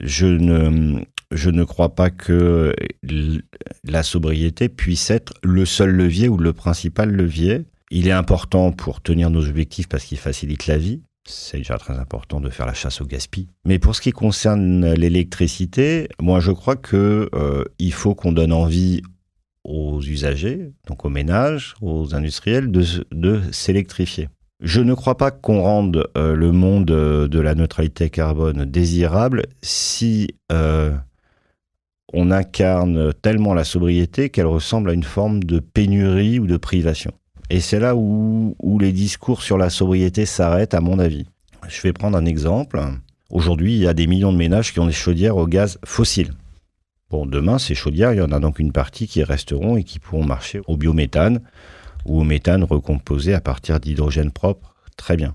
je 0.00 0.26
ne, 0.26 1.02
je 1.30 1.50
ne 1.50 1.64
crois 1.64 1.94
pas 1.94 2.10
que 2.10 2.74
la 3.84 4.02
sobriété 4.02 4.68
puisse 4.68 5.10
être 5.10 5.34
le 5.42 5.64
seul 5.64 5.90
levier 5.90 6.28
ou 6.28 6.36
le 6.36 6.52
principal 6.52 7.10
levier. 7.10 7.64
Il 7.90 8.08
est 8.08 8.12
important 8.12 8.72
pour 8.72 9.02
tenir 9.02 9.30
nos 9.30 9.46
objectifs 9.46 9.88
parce 9.88 10.04
qu'il 10.04 10.18
facilite 10.18 10.66
la 10.66 10.78
vie. 10.78 11.02
C'est 11.26 11.58
déjà 11.58 11.78
très 11.78 11.98
important 11.98 12.40
de 12.40 12.50
faire 12.50 12.66
la 12.66 12.74
chasse 12.74 13.00
au 13.00 13.06
gaspillage. 13.06 13.48
Mais 13.64 13.78
pour 13.78 13.94
ce 13.96 14.02
qui 14.02 14.10
concerne 14.10 14.92
l'électricité, 14.92 16.08
moi 16.20 16.40
je 16.40 16.50
crois 16.50 16.76
que 16.76 17.30
euh, 17.34 17.64
il 17.78 17.92
faut 17.92 18.14
qu'on 18.14 18.32
donne 18.32 18.52
envie 18.52 19.02
aux 19.64 20.00
usagers, 20.02 20.72
donc 20.86 21.04
aux 21.04 21.08
ménages, 21.08 21.74
aux 21.80 22.14
industriels, 22.14 22.70
de, 22.70 23.40
s'électrifier. 23.50 24.28
Je 24.60 24.80
ne 24.80 24.94
crois 24.94 25.16
pas 25.16 25.30
qu'on 25.30 25.62
rende 25.62 26.08
euh, 26.16 26.34
le 26.34 26.52
monde 26.52 26.90
euh, 26.90 27.28
de 27.28 27.40
la 27.40 27.54
neutralité 27.54 28.08
carbone 28.08 28.64
désirable 28.64 29.42
si 29.62 30.28
euh, 30.52 30.94
on 32.12 32.30
incarne 32.30 33.12
tellement 33.14 33.52
la 33.52 33.64
sobriété 33.64 34.30
qu'elle 34.30 34.46
ressemble 34.46 34.90
à 34.90 34.92
une 34.92 35.02
forme 35.02 35.42
de 35.42 35.58
pénurie 35.58 36.38
ou 36.38 36.46
de 36.46 36.56
privation. 36.56 37.12
Et 37.50 37.60
c'est 37.60 37.80
là 37.80 37.94
où 37.96 38.54
les 38.80 38.92
discours 38.92 39.42
sur 39.42 39.58
la 39.58 39.68
sobriété 39.68 40.24
s'arrêtent, 40.24 40.74
à 40.74 40.80
mon 40.80 40.98
avis. 40.98 41.26
Je 41.68 41.80
vais 41.82 41.92
prendre 41.92 42.16
un 42.16 42.24
exemple. 42.24 42.80
Aujourd'hui, 43.30 43.74
il 43.74 43.82
y 43.82 43.88
a 43.88 43.94
des 43.94 44.06
millions 44.06 44.32
de 44.32 44.38
ménages 44.38 44.72
qui 44.72 44.80
ont 44.80 44.86
des 44.86 44.92
chaudières 44.92 45.36
au 45.36 45.46
gaz 45.46 45.78
fossile. 45.84 46.30
Bon, 47.10 47.26
demain, 47.26 47.58
ces 47.58 47.74
chaudières, 47.74 48.12
il 48.12 48.18
y 48.18 48.22
en 48.22 48.32
a 48.32 48.40
donc 48.40 48.58
une 48.58 48.72
partie 48.72 49.06
qui 49.06 49.22
resteront 49.22 49.76
et 49.76 49.84
qui 49.84 49.98
pourront 49.98 50.24
marcher 50.24 50.60
au 50.66 50.76
biométhane 50.76 51.40
ou 52.06 52.20
au 52.20 52.24
méthane 52.24 52.64
recomposé 52.64 53.34
à 53.34 53.40
partir 53.40 53.80
d'hydrogène 53.80 54.30
propre. 54.30 54.74
Très 54.96 55.16
bien. 55.16 55.34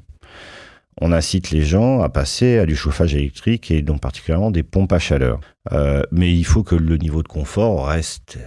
On 1.02 1.12
incite 1.14 1.52
les 1.52 1.62
gens 1.62 2.02
à 2.02 2.10
passer 2.10 2.58
à 2.60 2.66
du 2.66 2.76
chauffage 2.76 3.16
électrique 3.16 3.72
et 3.72 3.82
donc 3.82 4.02
particulièrement 4.02 4.52
des 4.52 4.64
pompes 4.64 4.92
à 4.92 5.00
chaleur. 5.00 5.40
Euh, 5.72 6.04
mais 6.12 6.36
il 6.36 6.44
faut 6.44 6.64
que 6.64 6.76
le 6.76 6.98
niveau 6.98 7.24
de 7.24 7.28
confort 7.28 7.88
reste 7.88 8.38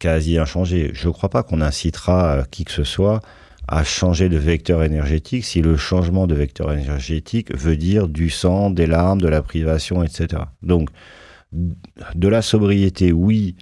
quasi 0.00 0.38
inchangé. 0.38 0.90
Je 0.92 1.06
ne 1.06 1.12
crois 1.12 1.28
pas 1.28 1.44
qu'on 1.44 1.60
incitera 1.60 2.44
qui 2.50 2.64
que 2.64 2.72
ce 2.72 2.84
soit 2.84 3.20
à 3.68 3.84
changer 3.84 4.28
de 4.28 4.36
vecteur 4.36 4.82
énergétique 4.82 5.44
si 5.44 5.62
le 5.62 5.76
changement 5.76 6.26
de 6.26 6.34
vecteur 6.34 6.72
énergétique 6.72 7.56
veut 7.56 7.76
dire 7.76 8.08
du 8.08 8.28
sang, 8.28 8.70
des 8.70 8.86
larmes, 8.86 9.20
de 9.20 9.28
la 9.28 9.42
privation, 9.42 10.02
etc. 10.02 10.42
Donc, 10.62 10.90
de 11.52 12.28
la 12.28 12.42
sobriété, 12.42 13.12
oui, 13.12 13.56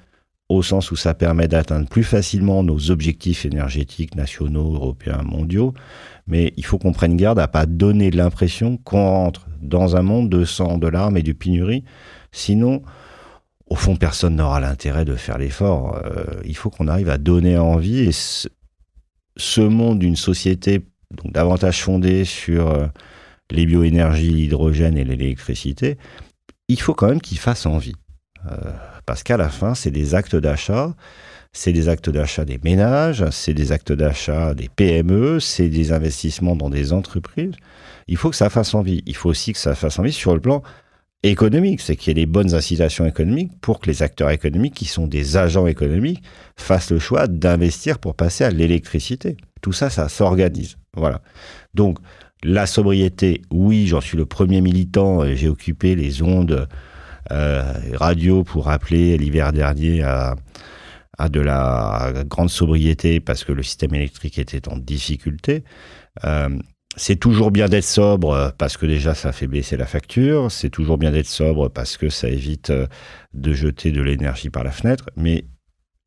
au 0.49 0.63
sens 0.63 0.91
où 0.91 0.97
ça 0.97 1.15
permet 1.15 1.47
d'atteindre 1.47 1.89
plus 1.89 2.05
facilement 2.05 2.63
nos 2.63 2.91
objectifs 2.91 3.45
énergétiques 3.45 4.15
nationaux, 4.15 4.75
européens, 4.75 5.23
mondiaux, 5.23 5.75
mais 6.27 6.53
il 6.57 6.65
faut 6.65 6.79
qu'on 6.79 6.93
prenne 6.93 7.17
garde 7.17 7.39
à 7.39 7.49
pas 7.49 7.67
donner 7.67 8.11
l'impression 8.11 8.79
qu'on 8.79 9.05
rentre 9.05 9.47
dans 9.61 9.97
un 9.97 10.03
monde 10.03 10.31
de 10.31 10.45
sang, 10.45 10.79
de 10.79 10.89
larmes 10.89 11.17
et 11.17 11.23
de 11.23 11.33
pénurie, 11.33 11.85
sinon, 12.33 12.83
au 13.67 13.75
fond, 13.75 13.97
personne 13.97 14.37
n'aura 14.37 14.61
l'intérêt 14.61 15.05
de 15.05 15.15
faire 15.17 15.37
l'effort. 15.37 16.01
Euh, 16.05 16.25
il 16.45 16.57
faut 16.57 16.71
qu'on 16.71 16.89
arrive 16.89 17.11
à 17.11 17.19
donner 17.19 17.59
envie, 17.59 17.99
et 17.99 18.13
ce, 18.13 19.61
monde 19.61 19.99
d'une 19.99 20.17
société 20.17 20.81
donc, 21.11 21.33
davantage 21.33 21.83
fondée 21.83 22.25
sur 22.25 22.69
euh, 22.69 22.87
les 23.51 23.67
bioénergies, 23.67 24.31
l'hydrogène 24.31 24.97
et 24.97 25.05
l'électricité, 25.05 25.99
il 26.69 26.81
faut 26.81 26.95
quand 26.95 27.09
même 27.09 27.21
qu'il 27.21 27.39
fasse 27.39 27.67
envie. 27.67 27.95
Euh, 28.47 28.57
parce 29.07 29.23
qu'à 29.23 29.37
la 29.37 29.49
fin, 29.49 29.75
c'est 29.75 29.91
des 29.91 30.15
actes 30.15 30.37
d'achat, 30.37 30.95
c'est 31.53 31.73
des 31.73 31.89
actes 31.89 32.11
d'achat 32.11 32.45
des 32.45 32.61
ménages, 32.63 33.25
c'est 33.31 33.55
des 33.55 33.73
actes 33.73 33.93
d'achat 33.93 34.55
des 34.55 34.69
PME, 34.69 35.41
c'est 35.41 35.69
des 35.69 35.93
investissements 35.93 36.57
dans 36.57 36.71
des 36.71 36.93
entreprises. 36.93 37.55
Il 38.07 38.17
faut 38.17 38.31
que 38.31 38.37
ça 38.37 38.51
fasse 38.51 38.75
envie. 38.75 39.03
Il 39.07 39.17
faut 39.17 39.31
aussi 39.31 39.53
que 39.53 39.59
ça 39.59 39.75
fasse 39.75 39.99
envie 39.99 40.13
sur 40.13 40.35
le 40.35 40.41
plan 40.41 40.63
économique, 41.23 41.81
c'est 41.81 41.97
qu'il 41.97 42.09
y 42.09 42.11
ait 42.13 42.27
des 42.27 42.31
bonnes 42.31 42.55
incitations 42.55 43.05
économiques 43.07 43.51
pour 43.61 43.81
que 43.81 43.87
les 43.87 44.03
acteurs 44.03 44.31
économiques, 44.31 44.75
qui 44.75 44.85
sont 44.85 45.07
des 45.07 45.37
agents 45.37 45.67
économiques, 45.67 46.23
fassent 46.57 46.91
le 46.91 46.99
choix 46.99 47.27
d'investir 47.27 47.99
pour 47.99 48.15
passer 48.15 48.45
à 48.45 48.51
l'électricité. 48.51 49.37
Tout 49.61 49.73
ça, 49.73 49.91
ça 49.91 50.09
s'organise. 50.09 50.77
Voilà. 50.95 51.21
Donc, 51.75 51.99
la 52.43 52.67
sobriété, 52.67 53.43
oui, 53.51 53.87
j'en 53.87 54.01
suis 54.01 54.17
le 54.17 54.27
premier 54.27 54.61
militant. 54.61 55.25
J'ai 55.35 55.49
occupé 55.49 55.95
les 55.95 56.23
ondes 56.23 56.69
euh, 57.31 57.73
radio 57.95 58.45
pour 58.45 58.67
rappeler 58.67 59.19
l'hiver 59.19 59.53
dernier 59.53 60.03
à, 60.03 60.37
de 61.29 61.41
la 61.41 62.13
grande 62.27 62.49
sobriété 62.49 63.19
parce 63.19 63.43
que 63.43 63.53
le 63.53 63.63
système 63.63 63.95
électrique 63.95 64.39
était 64.39 64.69
en 64.69 64.77
difficulté. 64.77 65.65
Euh, 66.25 66.49
c'est 66.97 67.17
toujours 67.17 67.51
bien 67.51 67.69
d'être 67.69 67.85
sobre 67.85 68.53
parce 68.57 68.77
que 68.77 68.87
déjà 68.87 69.15
ça 69.15 69.33
fait 69.33 69.47
baisser 69.49 69.77
la 69.77 69.87
facture. 69.87 70.51
C'est 70.51 70.71
toujours 70.71 70.97
bien 70.97 71.11
d'être 71.11 71.27
sobre 71.27 71.69
parce 71.69 71.97
que 71.97 72.09
ça 72.09 72.29
évite 72.29 72.71
euh, 72.71 72.87
de 73.35 73.53
jeter 73.53 73.91
de 73.91 74.01
l'énergie 74.01 74.51
par 74.51 74.63
la 74.63 74.71
fenêtre. 74.71 75.11
Mais 75.17 75.45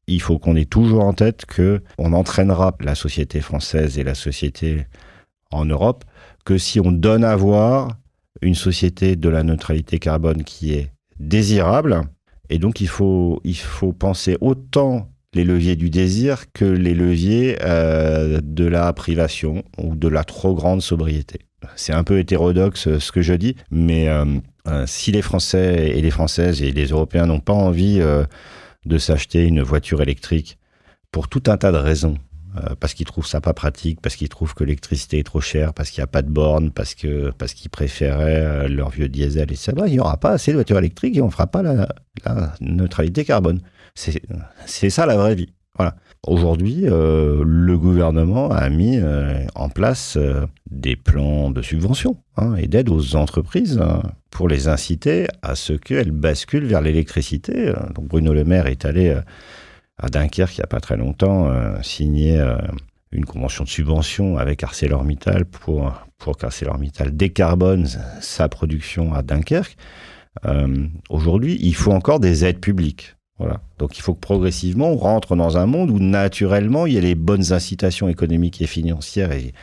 il 0.08 0.22
faut 0.22 0.40
qu'on 0.40 0.56
ait 0.56 0.66
toujours 0.66 1.04
en 1.04 1.14
tête 1.14 1.46
que 1.46 1.84
on 1.98 2.14
entraînera 2.14 2.76
la 2.80 2.96
société 2.96 3.42
française 3.42 4.00
et 4.00 4.04
la 4.04 4.16
société 4.16 4.86
en 5.52 5.66
Europe 5.66 6.06
que 6.44 6.58
si 6.58 6.80
on 6.80 6.92
donne 6.92 7.24
à 7.24 7.36
voir 7.36 7.98
une 8.42 8.56
société 8.56 9.16
de 9.16 9.30
la 9.30 9.44
neutralité 9.44 10.00
carbone 10.00 10.44
qui 10.44 10.74
est 10.74 10.92
désirable. 11.20 12.02
Et 12.50 12.58
donc, 12.58 12.82
il 12.82 12.88
faut, 12.88 13.40
il 13.44 13.58
faut 13.58 13.94
penser 13.94 14.38
autant 14.42 15.10
les 15.34 15.44
leviers 15.44 15.76
du 15.76 15.90
désir 15.90 16.52
que 16.52 16.66
les 16.66 16.94
leviers 16.94 17.58
euh, 17.62 18.42
de 18.44 18.66
la 18.66 18.92
privation 18.92 19.64
ou 19.78 19.96
de 19.96 20.08
la 20.08 20.24
trop 20.24 20.54
grande 20.54 20.82
sobriété. 20.82 21.40
C'est 21.76 21.94
un 21.94 22.04
peu 22.04 22.20
hétérodoxe 22.20 22.88
euh, 22.88 23.00
ce 23.00 23.12
que 23.12 23.22
je 23.22 23.34
dis, 23.34 23.56
mais 23.70 24.10
euh, 24.10 24.26
si 24.88 25.12
les 25.12 25.22
Français 25.22 25.92
et 25.96 26.02
les 26.02 26.12
Françaises 26.12 26.62
et 26.62 26.72
les 26.72 26.88
Européens 26.88 27.28
n'ont 27.28 27.40
pas 27.40 27.54
envie 27.54 28.00
de 28.86 28.98
s'acheter 28.98 29.44
une 29.44 29.62
voiture 29.62 30.02
électrique 30.02 30.60
pour 31.12 31.30
tout 31.30 31.44
un 31.48 31.58
tas 31.58 31.72
de 31.72 31.78
raisons, 31.78 32.18
euh, 32.58 32.76
parce 32.80 32.94
qu'ils 32.94 33.06
trouvent 33.06 33.26
ça 33.26 33.40
pas 33.40 33.54
pratique, 33.54 34.02
parce 34.02 34.16
qu'ils 34.16 34.28
trouvent 34.28 34.54
que 34.54 34.66
l'électricité 34.66 35.20
est 35.20 35.24
trop 35.24 35.40
chère, 35.40 35.74
parce 35.74 35.90
qu'il 35.90 36.02
n'y 36.02 36.04
a 36.04 36.08
pas 36.08 36.22
de 36.22 36.30
borne, 36.30 36.72
parce 36.72 36.96
que 36.96 37.32
parce 37.38 37.54
qu'ils 37.54 37.70
préféraient 37.70 38.44
euh, 38.44 38.68
leur 38.68 38.90
vieux 38.90 39.08
diesel 39.08 39.52
et 39.52 39.56
ça. 39.56 39.72
Il 39.86 39.94
n'y 39.94 40.00
aura 40.00 40.18
pas 40.18 40.32
assez 40.32 40.52
de 40.52 40.58
voitures 40.58 40.78
électriques 40.78 41.16
et 41.16 41.22
on 41.22 41.30
fera 41.30 41.48
pas 41.48 41.62
la, 41.62 41.88
neutralité 42.60 43.24
carbone. 43.24 43.62
C'est 43.96 44.90
ça 44.90 45.06
la 45.06 45.16
vraie 45.16 45.36
vie. 45.36 45.54
Voilà. 45.78 45.96
Aujourd'hui, 46.28 46.84
euh, 46.86 47.42
le 47.46 47.78
gouvernement 47.78 48.52
a 48.52 48.70
mis 48.70 49.00
en 49.56 49.70
place 49.70 50.18
des 50.70 50.96
plans 50.98 51.52
de 51.52 51.62
subvention 51.62 52.18
hein, 52.36 52.56
et 52.56 52.68
d'aide 52.68 52.90
aux 52.90 53.16
entreprises 53.16 53.80
hein, 53.82 54.04
pour 54.30 54.50
les 54.50 54.68
inciter 54.68 55.28
à 55.42 55.56
ce 55.56 55.74
qu'elles 55.74 56.12
basculent 56.12 56.66
vers 56.66 56.82
l'électricité. 56.82 57.74
Bruno 57.96 58.34
Le 58.34 58.44
Maire 58.44 58.68
est 58.68 58.84
allé 58.86 59.16
à 60.02 60.10
Dunkerque, 60.10 60.58
il 60.58 60.62
n'y 60.62 60.64
a 60.64 60.68
pas 60.68 60.80
très 60.80 60.98
longtemps, 60.98 61.48
euh, 61.50 61.76
signé 61.84 62.40
euh, 62.40 62.58
une 63.12 63.26
convention 63.26 63.64
de 63.64 63.70
subvention 63.70 64.38
avec 64.38 64.64
ArcelorMittal 64.64 65.46
pour, 65.46 65.94
pour 66.18 66.38
qu'ArcelorMittal 66.38 67.16
décarbone 67.16 67.88
sa 68.20 68.50
production 68.50 69.14
à 69.14 69.22
Dunkerque. 69.22 69.78
Euh, 70.46 70.88
aujourd'hui, 71.10 71.58
il 71.62 71.76
faut 71.76 71.92
encore 71.92 72.20
des 72.20 72.46
aides 72.46 72.60
publiques. 72.60 73.16
Voilà. 73.38 73.62
Donc 73.80 73.98
il 73.98 74.02
faut 74.02 74.14
que 74.14 74.20
progressivement, 74.20 74.92
on 74.92 74.98
rentre 74.98 75.36
dans 75.36 75.58
un 75.58 75.66
monde 75.66 75.90
où 75.92 76.00
naturellement, 76.00 76.86
il 76.86 76.94
y 76.94 76.98
a 76.98 77.02
les 77.02 77.16
bonnes 77.16 77.54
incitations 77.54 78.08
économiques 78.08 78.62
et 78.62 78.68
financières 78.68 79.32
et 79.32 79.54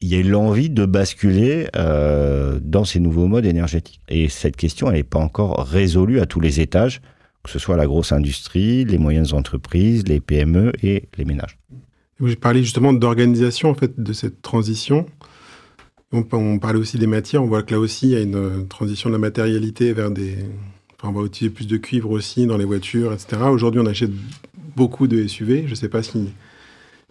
il 0.00 0.08
y 0.08 0.18
a 0.18 0.22
l'envie 0.22 0.70
de 0.70 0.84
basculer 0.84 1.68
dans 1.74 2.84
ces 2.84 3.00
nouveaux 3.00 3.28
modes 3.28 3.46
énergétiques. 3.46 4.00
Et 4.08 4.28
cette 4.28 4.56
question, 4.56 4.88
elle 4.88 4.96
n'est 4.96 5.02
pas 5.02 5.18
encore 5.18 5.66
résolue 5.66 6.20
à 6.20 6.26
tous 6.26 6.40
les 6.40 6.60
étages 6.60 7.00
que 7.46 7.52
ce 7.52 7.58
soit 7.58 7.76
la 7.76 7.86
grosse 7.86 8.12
industrie, 8.12 8.84
les 8.84 8.98
moyennes 8.98 9.32
entreprises, 9.32 10.06
les 10.06 10.20
PME 10.20 10.72
et 10.82 11.08
les 11.16 11.24
ménages. 11.24 11.58
J'ai 12.22 12.36
parlé 12.36 12.62
justement 12.62 12.92
d'organisation 12.92 13.70
en 13.70 13.74
fait 13.74 14.00
de 14.00 14.12
cette 14.12 14.42
transition. 14.42 15.06
On, 16.12 16.58
parlait 16.58 16.78
aussi 16.78 16.98
des 16.98 17.06
matières. 17.06 17.42
On 17.42 17.46
voit 17.46 17.62
que 17.62 17.74
là 17.74 17.80
aussi 17.80 18.06
il 18.06 18.12
y 18.12 18.16
a 18.16 18.20
une 18.20 18.66
transition 18.68 19.10
de 19.10 19.14
la 19.14 19.18
matérialité 19.18 19.92
vers 19.92 20.10
des. 20.10 20.36
Enfin, 20.98 21.10
on 21.14 21.20
va 21.20 21.26
utiliser 21.26 21.54
plus 21.54 21.66
de 21.66 21.76
cuivre 21.76 22.10
aussi 22.10 22.46
dans 22.46 22.56
les 22.56 22.64
voitures, 22.64 23.12
etc. 23.12 23.42
Aujourd'hui, 23.50 23.80
on 23.80 23.86
achète 23.86 24.12
beaucoup 24.76 25.08
de 25.08 25.26
SUV. 25.26 25.64
Je 25.66 25.70
ne 25.70 25.74
sais 25.74 25.88
pas 25.88 26.02
si. 26.02 26.32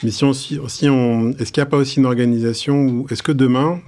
Mais 0.04 0.12
si 0.12 0.24
on, 0.24 0.34
si 0.34 0.90
on, 0.90 1.32
est-ce 1.34 1.52
qu'il 1.52 1.62
n'y 1.62 1.68
a 1.68 1.70
pas 1.70 1.78
aussi 1.78 2.00
une 2.00 2.06
organisation 2.06 2.88
ou 2.88 3.08
est-ce 3.10 3.22
que 3.22 3.32
demain 3.32 3.80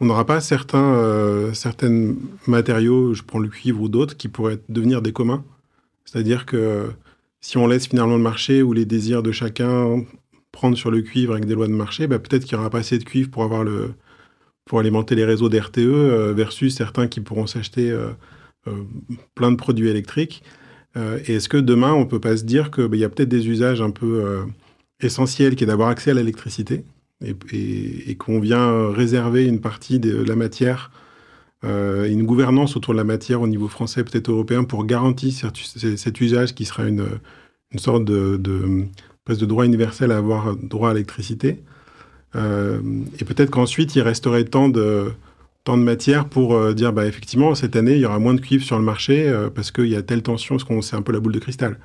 on 0.00 0.06
n'aura 0.06 0.24
pas 0.24 0.40
certains, 0.40 0.94
euh, 0.94 1.52
certains 1.52 2.14
matériaux, 2.46 3.14
je 3.14 3.22
prends 3.22 3.40
le 3.40 3.48
cuivre 3.48 3.82
ou 3.82 3.88
d'autres, 3.88 4.16
qui 4.16 4.28
pourraient 4.28 4.60
devenir 4.68 5.02
des 5.02 5.12
communs? 5.12 5.44
C'est-à-dire 6.10 6.46
que 6.46 6.90
si 7.40 7.58
on 7.58 7.66
laisse 7.66 7.86
finalement 7.86 8.16
le 8.16 8.22
marché 8.22 8.62
ou 8.62 8.72
les 8.72 8.86
désirs 8.86 9.22
de 9.22 9.30
chacun 9.30 10.04
prendre 10.52 10.76
sur 10.76 10.90
le 10.90 11.02
cuivre 11.02 11.34
avec 11.34 11.44
des 11.44 11.54
lois 11.54 11.66
de 11.66 11.72
marché, 11.72 12.06
bah, 12.06 12.18
peut-être 12.18 12.44
qu'il 12.44 12.56
n'y 12.56 12.60
aura 12.60 12.70
pas 12.70 12.78
assez 12.78 12.98
de 12.98 13.04
cuivre 13.04 13.30
pour 13.30 13.42
avoir 13.42 13.62
le 13.62 13.90
pour 14.64 14.80
alimenter 14.80 15.14
les 15.14 15.24
réseaux 15.24 15.48
d'RTE 15.48 15.78
euh, 15.78 16.32
versus 16.34 16.74
certains 16.74 17.08
qui 17.08 17.20
pourront 17.20 17.46
s'acheter 17.46 17.90
euh, 17.90 18.10
euh, 18.66 18.72
plein 19.34 19.50
de 19.50 19.56
produits 19.56 19.88
électriques. 19.88 20.42
et 20.96 21.34
est-ce 21.36 21.48
que 21.48 21.56
demain, 21.56 21.92
on 21.92 22.00
ne 22.00 22.04
peut 22.04 22.20
pas 22.20 22.36
se 22.36 22.44
dire 22.44 22.70
qu'il 22.70 22.86
bah, 22.86 22.96
y 22.96 23.04
a 23.04 23.08
peut-être 23.08 23.28
des 23.28 23.48
usages 23.48 23.80
un 23.80 23.90
peu 23.90 24.44
essentiels 25.00 25.56
qui 25.56 25.64
est 25.64 25.66
d'avoir 25.66 25.90
accès 25.90 26.10
à 26.10 26.14
l'électricité 26.14 26.84
et 27.22 28.16
qu'on 28.16 28.40
vient 28.40 28.90
réserver 28.90 29.46
une 29.46 29.60
partie 29.60 30.00
de 30.00 30.22
la 30.22 30.34
matière 30.34 30.90
euh, 31.64 32.08
une 32.08 32.24
gouvernance 32.24 32.76
autour 32.76 32.94
de 32.94 32.98
la 32.98 33.04
matière 33.04 33.42
au 33.42 33.48
niveau 33.48 33.68
français, 33.68 34.04
peut-être 34.04 34.30
européen, 34.30 34.64
pour 34.64 34.84
garantir 34.84 35.32
cet, 35.32 36.20
usage 36.20 36.54
qui 36.54 36.64
sera 36.64 36.86
une, 36.86 37.04
sorte 37.76 38.04
de, 38.04 38.36
de, 38.36 38.86
de, 39.26 39.46
droit 39.46 39.66
universel 39.66 40.12
à 40.12 40.18
avoir 40.18 40.54
droit 40.56 40.90
à 40.90 40.92
l'électricité. 40.94 41.60
Euh, 42.36 42.80
et 43.18 43.24
peut-être 43.24 43.50
qu'ensuite, 43.50 43.96
il 43.96 44.02
resterait 44.02 44.44
tant 44.44 44.68
de, 44.68 45.10
tant 45.64 45.76
de 45.76 45.82
matière 45.82 46.26
pour 46.28 46.54
euh, 46.54 46.74
dire, 46.74 46.92
bah, 46.92 47.06
effectivement, 47.06 47.54
cette 47.56 47.74
année, 47.74 47.94
il 47.94 48.00
y 48.00 48.06
aura 48.06 48.20
moins 48.20 48.34
de 48.34 48.40
cuivre 48.40 48.64
sur 48.64 48.78
le 48.78 48.84
marché 48.84 49.32
parce 49.54 49.72
qu'il 49.72 49.88
y 49.88 49.96
a 49.96 50.02
telle 50.02 50.22
tension, 50.22 50.56
parce 50.56 50.64
qu'on 50.64 50.80
c'est 50.80 50.96
un 50.96 51.02
peu 51.02 51.12
la 51.12 51.20
boule 51.20 51.32
de 51.32 51.40
cristal. 51.40 51.78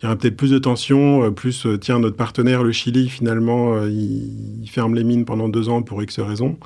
Il 0.00 0.04
y 0.04 0.06
aura 0.06 0.16
peut-être 0.16 0.36
plus 0.36 0.52
de 0.52 0.58
tension, 0.58 1.32
plus, 1.32 1.66
tiens, 1.80 1.98
notre 1.98 2.16
partenaire, 2.16 2.62
le 2.62 2.72
Chili, 2.72 3.08
finalement, 3.08 3.84
il, 3.86 4.62
il, 4.62 4.70
ferme 4.70 4.94
les 4.94 5.04
mines 5.04 5.24
pendant 5.24 5.48
deux 5.48 5.68
ans 5.68 5.82
pour 5.82 6.02
X 6.02 6.20
raisons. 6.20 6.58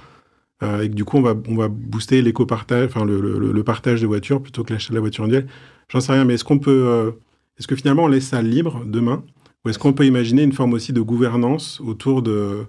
Euh, 0.63 0.83
et 0.83 0.89
que 0.89 0.95
du 0.95 1.05
coup, 1.05 1.19
on 1.19 1.23
va, 1.23 1.35
on 1.49 1.57
va 1.57 1.69
booster 1.69 2.23
l'éco-partage, 2.23 2.87
enfin 2.87 3.05
le, 3.05 3.21
le, 3.21 3.65
partage 3.65 4.01
de 4.01 4.07
voitures 4.07 4.41
plutôt 4.41 4.63
que 4.63 4.73
l'achat 4.73 4.91
de 4.91 4.95
la 4.95 5.01
voiture 5.01 5.25
individuelle. 5.25 5.51
J'en 5.89 6.01
sais 6.01 6.13
rien, 6.13 6.25
mais 6.25 6.35
est-ce 6.35 6.45
qu'on 6.45 6.59
peut, 6.59 6.85
euh, 6.87 7.11
est-ce 7.59 7.67
que 7.67 7.77
finalement 7.77 8.05
on 8.05 8.09
laisse 8.09 8.29
ça 8.29 8.41
libre 8.41 8.83
demain, 8.87 9.25
ou 9.65 9.69
est-ce 9.69 9.79
qu'on 9.79 9.93
peut 9.93 10.07
imaginer 10.07 10.43
une 10.43 10.53
forme 10.53 10.73
aussi 10.73 10.93
de 10.93 11.01
gouvernance 11.01 11.81
autour 11.81 12.23
de 12.23 12.67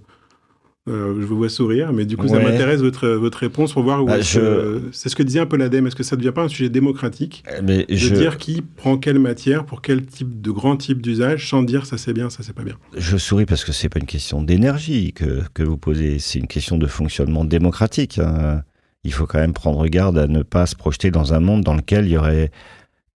euh, 0.87 1.15
je 1.19 1.25
vous 1.25 1.37
vois 1.37 1.49
sourire, 1.49 1.93
mais 1.93 2.05
du 2.05 2.15
coup, 2.15 2.27
ça 2.27 2.39
m'intéresse 2.39 2.81
votre, 2.81 3.07
votre 3.07 3.39
réponse 3.39 3.73
pour 3.73 3.81
voir 3.81 4.03
où 4.03 4.05
bah, 4.05 4.21
c'est 4.21 5.09
ce 5.09 5.15
que 5.15 5.23
disait 5.23 5.39
un 5.39 5.47
peu 5.47 5.57
l'ADEME. 5.57 5.87
Est-ce 5.87 5.95
que 5.95 6.03
ça 6.03 6.15
ne 6.15 6.21
devient 6.21 6.33
pas 6.33 6.43
un 6.43 6.47
sujet 6.47 6.69
démocratique 6.69 7.43
eh, 7.49 7.61
mais 7.63 7.85
de 7.85 8.15
dire 8.15 8.37
qui 8.37 8.61
prend 8.61 8.97
quelle 8.97 9.17
matière 9.17 9.65
pour 9.65 9.81
quel 9.81 10.05
type 10.05 10.41
de 10.41 10.51
grand 10.51 10.77
type 10.77 11.01
d'usage 11.01 11.49
sans 11.49 11.63
dire 11.63 11.87
ça 11.87 11.97
c'est 11.97 12.13
bien, 12.13 12.29
ça 12.29 12.43
c'est 12.43 12.53
pas 12.53 12.63
bien? 12.63 12.75
Je 12.95 13.17
souris 13.17 13.45
parce 13.45 13.65
que 13.65 13.71
c'est 13.71 13.89
pas 13.89 13.99
une 13.99 14.05
question 14.05 14.43
d'énergie 14.43 15.11
que, 15.13 15.41
que 15.55 15.63
vous 15.63 15.77
posez, 15.77 16.19
c'est 16.19 16.37
une 16.37 16.47
question 16.47 16.77
de 16.77 16.85
fonctionnement 16.85 17.45
démocratique. 17.45 18.19
Hein. 18.19 18.61
Il 19.03 19.13
faut 19.13 19.25
quand 19.25 19.39
même 19.39 19.53
prendre 19.53 19.87
garde 19.87 20.19
à 20.19 20.27
ne 20.27 20.43
pas 20.43 20.67
se 20.67 20.75
projeter 20.75 21.09
dans 21.09 21.33
un 21.33 21.39
monde 21.39 21.63
dans 21.63 21.75
lequel 21.75 22.05
il 22.05 22.11
y 22.11 22.17
aurait 22.17 22.51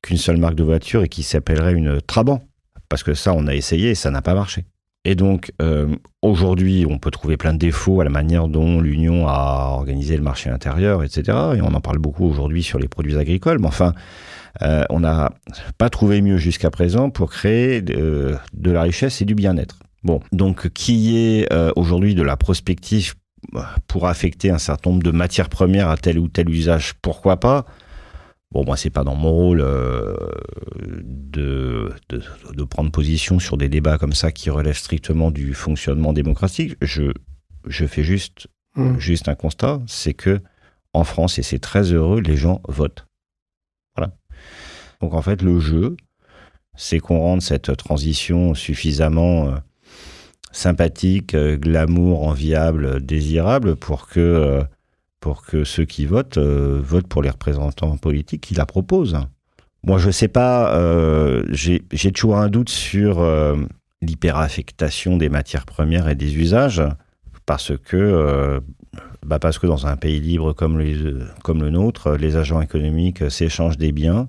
qu'une 0.02 0.18
seule 0.18 0.38
marque 0.38 0.56
de 0.56 0.64
voiture 0.64 1.04
et 1.04 1.08
qui 1.08 1.22
s'appellerait 1.22 1.74
une 1.74 2.02
Trabant. 2.02 2.48
Parce 2.90 3.04
que 3.04 3.14
ça, 3.14 3.34
on 3.36 3.46
a 3.46 3.54
essayé 3.54 3.92
et 3.92 3.96
ça 3.96 4.10
n'a 4.10 4.24
pas 4.24 4.34
marché. 4.34 4.66
Et 5.06 5.16
donc, 5.16 5.52
euh, 5.62 5.96
aujourd'hui, 6.22 6.86
on 6.88 7.00
peut 7.00 7.12
trouver 7.12 7.38
plein 7.38 7.54
de 7.54 7.58
défauts 7.58 8.02
à 8.02 8.04
la 8.04 8.10
manière 8.10 8.48
dont 8.48 8.82
l'Union 8.82 9.28
a 9.28 9.70
organisé 9.72 10.18
le 10.18 10.24
marché 10.24 10.50
intérieur, 10.50 11.04
etc. 11.04 11.38
Et 11.56 11.62
on 11.62 11.74
en 11.74 11.82
parle 11.82 12.00
beaucoup 12.00 12.26
aujourd'hui 12.26 12.64
sur 12.64 12.80
les 12.80 12.90
produits 12.90 13.16
agricoles. 13.18 13.60
Mais 13.60 13.68
enfin, 13.68 13.94
euh, 14.62 14.84
on 14.90 15.00
n'a 15.00 15.32
pas 15.78 15.90
trouvé 15.90 16.22
mieux 16.22 16.38
jusqu'à 16.38 16.70
présent 16.70 17.10
pour 17.10 17.32
créer 17.32 17.82
de, 17.82 18.38
la 18.66 18.82
richesse 18.82 19.22
et 19.22 19.26
du 19.26 19.36
bien-être. 19.36 19.80
Bon, 20.04 20.20
donc, 20.34 20.70
qui 20.70 21.18
est 21.18 21.52
euh, 21.54 21.72
aujourd'hui 21.78 22.14
de 22.14 22.24
la 22.24 22.36
prospective 22.36 23.14
pour 23.88 24.08
affecter 24.08 24.50
un 24.50 24.58
certain 24.58 24.90
nombre 24.90 25.04
de 25.04 25.12
matières 25.12 25.50
premières 25.50 25.90
à 25.90 25.96
tel 25.96 26.20
ou 26.20 26.28
tel 26.28 26.50
usage, 26.50 26.94
pourquoi 27.02 27.40
pas? 27.40 27.66
Bon, 28.52 28.66
moi, 28.66 28.78
c'est 28.78 28.90
pas 28.90 29.04
dans 29.04 29.16
mon 29.16 29.32
rôle 29.32 29.62
euh, 29.62 30.16
de, 30.80 31.94
de, 32.10 32.64
prendre 32.64 32.92
position 32.92 33.38
sur 33.38 33.58
des 33.58 33.70
débats 33.70 34.00
comme 34.00 34.14
ça 34.14 34.32
qui 34.32 34.50
relèvent 34.50 34.78
strictement 34.78 35.30
du 35.30 35.54
fonctionnement 35.54 36.14
démocratique. 36.14 36.76
Je, 36.82 37.12
je 37.68 37.86
fais 37.86 38.04
juste, 38.04 38.48
mmh. 38.76 38.98
juste 38.98 39.28
un 39.28 39.36
constat, 39.36 39.82
c'est 39.86 40.16
que 40.16 40.42
en 40.94 41.04
France, 41.04 41.38
et 41.38 41.44
c'est 41.44 41.60
très 41.60 41.94
heureux, 41.94 42.22
les 42.22 42.38
gens 42.38 42.62
votent. 42.68 43.06
Voilà. 43.96 44.14
Donc 45.00 45.14
en 45.14 45.22
fait, 45.22 45.44
le 45.44 45.60
jeu, 45.60 45.96
c'est 46.76 46.98
qu'on 46.98 47.20
rende 47.20 47.44
cette 47.44 47.78
transition 47.78 48.56
suffisamment 48.56 49.50
euh, 49.50 49.56
sympathique, 50.52 51.36
euh, 51.36 51.56
glamour, 51.56 52.28
enviable, 52.28 53.06
désirable 53.06 53.76
pour 53.76 54.08
que 54.08 54.64
pour 55.20 55.46
que 55.46 55.64
ceux 55.64 55.86
qui 55.86 56.06
votent 56.06 56.38
euh, 56.38 56.80
votent 56.84 57.08
pour 57.08 57.22
les 57.22 57.30
représentants 57.30 57.98
politiques 57.98 58.42
qui 58.42 58.56
la 58.56 58.66
proposent. 58.66 59.20
Moi, 59.84 59.98
je 59.98 60.08
ne 60.08 60.12
sais 60.12 60.28
pas, 60.28 60.76
euh, 60.76 61.44
j'ai 61.52 62.12
toujours 62.12 62.38
un 62.38 62.50
doute 62.50 62.70
sur 62.70 63.20
euh, 63.20 63.56
l'hyperaffectation 64.02 65.18
des 65.18 65.30
matières 65.30 65.66
premières 65.66 66.10
et 66.10 66.16
des 66.16 66.38
usages, 66.38 66.84
parce 67.46 67.72
que, 67.78 68.62
bah 69.26 69.40
parce 69.40 69.58
que 69.58 69.68
dans 69.68 69.88
un 69.88 69.96
pays 69.96 70.20
libre 70.20 70.54
comme 70.54 70.78
le 70.78 71.70
nôtre, 71.70 72.12
les 72.12 72.36
agents 72.36 72.62
économiques 72.62 73.32
s'échangent 73.32 73.78
des 73.78 73.94
biens, 73.94 74.28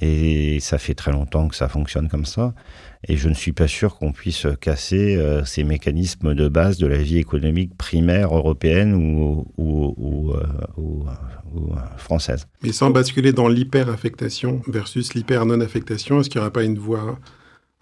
et 0.00 0.58
ça 0.60 0.78
fait 0.78 0.94
très 0.94 1.12
longtemps 1.12 1.48
que 1.48 1.56
ça 1.56 1.68
fonctionne 1.68 2.08
comme 2.08 2.24
ça. 2.24 2.54
Et 3.06 3.16
je 3.16 3.28
ne 3.28 3.34
suis 3.34 3.52
pas 3.52 3.68
sûr 3.68 3.96
qu'on 3.96 4.10
puisse 4.12 4.46
casser 4.60 5.16
euh, 5.16 5.44
ces 5.44 5.62
mécanismes 5.62 6.34
de 6.34 6.48
base 6.48 6.78
de 6.78 6.86
la 6.86 6.98
vie 6.98 7.18
économique 7.18 7.76
primaire 7.76 8.34
européenne 8.36 8.94
ou, 8.94 9.46
ou, 9.56 10.32
euh, 10.32 10.42
euh, 10.78 11.76
française. 11.96 12.46
Mais 12.62 12.72
sans 12.72 12.90
basculer 12.90 13.32
dans 13.32 13.48
l'hyper-affectation 13.48 14.62
versus 14.68 15.14
l'hyper-non-affectation, 15.14 16.20
est-ce 16.20 16.28
qu'il 16.30 16.40
n'y 16.40 16.42
aura 16.42 16.52
pas 16.52 16.64
une 16.64 16.78
voie 16.78 17.18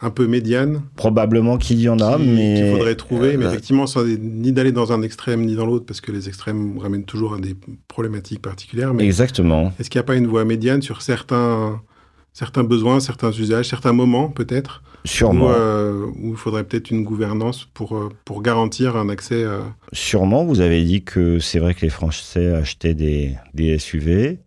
un 0.00 0.10
peu 0.10 0.26
médiane? 0.26 0.82
Probablement 0.96 1.56
qu'il 1.56 1.80
y 1.80 1.88
en 1.88 1.98
a, 2.00 2.18
qui- 2.18 2.26
mais 2.26 2.54
qu'il 2.56 2.70
faudrait 2.72 2.94
trouver, 2.96 3.36
mais 3.38 3.46
euh, 3.46 3.48
effectivement, 3.48 3.86
sans 3.86 4.04
ni 4.04 4.52
d'aller 4.52 4.72
dans 4.72 4.92
un 4.92 5.00
extrême 5.02 5.44
ni 5.46 5.54
dans 5.56 5.64
l'autre, 5.66 5.86
parce 5.86 6.02
que 6.02 6.12
les 6.12 6.28
extrêmes 6.28 6.78
ramènent 6.78 7.04
toujours 7.06 7.34
à 7.34 7.38
des 7.38 7.56
problématiques 7.88 8.42
particulières. 8.42 8.92
Mais 8.92 9.04
exactement. 9.06 9.72
est-ce 9.80 9.88
qu'il 9.88 9.98
n'y 9.98 10.04
a 10.04 10.06
pas 10.06 10.16
une 10.16 10.26
voie 10.26 10.44
médiane 10.44 10.82
sur 10.82 11.00
certains, 11.00 11.80
certains 12.37 12.64
besoins, 12.64 13.01
certains 13.01 13.32
usages, 13.32 13.66
certains 13.66 13.95
moments 13.95 14.28
peut-être, 14.28 14.82
où, 15.05 15.09
Sûrement, 15.09 15.49
euh, 15.49 16.05
où 16.20 16.32
il 16.32 16.37
faudrait 16.37 16.64
peut-être 16.64 16.91
une 16.91 17.03
gouvernance 17.03 17.64
pour, 17.72 17.97
euh, 17.97 18.11
pour 18.26 18.43
garantir 18.43 18.95
un 18.97 19.09
accès 19.09 19.43
euh, 19.43 19.61
sûrement. 19.93 20.45
Vous 20.45 20.61
avez 20.61 20.84
dit 20.84 21.03
que 21.03 21.39
c'est 21.39 21.59
vrai 21.59 21.72
que 21.72 21.80
les 21.80 21.89
Français 21.89 22.53
achetaient 22.53 22.93
des, 22.93 23.37
des 23.55 23.78
SUV, 23.78 24.39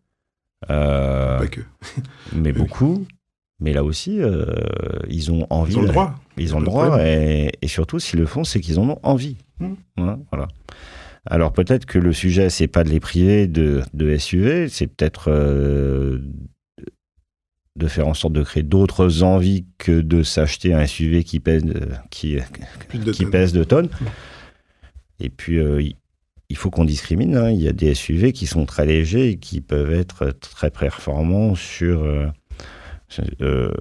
euh, 0.70 1.40
Pas 1.40 1.48
que. 1.48 1.62
mais 2.36 2.54
beaucoup. 2.54 3.08
Mais 3.60 3.74
là 3.74 3.84
aussi, 3.84 4.22
euh, 4.22 4.46
ils 5.10 5.32
ont 5.32 5.48
envie. 5.50 5.74
Ils 5.74 5.80
ont 5.80 5.82
le 5.82 5.88
droit. 5.88 6.16
Ils 6.38 6.56
ont 6.56 6.60
le 6.60 6.66
droit, 6.66 7.04
et, 7.04 7.52
et 7.60 7.68
surtout, 7.68 8.00
s'ils 8.00 8.20
le 8.20 8.28
font, 8.28 8.44
c'est 8.44 8.60
qu'ils 8.60 8.80
en 8.80 8.88
ont 8.88 9.00
envie. 9.02 9.38
Mm. 9.60 9.74
Voilà, 9.98 10.20
voilà. 10.32 10.48
Alors 11.26 11.52
peut-être 11.54 11.86
que 11.86 11.98
le 11.98 12.14
sujet, 12.14 12.50
c'est 12.50 12.68
pas 12.68 12.84
de 12.84 12.90
les 12.90 13.00
priver 13.00 13.48
de, 13.48 13.82
de 13.94 14.16
SUV, 14.16 14.70
c'est 14.70 14.88
peut-être 14.88 15.30
euh, 15.30 16.20
de 17.80 17.88
faire 17.88 18.08
en 18.08 18.14
sorte 18.14 18.34
de 18.34 18.44
créer 18.44 18.62
d'autres 18.64 19.24
envies 19.24 19.66
que 19.80 20.02
de 20.02 20.22
s'acheter 20.22 20.74
un 20.74 20.86
SUV 20.86 21.24
qui 21.24 21.40
pèse, 21.40 21.64
euh, 21.66 21.96
qui, 22.12 22.36
de 22.94 23.12
qui 23.12 23.24
tonnes. 23.24 23.32
pèse 23.32 23.54
de 23.54 23.64
tonnes. 23.64 23.90
Et 25.20 25.30
puis, 25.30 25.58
euh, 25.58 25.82
il- 25.82 25.96
il 26.50 26.56
faut 26.58 26.70
qu'on 26.70 26.86
discrimine. 26.86 27.36
hein. 27.36 27.50
Il 27.52 27.62
y 27.62 27.68
a 27.68 27.74
des 27.74 27.94
SUV 27.96 28.32
qui 28.34 28.48
sont 28.48 28.66
très 28.66 28.86
légers 28.86 29.30
et 29.30 29.38
qui 29.38 29.62
peuvent 29.62 29.94
être 29.94 30.32
très 30.40 30.70
performants 30.72 31.56
sur, 31.56 32.04
euh, 32.04 32.28
euh, 33.42 33.72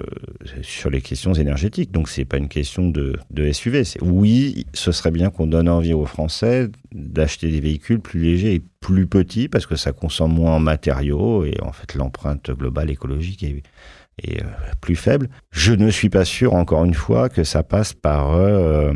sur 0.63 0.89
les 0.89 1.03
questions 1.03 1.35
énergétiques. 1.35 1.93
Donc, 1.93 2.09
c'est 2.09 2.25
pas 2.25 2.39
une 2.39 2.49
question 2.49 2.89
de, 2.89 3.19
SUV. 3.53 3.83
Oui, 4.01 4.67
ce 4.73 4.91
serait 4.91 5.11
bien 5.11 5.29
qu'on 5.31 5.47
donne 5.47 5.69
envie 5.69 5.93
aux 5.93 6.07
Français 6.07 6.69
d'acheter 6.93 7.51
des 7.51 7.61
véhicules 7.61 8.01
plus 8.01 8.21
légers 8.21 8.55
et 8.55 8.63
plus 8.81 9.07
petits 9.07 9.49
parce 9.49 9.67
que 9.67 9.77
ça 9.77 9.93
consomme 9.93 10.33
moins 10.33 10.57
en 10.57 10.61
matériaux 10.61 11.45
et 11.45 11.57
en 11.61 11.73
fait, 11.73 11.95
l'empreinte 11.95 12.51
globale 12.51 12.91
écologique 12.91 13.43
est, 13.43 13.63
euh, 14.29 14.45
plus 14.81 14.97
faible. 14.97 15.29
Je 15.51 15.73
ne 15.73 15.91
suis 15.91 16.09
pas 16.09 16.25
sûr, 16.25 16.55
encore 16.55 16.85
une 16.85 16.95
fois, 16.95 17.29
que 17.29 17.45
ça 17.45 17.63
passe 17.63 17.93
par 17.93 18.35
euh, 18.35 18.93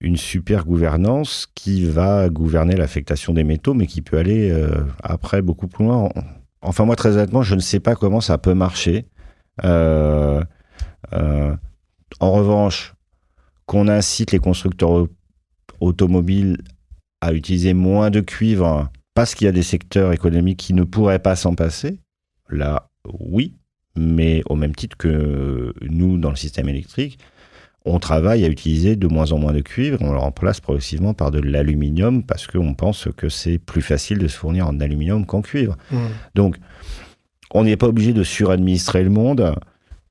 une 0.00 0.16
super 0.16 0.64
gouvernance 0.64 1.46
qui 1.54 1.84
va 1.84 2.30
gouverner 2.30 2.74
l'affectation 2.74 3.34
des 3.34 3.44
métaux, 3.44 3.74
mais 3.74 3.86
qui 3.86 4.00
peut 4.00 4.16
aller 4.16 4.50
après 5.02 5.42
beaucoup 5.42 5.68
plus 5.68 5.84
loin. 5.84 6.08
Enfin, 6.62 6.86
moi, 6.86 6.96
très 6.96 7.10
honnêtement, 7.10 7.42
je 7.42 7.54
ne 7.54 7.60
sais 7.60 7.80
pas 7.80 7.94
comment 7.94 8.20
ça 8.20 8.38
peut 8.38 8.54
marcher. 8.54 9.04
Euh, 9.64 10.42
euh, 11.12 11.54
en 12.20 12.32
revanche, 12.32 12.94
qu'on 13.66 13.88
incite 13.88 14.32
les 14.32 14.38
constructeurs 14.38 14.90
au- 14.90 15.08
automobiles 15.80 16.58
à 17.20 17.32
utiliser 17.32 17.74
moins 17.74 18.10
de 18.10 18.20
cuivre 18.20 18.90
parce 19.14 19.34
qu'il 19.34 19.46
y 19.46 19.48
a 19.48 19.52
des 19.52 19.62
secteurs 19.62 20.12
économiques 20.12 20.58
qui 20.58 20.74
ne 20.74 20.84
pourraient 20.84 21.18
pas 21.18 21.36
s'en 21.36 21.54
passer, 21.54 21.98
là, 22.48 22.88
oui, 23.18 23.56
mais 23.96 24.42
au 24.48 24.54
même 24.54 24.74
titre 24.74 24.96
que 24.96 25.74
nous, 25.82 26.18
dans 26.18 26.30
le 26.30 26.36
système 26.36 26.68
électrique, 26.68 27.18
on 27.84 27.98
travaille 27.98 28.44
à 28.44 28.48
utiliser 28.48 28.96
de 28.96 29.06
moins 29.06 29.32
en 29.32 29.38
moins 29.38 29.52
de 29.52 29.60
cuivre, 29.60 29.98
on 30.02 30.12
le 30.12 30.18
remplace 30.18 30.60
progressivement 30.60 31.14
par 31.14 31.30
de 31.30 31.40
l'aluminium 31.40 32.22
parce 32.22 32.46
qu'on 32.46 32.74
pense 32.74 33.08
que 33.16 33.28
c'est 33.28 33.58
plus 33.58 33.82
facile 33.82 34.18
de 34.18 34.28
se 34.28 34.36
fournir 34.36 34.68
en 34.68 34.78
aluminium 34.80 35.24
qu'en 35.26 35.42
cuivre. 35.42 35.76
Mmh. 35.90 35.96
Donc, 36.34 36.56
on 37.54 37.64
n'est 37.64 37.76
pas 37.76 37.86
obligé 37.88 38.12
de 38.12 38.22
suradministrer 38.22 39.02
le 39.02 39.10
monde 39.10 39.54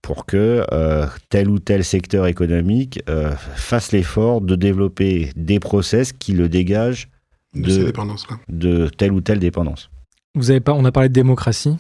pour 0.02 0.26
que 0.26 0.66
euh, 0.72 1.06
tel 1.30 1.50
ou 1.50 1.60
tel 1.60 1.84
secteur 1.84 2.28
économique 2.28 3.02
euh, 3.10 3.32
fasse 3.56 3.92
l'effort 3.92 4.42
de 4.42 4.56
développer 4.56 5.32
des 5.36 5.60
process 5.60 6.14
qui 6.14 6.34
le 6.34 6.48
dégagent 6.50 7.10
de 7.54 7.62
de- 7.64 7.70
ces 7.72 7.84
dépendances-là. 7.86 8.38
de 8.48 8.88
telle 8.98 9.12
ou 9.12 9.22
telle 9.22 9.40
dépendance. 9.40 9.90
Vous 10.36 10.52
avez 10.52 10.60
pas, 10.60 10.74
on 10.74 10.86
a 10.86 10.92
parlé 10.92 11.10
de 11.10 11.14
démocratie. 11.14 11.76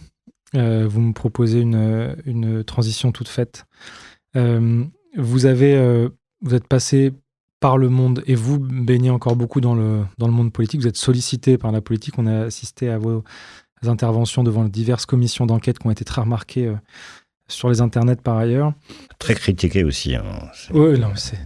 Euh, 0.56 0.88
vous 0.90 1.02
me 1.02 1.14
proposez 1.14 1.60
une, 1.62 2.16
une 2.26 2.64
transition 2.64 3.12
toute 3.12 3.28
faite. 3.28 3.66
Euh, 4.36 4.84
vous 5.18 5.46
avez, 5.46 5.76
euh, 5.76 6.10
vous 6.42 6.56
êtes 6.56 6.68
passé 6.68 7.14
par 7.60 7.78
le 7.78 7.90
monde 7.90 8.24
et 8.28 8.36
vous 8.36 8.60
baignez 8.60 9.10
encore 9.10 9.36
beaucoup 9.36 9.62
dans 9.62 9.74
le 9.76 10.04
dans 10.18 10.28
le 10.28 10.34
monde 10.34 10.54
politique. 10.54 10.80
Vous 10.82 10.88
êtes 10.88 10.98
sollicité 10.98 11.58
par 11.58 11.72
la 11.72 11.82
politique. 11.82 12.18
On 12.18 12.28
a 12.28 12.42
assisté 12.46 12.90
à 12.90 12.98
vos 12.98 13.24
interventions 13.84 14.44
devant 14.44 14.64
diverses 14.66 15.06
commissions 15.06 15.46
d'enquête 15.46 15.80
qui 15.80 15.88
ont 15.88 15.92
été 15.92 16.06
très 16.06 16.22
remarquées 16.22 16.68
euh, 16.68 16.76
sur 17.48 17.70
les 17.70 17.82
internets 17.82 18.22
par 18.22 18.38
ailleurs. 18.38 18.74
Très 19.20 19.36
critiqué 19.36 19.84
aussi. 19.84 20.16
hein. 20.16 20.24
Oui, 20.74 21.00
non, 21.00 21.12
c'est 21.16 21.40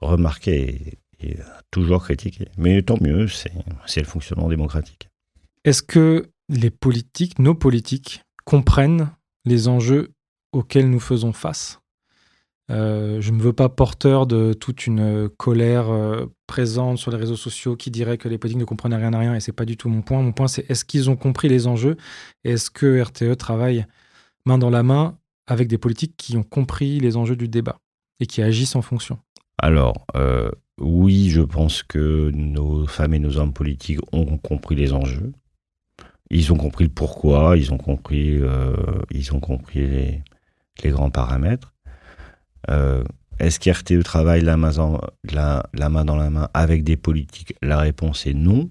Remarqué 0.00 0.98
et, 1.20 1.28
et 1.30 1.36
toujours 1.70 2.04
critiqué. 2.04 2.48
Mais 2.56 2.82
tant 2.82 2.98
mieux, 3.00 3.26
c'est 3.28 4.00
le 4.00 4.06
fonctionnement 4.06 4.48
démocratique. 4.48 5.08
Est-ce 5.64 5.82
que 5.82 6.30
les 6.48 6.70
politiques, 6.70 7.38
nos 7.40 7.54
politiques, 7.54 8.22
comprennent 8.44 9.10
les 9.44 9.66
enjeux 9.68 10.12
auxquels 10.52 10.88
nous 10.88 11.00
faisons 11.00 11.32
face? 11.32 11.80
Euh, 12.70 13.20
Je 13.20 13.32
ne 13.32 13.40
veux 13.40 13.52
pas 13.52 13.68
porteur 13.68 14.26
de 14.26 14.52
toute 14.52 14.86
une 14.86 15.28
colère 15.28 15.88
euh, 15.90 16.26
présente 16.46 16.98
sur 16.98 17.10
les 17.10 17.16
réseaux 17.16 17.36
sociaux 17.36 17.76
qui 17.76 17.90
dirait 17.90 18.18
que 18.18 18.28
les 18.28 18.38
politiques 18.38 18.60
ne 18.60 18.64
comprennent 18.64 18.94
rien 18.94 19.12
à 19.12 19.18
rien 19.18 19.34
et 19.34 19.40
c'est 19.40 19.52
pas 19.52 19.64
du 19.64 19.76
tout 19.76 19.88
mon 19.88 20.02
point. 20.02 20.22
Mon 20.22 20.32
point, 20.32 20.48
c'est 20.48 20.70
est-ce 20.70 20.84
qu'ils 20.84 21.08
ont 21.10 21.16
compris 21.16 21.48
les 21.48 21.66
enjeux? 21.66 21.96
Est-ce 22.44 22.70
que 22.70 23.00
RTE 23.00 23.36
travaille 23.36 23.86
main 24.44 24.58
dans 24.58 24.70
la 24.70 24.82
main 24.82 25.18
avec 25.46 25.68
des 25.68 25.78
politiques 25.78 26.14
qui 26.16 26.36
ont 26.36 26.42
compris 26.42 27.00
les 27.00 27.16
enjeux 27.16 27.36
du 27.36 27.48
débat 27.48 27.78
et 28.20 28.26
qui 28.26 28.42
agissent 28.42 28.76
en 28.76 28.82
fonction? 28.82 29.18
Alors, 29.60 30.06
euh, 30.14 30.50
oui, 30.78 31.30
je 31.30 31.40
pense 31.40 31.82
que 31.82 32.30
nos 32.34 32.86
femmes 32.86 33.14
et 33.14 33.18
nos 33.18 33.38
hommes 33.38 33.52
politiques 33.52 34.00
ont 34.12 34.36
compris 34.36 34.76
les 34.76 34.92
enjeux. 34.92 35.32
Ils 36.30 36.52
ont 36.52 36.56
compris 36.56 36.84
le 36.84 36.90
pourquoi, 36.90 37.56
ils 37.56 37.72
ont 37.72 37.78
compris, 37.78 38.38
ils 39.10 39.34
ont 39.34 39.40
compris 39.40 40.20
les 40.84 40.90
grands 40.90 41.10
paramètres. 41.10 41.74
Euh, 42.68 43.04
Est-ce 43.38 43.60
qu'RTE 43.60 44.02
travaille 44.02 44.42
la 44.42 44.56
main, 44.56 44.70
dans 44.72 46.16
la 46.16 46.30
main 46.30 46.48
avec 46.54 46.84
des 46.84 46.96
politiques? 46.96 47.54
La 47.62 47.78
réponse 47.78 48.26
est 48.26 48.34
non. 48.34 48.70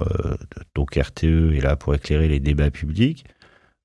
Euh, 0.00 0.36
donc 0.74 0.96
RTE 0.96 1.54
est 1.54 1.60
là 1.60 1.76
pour 1.76 1.94
éclairer 1.94 2.28
les 2.28 2.40
débats 2.40 2.70
publics. 2.70 3.24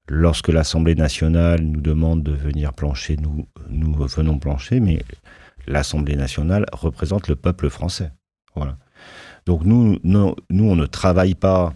Lorsque 0.07 0.49
l'Assemblée 0.49 0.95
nationale 0.95 1.61
nous 1.61 1.81
demande 1.81 2.23
de 2.23 2.33
venir 2.33 2.73
plancher, 2.73 3.15
nous, 3.17 3.47
nous 3.69 3.93
venons 3.93 4.37
plancher, 4.37 4.79
mais 4.79 5.01
l'Assemblée 5.65 6.15
nationale 6.15 6.65
représente 6.73 7.29
le 7.29 7.35
peuple 7.35 7.69
français. 7.69 8.11
Voilà. 8.55 8.77
Donc 9.45 9.63
nous, 9.63 9.97
nous, 10.03 10.35
nous, 10.49 10.65
on 10.65 10.75
ne 10.75 10.85
travaille 10.85 11.35
pas, 11.35 11.73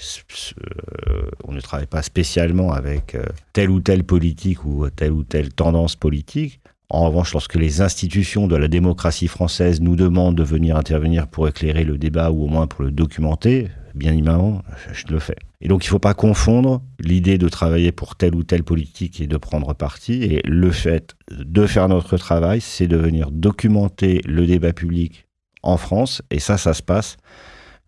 euh, 0.00 1.30
on 1.44 1.52
ne 1.52 1.60
travaille 1.60 1.86
pas 1.86 2.02
spécialement 2.02 2.72
avec 2.72 3.16
telle 3.52 3.70
ou 3.70 3.80
telle 3.80 4.04
politique 4.04 4.64
ou 4.64 4.88
telle 4.90 5.12
ou 5.12 5.24
telle 5.24 5.52
tendance 5.52 5.96
politique. 5.96 6.60
En 6.88 7.06
revanche, 7.06 7.32
lorsque 7.32 7.56
les 7.56 7.80
institutions 7.80 8.46
de 8.46 8.56
la 8.56 8.68
démocratie 8.68 9.26
française 9.26 9.80
nous 9.80 9.96
demandent 9.96 10.36
de 10.36 10.44
venir 10.44 10.76
intervenir 10.76 11.26
pour 11.26 11.48
éclairer 11.48 11.82
le 11.82 11.98
débat 11.98 12.30
ou 12.30 12.44
au 12.44 12.46
moins 12.46 12.68
pour 12.68 12.84
le 12.84 12.92
documenter, 12.92 13.68
bien 13.94 14.12
évidemment, 14.12 14.62
je 14.92 15.04
le 15.08 15.18
fais. 15.18 15.36
Et 15.60 15.68
donc, 15.68 15.84
il 15.84 15.88
ne 15.88 15.90
faut 15.90 15.98
pas 15.98 16.14
confondre 16.14 16.82
l'idée 17.00 17.38
de 17.38 17.48
travailler 17.48 17.90
pour 17.90 18.14
telle 18.14 18.36
ou 18.36 18.44
telle 18.44 18.62
politique 18.62 19.20
et 19.20 19.26
de 19.26 19.36
prendre 19.36 19.74
parti. 19.74 20.22
Et 20.22 20.42
le 20.44 20.70
fait 20.70 21.16
de 21.30 21.66
faire 21.66 21.88
notre 21.88 22.18
travail, 22.18 22.60
c'est 22.60 22.86
de 22.86 22.96
venir 22.96 23.30
documenter 23.32 24.20
le 24.24 24.46
débat 24.46 24.72
public 24.72 25.26
en 25.62 25.78
France. 25.78 26.22
Et 26.30 26.38
ça, 26.38 26.56
ça 26.56 26.72
se 26.72 26.82
passe 26.82 27.16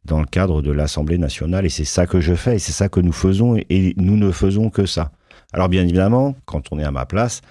dans 0.05 0.19
le 0.19 0.27
cadre 0.27 0.61
de 0.61 0.73
l'Assemblée 0.73 1.19
nationale. 1.19 1.67
Et 1.67 1.69
c'est 1.69 1.85
ça 1.85 2.07
que 2.07 2.21
je 2.21 2.35
fais 2.35 2.57
et 2.57 2.59
c'est 2.59 2.73
ça 2.73 2.89
que 2.89 3.01
nous 3.01 3.13
faisons. 3.13 3.57
Et 3.69 3.95
nous 3.97 4.17
ne 4.17 4.33
faisons 4.33 4.71
que 4.71 4.87
ça. 4.87 5.13
Alors, 5.53 5.69
bien 5.69 5.83
évidemment, 5.83 6.35
quand 6.47 6.73
on 6.73 6.79
est 6.79 6.85
à 6.85 6.91
ma 6.91 7.07
place, 7.07 7.43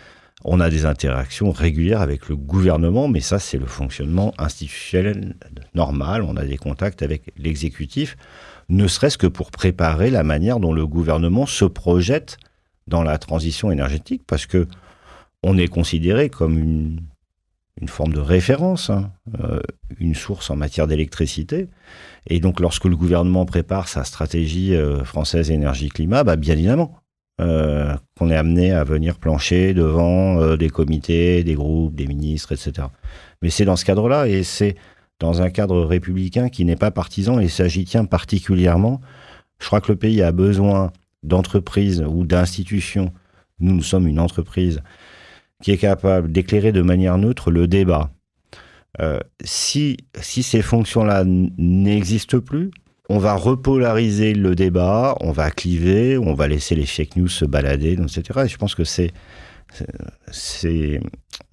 on 0.43 0.59
a 0.59 0.69
des 0.69 0.85
interactions 0.85 1.51
régulières 1.51 2.01
avec 2.01 2.29
le 2.29 2.35
gouvernement, 2.35 3.07
mais 3.07 3.21
ça, 3.21 3.39
c'est 3.39 3.57
le 3.57 3.65
fonctionnement 3.65 4.33
institutionnel 4.37 5.35
normal. 5.73 6.21
On 6.21 6.37
a 6.37 6.45
des 6.45 6.57
contacts 6.57 7.01
avec 7.01 7.33
l'exécutif, 7.37 8.17
ne 8.69 8.87
serait-ce 8.87 9.17
que 9.17 9.27
pour 9.27 9.51
préparer 9.51 10.09
la 10.11 10.23
manière 10.23 10.59
dont 10.59 10.73
le 10.73 10.85
gouvernement 10.85 11.45
se 11.45 11.65
projette 11.65 12.37
dans 12.87 13.03
la 13.03 13.17
transition 13.17 13.71
énergétique, 13.71 14.23
parce 14.27 14.45
que 14.45 14.67
on 15.43 15.57
est 15.57 15.67
considéré 15.67 16.29
comme 16.29 16.57
une, 16.57 16.99
forme 17.87 18.13
de 18.13 18.19
référence, 18.19 18.89
hein, 18.89 19.11
euh, 19.43 19.61
une 19.99 20.15
source 20.15 20.49
en 20.49 20.55
matière 20.55 20.87
d'électricité. 20.87 21.67
Et 22.27 22.39
donc, 22.39 22.59
lorsque 22.59 22.85
le 22.85 22.95
gouvernement 22.95 23.45
prépare 23.45 23.87
sa 23.87 24.03
stratégie 24.03 24.75
euh, 24.75 25.03
française 25.03 25.51
énergie-climat, 25.51 26.23
bah, 26.23 26.35
bien 26.35 26.55
évidemment, 26.55 26.99
euh, 27.39 27.95
qu'on 28.17 28.31
est 28.31 28.35
amené 28.35 28.71
à 28.71 28.83
venir 28.83 29.19
plancher 29.19 29.73
devant 29.73 30.41
euh, 30.41 30.57
des 30.57 30.69
comités, 30.69 31.43
des 31.43 31.53
groupes, 31.53 31.95
des 31.95 32.07
ministres, 32.07 32.51
etc. 32.51 32.87
Mais 33.41 33.51
c'est 33.51 33.65
dans 33.65 33.75
ce 33.75 33.85
cadre-là, 33.85 34.27
et 34.27 34.43
c'est 34.43 34.75
dans 35.19 35.41
un 35.41 35.49
cadre 35.49 35.83
républicain 35.83 36.49
qui 36.49 36.65
n'est 36.65 36.75
pas 36.75 36.91
partisan, 36.91 37.39
et 37.39 37.47
ça 37.47 37.67
j'y 37.67 37.85
particulièrement. 38.09 39.01
Je 39.59 39.67
crois 39.67 39.81
que 39.81 39.91
le 39.91 39.97
pays 39.97 40.21
a 40.21 40.31
besoin 40.31 40.91
d'entreprises 41.23 42.03
ou 42.07 42.25
d'institutions, 42.25 43.13
nous, 43.59 43.73
nous 43.73 43.83
sommes 43.83 44.07
une 44.07 44.19
entreprise, 44.19 44.81
qui 45.61 45.71
est 45.71 45.77
capable 45.77 46.31
d'éclairer 46.31 46.71
de 46.71 46.81
manière 46.81 47.17
neutre 47.17 47.51
le 47.51 47.67
débat. 47.67 48.11
Euh, 48.99 49.19
si, 49.43 49.97
si 50.19 50.43
ces 50.43 50.61
fonctions-là 50.61 51.23
n'existent 51.25 52.39
plus, 52.39 52.71
on 53.09 53.19
va 53.19 53.35
repolariser 53.35 54.33
le 54.33 54.55
débat, 54.55 55.15
on 55.21 55.31
va 55.31 55.49
cliver, 55.51 56.17
on 56.17 56.33
va 56.33 56.47
laisser 56.47 56.75
les 56.75 56.85
fake 56.85 57.15
news 57.15 57.29
se 57.29 57.45
balader, 57.45 57.93
etc. 57.93 58.41
Et 58.45 58.47
je 58.47 58.57
pense 58.57 58.75
que 58.75 58.83
c'est, 58.83 59.11
c'est, 60.31 60.99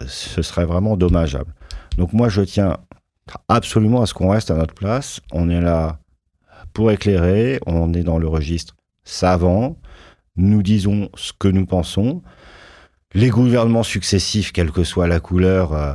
ce 0.05 0.41
serait 0.41 0.65
vraiment 0.65 0.97
dommageable. 0.97 1.53
Donc 1.97 2.13
moi, 2.13 2.29
je 2.29 2.41
tiens 2.41 2.77
absolument 3.47 4.01
à 4.01 4.05
ce 4.05 4.13
qu'on 4.13 4.29
reste 4.29 4.51
à 4.51 4.55
notre 4.55 4.73
place. 4.73 5.21
On 5.31 5.49
est 5.49 5.61
là 5.61 5.99
pour 6.73 6.91
éclairer, 6.91 7.59
on 7.65 7.93
est 7.93 8.03
dans 8.03 8.17
le 8.17 8.27
registre 8.27 8.75
savant, 9.05 9.77
nous 10.35 10.61
disons 10.61 11.09
ce 11.15 11.31
que 11.37 11.47
nous 11.47 11.65
pensons. 11.65 12.21
Les 13.13 13.29
gouvernements 13.29 13.83
successifs, 13.83 14.51
quelle 14.51 14.71
que 14.71 14.83
soit 14.83 15.07
la 15.07 15.21
couleur, 15.21 15.73
euh, 15.73 15.93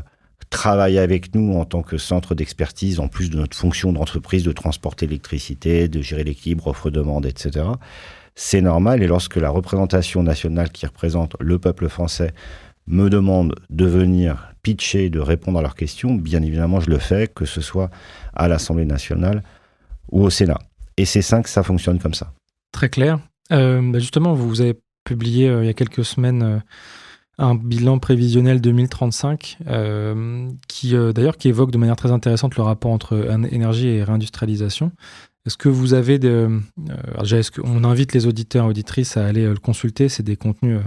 travaillent 0.51 0.99
avec 0.99 1.35
nous 1.35 1.57
en 1.57 1.65
tant 1.65 1.83
que 1.83 1.97
centre 1.97 2.35
d'expertise, 2.35 3.01
en 3.01 3.09
plus 3.09 3.31
de 3.31 3.37
notre 3.37 3.57
fonction 3.57 3.93
d'entreprise 3.93 4.43
de 4.43 4.53
transporter 4.53 5.07
l'électricité, 5.07 5.89
de 5.89 6.03
gérer 6.03 6.25
l'équilibre 6.25 6.67
offre-demande, 6.67 7.25
etc. 7.25 7.67
C'est 8.35 8.61
normal. 8.61 9.03
Et 9.03 9.07
lorsque 9.07 9.37
la 9.37 9.51
représentation 9.51 10.23
nationale 10.23 10.71
qui 10.71 10.87
représente 10.87 11.37
le 11.41 11.59
peuple 11.59 11.89
français 11.89 12.33
me 12.87 13.09
demande 13.09 13.55
de 13.71 13.87
venir 13.87 14.53
pitcher, 14.63 15.09
de 15.09 15.21
répondre 15.21 15.59
à 15.61 15.63
leurs 15.63 15.77
questions, 15.77 16.15
bien 16.15 16.43
évidemment, 16.43 16.81
je 16.81 16.91
le 16.91 16.99
fais, 16.99 17.29
que 17.29 17.45
ce 17.45 17.61
soit 17.61 17.91
à 18.35 18.49
l'Assemblée 18.49 18.85
nationale 18.85 19.43
ou 20.11 20.25
au 20.25 20.31
Sénat. 20.31 20.59
Et 20.97 21.05
c'est 21.05 21.23
simple, 21.23 21.49
ça 21.49 21.63
fonctionne 21.63 21.99
comme 21.99 22.15
ça. 22.15 22.33
Très 22.73 22.89
clair. 22.89 23.21
Euh, 23.53 23.81
bah, 23.83 24.01
justement, 24.01 24.35
vous 24.35 24.61
avez 24.61 24.79
publié 25.05 25.49
euh, 25.49 25.63
il 25.63 25.67
y 25.67 25.71
a 25.71 25.75
quelques 25.75 26.05
semaines 26.05 26.43
euh, 26.43 26.59
un 27.41 27.55
bilan 27.55 27.99
prévisionnel 27.99 28.61
2035 28.61 29.59
qui 30.69 30.95
d'ailleurs 31.15 31.37
qui 31.37 31.49
évoque 31.49 31.71
de 31.71 31.79
manière 31.79 31.97
très 31.97 32.13
intéressante 32.13 32.57
le 32.57 32.63
rapport 32.63 32.91
entre 32.91 33.31
énergie 33.51 33.89
et 33.89 34.05
réindustrialisation. 34.05 34.93
Est-ce 35.47 35.57
que 35.57 35.71
vous 35.71 35.95
avez 35.95 36.19
de, 36.19 36.61
est-ce 37.23 37.51
qu'on 37.51 37.85
invite 37.85 38.13
les 38.13 38.27
auditeurs 38.27 38.67
et 38.67 38.69
auditrices 38.69 39.17
à 39.17 39.27
aller 39.27 39.47
le 39.47 39.57
consulter? 39.57 40.11
C'est 40.11 40.23
des 40.23 40.37
contenus 40.37 40.81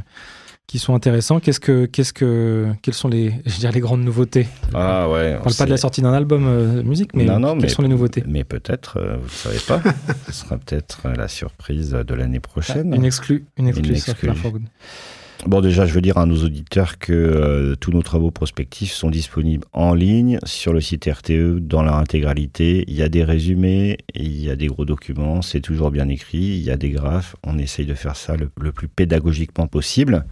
qui 0.68 0.80
sont 0.80 0.96
intéressants. 0.96 1.40
Qu'est-ce 1.40 1.60
que, 1.60 1.86
qu'est-ce 1.86 2.14
que, 2.14 2.72
quelles 2.82 2.94
sont 2.94 3.08
les, 3.08 3.34
je 3.46 3.60
dire, 3.60 3.72
les 3.72 3.80
grandes 3.80 4.04
nouveautés? 4.04 4.48
Ah 4.74 5.10
ouais. 5.10 5.36
On 5.40 5.44
parle 5.44 5.56
pas 5.56 5.66
de 5.66 5.72
la 5.72 5.78
sortie 5.78 6.02
d'un 6.02 6.14
album 6.14 6.46
euh, 6.48 6.84
musique, 6.84 7.16
mais 7.16 7.26
quelles 7.26 7.70
sont 7.70 7.82
les 7.82 7.88
nouveautés? 7.88 8.24
Mais 8.28 8.44
peut-être, 8.44 8.98
euh, 8.98 9.18
vous 9.18 9.26
ne 9.26 9.30
savez 9.30 9.60
pas. 9.68 9.82
Ce 10.28 10.32
sera 10.32 10.58
peut-être 10.58 11.08
la 11.16 11.28
surprise 11.28 11.92
de 11.92 12.14
l'année 12.14 12.40
prochaine. 12.40 12.94
une 12.94 13.06
exclue, 13.06 13.46
une 13.58 13.68
exclue, 13.68 13.90
une 13.90 13.96
exclue. 13.96 14.30
Bon, 15.46 15.60
déjà, 15.60 15.86
je 15.86 15.94
veux 15.94 16.02
dire 16.02 16.18
à 16.18 16.26
nos 16.26 16.42
auditeurs 16.46 16.98
que 16.98 17.12
euh, 17.12 17.76
tous 17.76 17.92
nos 17.92 18.02
travaux 18.02 18.32
prospectifs 18.32 18.94
sont 18.94 19.10
disponibles 19.10 19.66
en 19.74 19.94
ligne 19.94 20.40
sur 20.46 20.72
le 20.72 20.80
site 20.80 21.10
RTE 21.12 21.60
dans 21.60 21.84
leur 21.84 21.96
intégralité. 21.96 22.86
Il 22.88 22.96
y 22.96 23.02
a 23.02 23.10
des 23.10 23.26
résumés, 23.26 23.98
il 24.16 24.42
y 24.42 24.50
a 24.50 24.56
des 24.56 24.68
gros 24.68 24.86
documents, 24.86 25.42
c'est 25.42 25.60
toujours 25.60 25.92
bien 25.92 26.08
écrit, 26.08 26.38
il 26.38 26.64
y 26.64 26.72
a 26.72 26.78
des 26.78 26.92
graphes. 26.92 27.36
On 27.44 27.58
essaye 27.58 27.86
de 27.86 27.94
faire 27.94 28.16
ça 28.16 28.38
le, 28.38 28.72
plus 28.72 28.88
pédagogiquement 28.88 29.68
possible. 29.68 30.26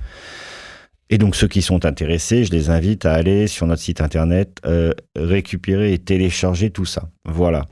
Et 1.09 1.18
donc, 1.18 1.36
ceux 1.36 1.49
qui 1.49 1.62
sont 1.62 1.86
intéressés, 1.86 2.45
je 2.45 2.51
les 2.51 2.70
invite 2.70 3.05
à 3.05 3.14
aller 3.14 3.47
sur 3.47 3.68
notre 3.68 3.82
site 3.82 3.99
internet, 3.99 4.62
euh, 4.66 4.93
récupérer 5.18 5.91
et 5.91 5.99
télécharger 5.99 6.70
tout 6.70 6.86
ça. 6.86 7.09
Voilà. 7.26 7.66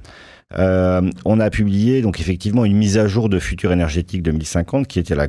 Euh, 0.57 1.09
on 1.25 1.39
a 1.39 1.49
publié 1.49 2.01
donc 2.01 2.19
effectivement 2.19 2.65
une 2.65 2.75
mise 2.75 2.97
à 2.97 3.07
jour 3.07 3.29
de 3.29 3.37
Futur 3.37 3.71
énergétique 3.71 4.23
2050 4.23 4.87
qui 4.87 4.97
était 4.97 5.13
la 5.13 5.27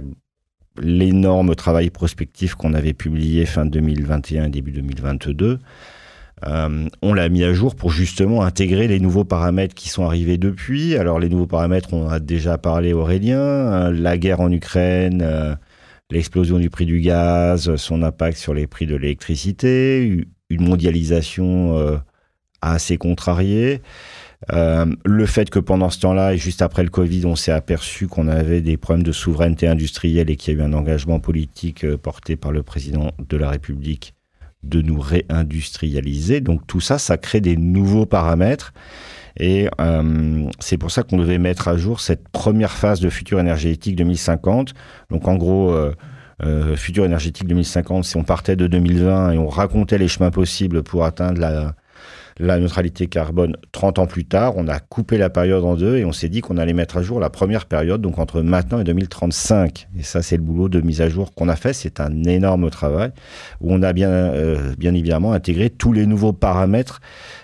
l'énorme 0.78 1.54
travail 1.54 1.90
prospectif 1.90 2.54
qu'on 2.54 2.74
avait 2.74 2.92
publié 2.92 3.46
fin 3.46 3.66
2021 3.66 4.46
et 4.46 4.50
début 4.50 4.72
2022. 4.72 5.58
Euh, 6.46 6.88
on 7.02 7.12
l'a 7.12 7.28
mis 7.28 7.44
à 7.44 7.52
jour 7.52 7.74
pour 7.74 7.90
justement 7.90 8.42
intégrer 8.42 8.88
les 8.88 8.98
nouveaux 8.98 9.24
paramètres 9.24 9.74
qui 9.74 9.88
sont 9.88 10.04
arrivés 10.04 10.38
depuis. 10.38 10.96
Alors 10.96 11.18
les 11.18 11.28
nouveaux 11.28 11.46
paramètres, 11.46 11.92
on 11.92 12.08
a 12.08 12.18
déjà 12.18 12.56
parlé 12.56 12.92
Aurélien, 12.92 13.38
euh, 13.38 13.92
la 13.92 14.16
guerre 14.16 14.40
en 14.40 14.50
Ukraine, 14.50 15.20
euh, 15.22 15.54
l'explosion 16.10 16.58
du 16.58 16.70
prix 16.70 16.86
du 16.86 17.00
gaz, 17.00 17.76
son 17.76 18.02
impact 18.02 18.38
sur 18.38 18.54
les 18.54 18.66
prix 18.66 18.86
de 18.86 18.96
l'électricité, 18.96 20.24
une 20.48 20.62
mondialisation 20.62 22.00
assez 22.62 22.96
contrariée. 22.96 23.80
Euh, 24.52 24.86
le 25.04 25.26
fait 25.26 25.50
que 25.50 25.58
pendant 25.58 25.90
ce 25.90 26.00
temps-là, 26.00 26.34
et 26.34 26.38
juste 26.38 26.62
après 26.62 26.82
le 26.82 26.88
Covid, 26.88 27.26
on 27.26 27.36
s'est 27.36 27.52
aperçu 27.52 28.08
qu'on 28.08 28.26
avait 28.26 28.62
des 28.62 28.76
problèmes 28.76 29.02
de 29.04 29.12
souveraineté 29.12 29.68
industrielle 29.68 30.30
et 30.30 30.36
qu'il 30.36 30.54
y 30.54 30.56
a 30.56 30.60
eu 30.60 30.66
un 30.66 30.72
engagement 30.72 31.20
politique 31.20 31.84
euh, 31.84 31.98
porté 31.98 32.36
par 32.36 32.50
le 32.50 32.62
président 32.62 33.10
de 33.18 33.36
la 33.36 33.50
République 33.50 34.14
de 34.62 34.80
nous 34.82 35.00
réindustrialiser. 35.00 36.40
Donc 36.40 36.66
tout 36.66 36.80
ça, 36.80 36.98
ça 36.98 37.16
crée 37.18 37.40
des 37.40 37.56
nouveaux 37.56 38.06
paramètres. 38.06 38.72
Et 39.38 39.68
euh, 39.80 40.48
c'est 40.58 40.76
pour 40.76 40.90
ça 40.90 41.02
qu'on 41.02 41.18
devait 41.18 41.38
mettre 41.38 41.68
à 41.68 41.76
jour 41.76 42.00
cette 42.00 42.28
première 42.28 42.72
phase 42.72 43.00
de 43.00 43.08
futur 43.10 43.40
énergétique 43.40 43.96
2050. 43.96 44.74
Donc 45.10 45.28
en 45.28 45.36
gros, 45.36 45.74
futur 46.76 47.04
énergétique 47.04 47.46
2050, 47.46 48.04
si 48.04 48.16
on 48.16 48.24
partait 48.24 48.56
de 48.56 48.66
2020 48.66 49.32
et 49.32 49.38
on 49.38 49.48
racontait 49.48 49.98
les 49.98 50.08
chemins 50.08 50.30
possibles 50.30 50.82
pour 50.82 51.04
atteindre 51.04 51.40
la, 51.40 51.74
la 52.38 52.58
neutralité 52.58 53.06
carbone 53.06 53.56
30 53.72 53.98
ans 53.98 54.06
plus 54.06 54.24
tard. 54.24 54.54
On 54.56 54.68
a 54.68 54.78
coupé 54.78 55.18
la 55.18 55.30
période 55.30 55.64
en 55.64 55.74
deux 55.74 55.96
et 55.96 56.04
on 56.04 56.12
s'est 56.12 56.28
dit 56.28 56.40
qu'on 56.40 56.56
allait 56.56 56.72
mettre 56.72 56.96
à 56.96 57.02
jour 57.02 57.20
la 57.20 57.30
première 57.30 57.66
période, 57.66 58.00
donc 58.00 58.18
entre 58.18 58.42
maintenant 58.42 58.80
et 58.80 58.84
2035. 58.84 59.88
Et 59.98 60.02
ça, 60.02 60.22
c'est 60.22 60.36
le 60.36 60.42
boulot 60.42 60.68
de 60.68 60.80
mise 60.80 61.00
à 61.00 61.08
jour 61.08 61.34
qu'on 61.34 61.48
a 61.48 61.56
fait. 61.56 61.72
C'est 61.72 62.00
un 62.00 62.24
énorme 62.24 62.70
travail 62.70 63.12
où 63.60 63.72
on 63.72 63.82
a 63.82 63.92
bien, 63.92 64.10
euh, 64.10 64.74
bien 64.76 64.94
évidemment 64.94 65.32
intégré 65.32 65.70
tous 65.70 65.92
les 65.92 66.06
nouveaux 66.06 66.32
paramètres 66.32 67.00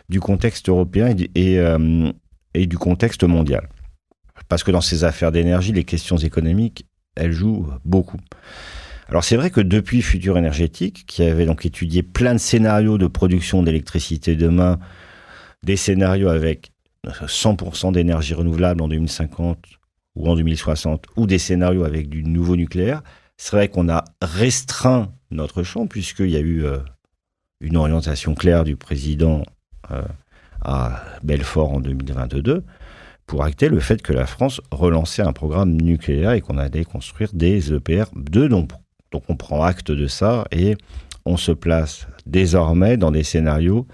du 0.09 0.21
contexte 0.21 0.69
européen 0.69 1.15
euh, 1.37 2.13
et 2.55 2.67
du 2.67 2.79
contexte 2.79 3.25
mondial. 3.25 3.69
Parce 4.49 4.63
que 4.63 4.71
dans 4.71 4.81
ces 4.81 5.05
affaires 5.05 5.33
d'énergie, 5.33 5.73
les 5.73 5.85
questions 5.85 6.17
économiques, 6.17 6.87
elles 7.17 7.33
jouent 7.33 7.67
beaucoup. 7.85 8.19
Alors 9.09 9.23
c'est 9.23 9.37
vrai 9.37 9.51
que 9.51 9.61
depuis 9.61 10.03
Futur 10.03 10.37
Énergétique, 10.37 11.05
qui 11.07 11.23
avait 11.23 11.47
donc 11.47 11.65
étudié 11.65 12.03
plein 12.03 12.35
de 12.35 12.39
scénarios 12.39 12.99
de 12.99 13.07
production 13.07 13.63
d'électricité 13.63 14.35
demain, 14.35 14.79
des 15.63 15.77
scénarios 15.77 16.29
avec 16.29 16.73
100% 17.07 17.93
d'énergie 17.93 18.35
renouvelable 18.35 18.83
en 18.83 18.89
2050 18.89 19.59
ou 20.17 20.29
en 20.29 20.35
2060, 20.35 21.07
ou 21.17 21.27
des 21.27 21.39
scénarios 21.39 21.85
avec 21.85 22.09
du 22.09 22.25
nouveau 22.25 22.57
nucléaire, 22.57 23.03
c'est 23.37 23.55
vrai 23.55 23.69
qu'on 23.69 23.89
a 23.89 24.03
restreint 24.23 25.13
notre 25.31 25.63
champ 25.63 25.87
puisqu'il 25.87 26.31
y 26.31 26.37
a 26.37 26.41
eu 26.41 26.65
euh, 26.65 26.79
une 27.61 27.77
orientation 27.77 28.35
claire 28.35 28.65
du 28.65 28.77
président 28.77 29.43
euh, 29.93 30.03
à 30.63 31.05
Belfort 31.23 31.75
en 31.75 31.81
2022 31.81 32.65
pour 33.27 33.45
acter 33.45 33.69
le 33.69 33.79
fait 33.81 34.03
que 34.03 34.13
la 34.13 34.27
France 34.27 34.61
relançait 34.71 35.23
un 35.23 35.33
programme 35.33 35.73
nucléaire 35.73 36.33
et 36.33 36.41
qu'on 36.41 36.59
allait 36.59 36.85
construire 36.85 37.31
des 37.35 37.73
EPR2, 37.73 38.47
donc 38.47 38.71
donc 39.17 39.25
on 39.31 39.37
prend 39.37 39.63
acte 39.63 39.91
de 39.91 40.07
ça 40.07 40.45
et 40.53 40.77
on 41.25 41.39
se 41.39 41.51
place 41.51 42.07
désormais 42.27 42.99
dans 42.99 43.11
des 43.11 43.23
scénarios 43.23 43.87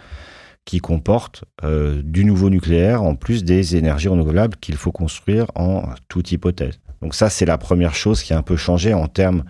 qui 0.64 0.80
comportent 0.80 1.44
euh, 1.62 2.02
du 2.04 2.24
nouveau 2.24 2.50
nucléaire 2.50 3.04
en 3.04 3.14
plus 3.14 3.44
des 3.44 3.76
énergies 3.76 4.08
renouvelables 4.08 4.56
qu'il 4.56 4.74
faut 4.74 4.90
construire 4.90 5.46
en 5.54 5.84
toute 6.08 6.32
hypothèse. 6.32 6.80
Donc 7.02 7.14
ça, 7.14 7.30
c'est 7.30 7.46
la 7.46 7.56
première 7.56 7.94
chose 7.94 8.20
qui 8.20 8.32
a 8.32 8.38
un 8.38 8.42
peu 8.42 8.56
changé 8.56 8.94
en 8.94 9.06
termes 9.06 9.44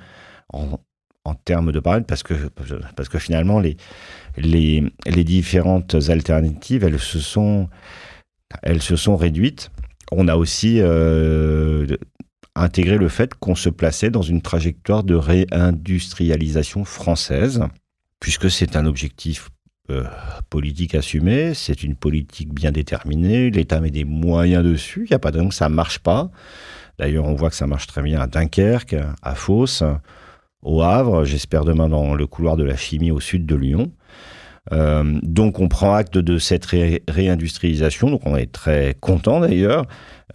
de 0.53 1.81
paramètres 1.81 2.07
parce 2.07 2.23
que 2.23 3.19
finalement 3.19 3.59
les 3.61 3.79
les, 4.37 5.25
différentes 5.25 5.95
alternatives 6.11 6.85
elles 6.85 6.99
se 6.99 7.19
sont 7.19 7.71
elles 8.63 8.83
réduites. 9.17 9.71
On 10.11 10.29
a 10.29 10.37
aussi 10.37 10.81
euh, 10.81 11.87
intégrer 12.55 12.99
le 12.99 13.09
fait 13.09 13.35
qu'on 13.35 13.55
se 13.55 13.69
plaçait 13.69 14.11
dans 14.11 14.23
une 14.23 14.43
trajectoire 14.43 15.05
de 15.05 15.15
réindustrialisation 15.15 16.85
française, 16.85 17.63
puisque 18.21 18.51
c'est 18.51 18.77
un 18.77 18.87
objectif 18.87 19.49
euh, 19.91 20.05
politique 20.51 20.95
assumé, 20.95 21.55
c'est 21.55 21.83
une 21.83 21.97
politique 21.97 22.53
bien 22.53 22.73
déterminée, 22.73 23.51
l'État 23.51 23.81
met 23.81 23.91
des 23.91 24.05
moyens 24.05 24.65
dessus, 24.65 25.05
il 25.07 25.11
n'y 25.11 25.17
a 25.17 25.19
pas 25.19 25.31
de 25.31 25.39
raison 25.39 25.49
que 25.49 25.55
ça 25.55 25.69
ne 25.69 25.75
marche 25.75 25.99
pas. 25.99 26.31
D'ailleurs, 26.99 27.25
on 27.25 27.35
voit 27.35 27.51
que 27.51 27.57
ça 27.57 27.67
marche 27.67 27.87
très 27.87 28.03
bien 28.03 28.21
à 28.21 28.27
Dunkerque, 28.27 28.97
à 29.23 29.35
Fos, 29.35 29.83
au 30.63 30.83
Havre, 30.83 31.25
j'espère 31.25 31.65
demain 31.65 31.89
dans 31.89 32.15
le 32.15 32.27
couloir 32.27 32.57
de 32.57 32.63
la 32.63 32.77
chimie 32.77 33.11
au 33.11 33.19
sud 33.19 33.47
de 33.47 33.57
Lyon. 33.57 33.91
Euh, 34.71 35.19
donc 35.23 35.59
on 35.59 35.69
prend 35.69 35.95
acte 35.95 36.19
de 36.19 36.39
cette 36.39 36.67
réindustrialisation, 37.09 38.11
donc 38.11 38.23
on 38.25 38.37
est 38.37 38.53
très 38.53 38.95
content 39.01 39.41
d'ailleurs. 39.41 39.87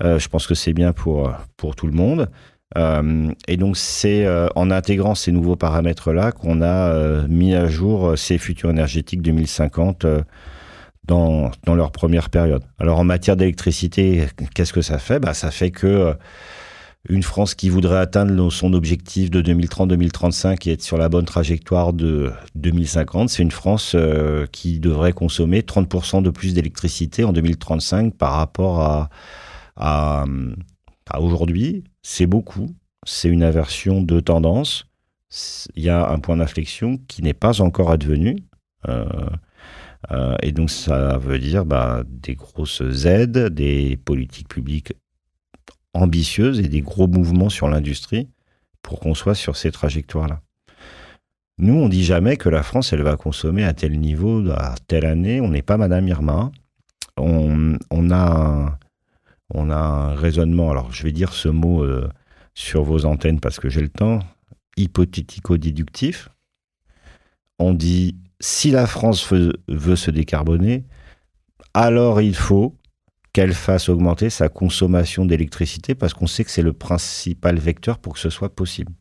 Euh, 0.04 0.20
je 0.20 0.28
pense 0.28 0.48
que 0.48 0.56
c'est 0.56 0.74
bien 0.74 0.92
pour, 0.94 1.32
pour 1.56 1.76
tout 1.76 1.88
le 1.88 1.94
monde. 1.94 2.30
Euh, 2.78 3.32
et 3.48 3.56
donc 3.56 3.78
c'est 3.78 4.28
en 4.56 4.72
intégrant 4.72 5.16
ces 5.16 5.32
nouveaux 5.32 5.56
paramètres-là 5.56 6.34
qu'on 6.34 6.62
a 6.62 7.26
mis 7.28 7.56
à 7.56 7.68
jour 7.68 8.18
ces 8.18 8.38
futurs 8.38 8.70
énergétiques 8.70 9.22
2050 9.22 10.06
dans, 11.06 11.52
dans 11.66 11.76
leur 11.76 11.92
première 11.92 12.30
période. 12.30 12.64
Alors 12.80 13.00
en 13.00 13.06
matière 13.06 13.38
d'électricité, 13.38 14.26
qu'est-ce 14.54 14.74
que 14.74 14.82
ça 14.82 14.98
fait? 14.98 15.20
Bah, 15.20 15.34
Ça 15.34 15.52
fait 15.52 15.72
que 15.72 16.14
une 17.10 17.24
France 17.24 17.56
qui 17.56 17.70
voudrait 17.70 18.00
atteindre 18.00 18.52
son 18.52 18.74
objectif 18.74 19.32
de 19.32 19.42
2030-2035 19.42 20.68
et 20.68 20.74
être 20.74 20.82
sur 20.82 20.98
la 20.98 21.10
bonne 21.10 21.26
trajectoire 21.26 21.94
de 21.94 22.32
2050, 22.56 23.30
c'est 23.30 23.44
une 23.44 23.52
France 23.52 23.94
euh, 23.96 24.46
qui 24.52 24.80
devrait 24.80 25.14
consommer 25.14 25.62
30% 25.62 26.22
de 26.22 26.30
plus 26.30 26.54
d'électricité 26.54 27.24
en 27.24 27.34
2035 27.34 28.16
par 28.16 28.34
rapport 28.34 29.10
à, 29.76 30.26
aujourd'hui. 31.20 31.84
C'est 32.02 32.26
beaucoup, 32.26 32.76
c'est 33.06 33.30
une 33.30 33.44
inversion 33.44 34.02
de 34.02 34.20
tendance. 34.20 34.86
Il 35.76 35.84
y 35.84 35.90
a 35.90 36.10
un 36.10 36.20
point 36.20 36.38
d'inflexion 36.38 37.00
qui 37.08 37.22
n'est 37.22 37.34
pas 37.34 37.62
encore 37.62 37.92
advenu. 37.92 38.38
Euh, 38.88 39.06
euh, 40.12 40.36
et 40.42 40.52
donc 40.52 40.70
ça 40.70 41.18
veut 41.18 41.40
dire 41.40 41.66
bah, 41.66 42.04
des 42.06 42.36
grosses 42.36 42.82
aides, 43.06 43.50
des 43.50 43.98
politiques 43.98 44.48
publiques 44.48 44.94
ambitieuses 45.98 46.60
et 46.60 46.68
des 46.68 46.82
gros 46.82 47.08
mouvements 47.08 47.50
sur 47.50 47.68
l'industrie 47.68 48.30
pour 48.82 49.00
qu'on 49.00 49.14
soit 49.14 49.36
sur 49.36 49.58
ces 49.58 49.72
trajectoires-là. 49.72 50.42
Nous, 51.60 51.74
on 51.74 51.90
dit 51.90 52.04
jamais 52.04 52.38
que 52.38 52.50
la 52.50 52.62
France, 52.62 52.94
elle 52.94 53.02
va 53.02 53.18
consommer 53.18 53.64
à 53.64 53.74
tel 53.74 54.00
niveau, 54.00 54.48
à 54.52 54.76
telle 54.88 55.06
année. 55.06 55.42
On 55.42 55.50
n'est 55.50 55.64
pas 55.64 55.78
Madame 55.78 56.08
Irma. 56.08 56.52
On, 57.18 57.78
on, 57.90 58.12
a 58.12 58.16
un, 58.16 58.78
on 59.54 59.72
a 59.72 59.76
un 59.76 60.16
raisonnement, 60.16 60.70
alors 60.70 60.94
je 60.94 61.02
vais 61.02 61.12
dire 61.12 61.34
ce 61.34 61.50
mot 61.50 61.84
euh, 61.84 62.08
sur 62.54 62.84
vos 62.84 63.06
antennes 63.06 63.40
parce 63.40 63.60
que 63.60 63.70
j'ai 63.70 63.82
le 63.82 63.90
temps, 63.90 64.20
hypothético-déductif. 64.78 66.30
On 67.58 67.74
dit, 67.74 68.18
si 68.40 68.70
la 68.70 68.86
France 68.86 69.34
veut 69.34 69.96
se 69.96 70.12
décarboner, 70.12 70.86
alors 71.74 72.22
il 72.22 72.36
faut 72.36 72.77
qu'elle 73.38 73.54
fasse 73.54 73.88
augmenter 73.88 74.32
sa 74.32 74.50
consommation 74.50 75.24
d'électricité 75.24 75.94
parce 75.94 76.16
qu'on 76.16 76.26
sait 76.26 76.44
que 76.44 76.50
c'est 76.50 76.64
le 76.64 76.74
principal 76.74 77.60
vecteur 77.60 78.00
pour 78.00 78.14
que 78.14 78.20
ce 78.20 78.32
soit 78.32 78.56
possible. 78.56 78.92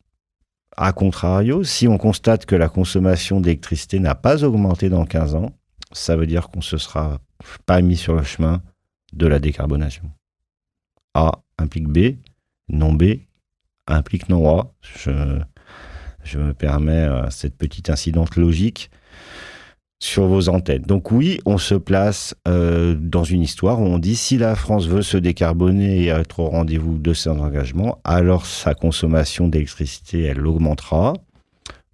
A 0.75 0.93
contrario, 0.93 1.63
si 1.63 1.87
on 1.87 1.97
constate 1.97 2.45
que 2.45 2.55
la 2.55 2.69
consommation 2.69 3.41
d'électricité 3.41 3.97
n'a 3.97 4.13
pas 4.13 4.43
augmenté 4.43 4.89
dans 4.89 5.05
15 5.05 5.33
ans, 5.33 5.57
ça 5.91 6.15
veut 6.15 6.27
dire 6.27 6.49
qu'on 6.49 6.59
ne 6.59 6.63
se 6.63 6.77
sera 6.77 7.17
pas 7.65 7.81
mis 7.81 7.97
sur 7.97 8.13
le 8.13 8.21
chemin 8.21 8.61
de 9.11 9.25
la 9.25 9.39
décarbonation. 9.39 10.03
A 11.15 11.31
implique 11.57 11.87
B, 11.87 12.17
non 12.69 12.93
B 12.93 13.21
implique 13.87 14.29
non 14.29 14.47
A. 14.55 14.71
Je, 14.83 15.39
je 16.23 16.37
me 16.37 16.53
permets 16.53 17.07
euh, 17.07 17.27
cette 17.31 17.57
petite 17.57 17.89
incidente 17.89 18.35
logique 18.35 18.91
sur 19.99 20.27
vos 20.27 20.49
antennes. 20.49 20.83
Donc 20.83 21.11
oui, 21.11 21.39
on 21.45 21.57
se 21.57 21.73
place 21.73 22.35
euh, 22.47 22.95
dans 22.95 23.23
une 23.23 23.41
histoire 23.41 23.81
où 23.81 23.85
on 23.85 23.97
dit 23.97 24.15
si 24.15 24.37
la 24.37 24.55
France 24.55 24.87
veut 24.87 25.01
se 25.01 25.17
décarboner 25.17 26.03
et 26.03 26.07
être 26.07 26.39
au 26.39 26.49
rendez-vous 26.49 26.97
de 26.97 27.13
ses 27.13 27.29
engagements, 27.29 27.99
alors 28.03 28.45
sa 28.45 28.75
consommation 28.75 29.47
d'électricité, 29.47 30.23
elle 30.23 30.45
augmentera 30.45 31.13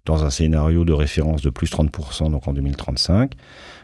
dans 0.04 0.24
un 0.24 0.30
scénario 0.30 0.84
de 0.84 0.92
référence 0.92 1.40
de 1.40 1.48
plus 1.48 1.72
30% 1.72 2.30
donc 2.30 2.46
en 2.46 2.52
2035. 2.52 3.32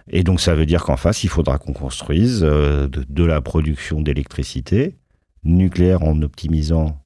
Et 0.09 0.23
donc 0.23 0.41
ça 0.41 0.55
veut 0.55 0.67
dire 0.67 0.85
qu'en 0.85 0.99
face, 0.99 1.25
il 1.25 1.31
faudra 1.31 1.59
qu'on 1.59 1.73
construise 1.73 2.41
euh, 2.43 2.89
de, 2.89 3.25
la 3.25 3.41
production 3.41 4.03
d'électricité 4.03 4.97
nucléaire 5.45 6.03
en 6.03 6.21
optimisant 6.21 7.01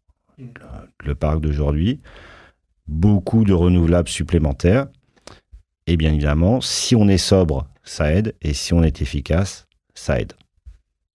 le 1.04 1.14
parc 1.14 1.40
d'aujourd'hui, 1.40 2.00
beaucoup 2.88 3.44
de 3.44 3.52
renouvelables 3.52 4.08
supplémentaires 4.08 4.88
et 5.86 5.96
bien 5.96 6.12
évidemment, 6.12 6.60
si 6.60 6.96
on 6.96 7.08
est 7.08 7.18
sobre, 7.18 7.66
ça 7.84 8.12
aide. 8.12 8.34
Et 8.42 8.54
si 8.54 8.72
on 8.72 8.82
est 8.82 9.02
efficace, 9.02 9.66
ça 9.94 10.20
aide. 10.20 10.32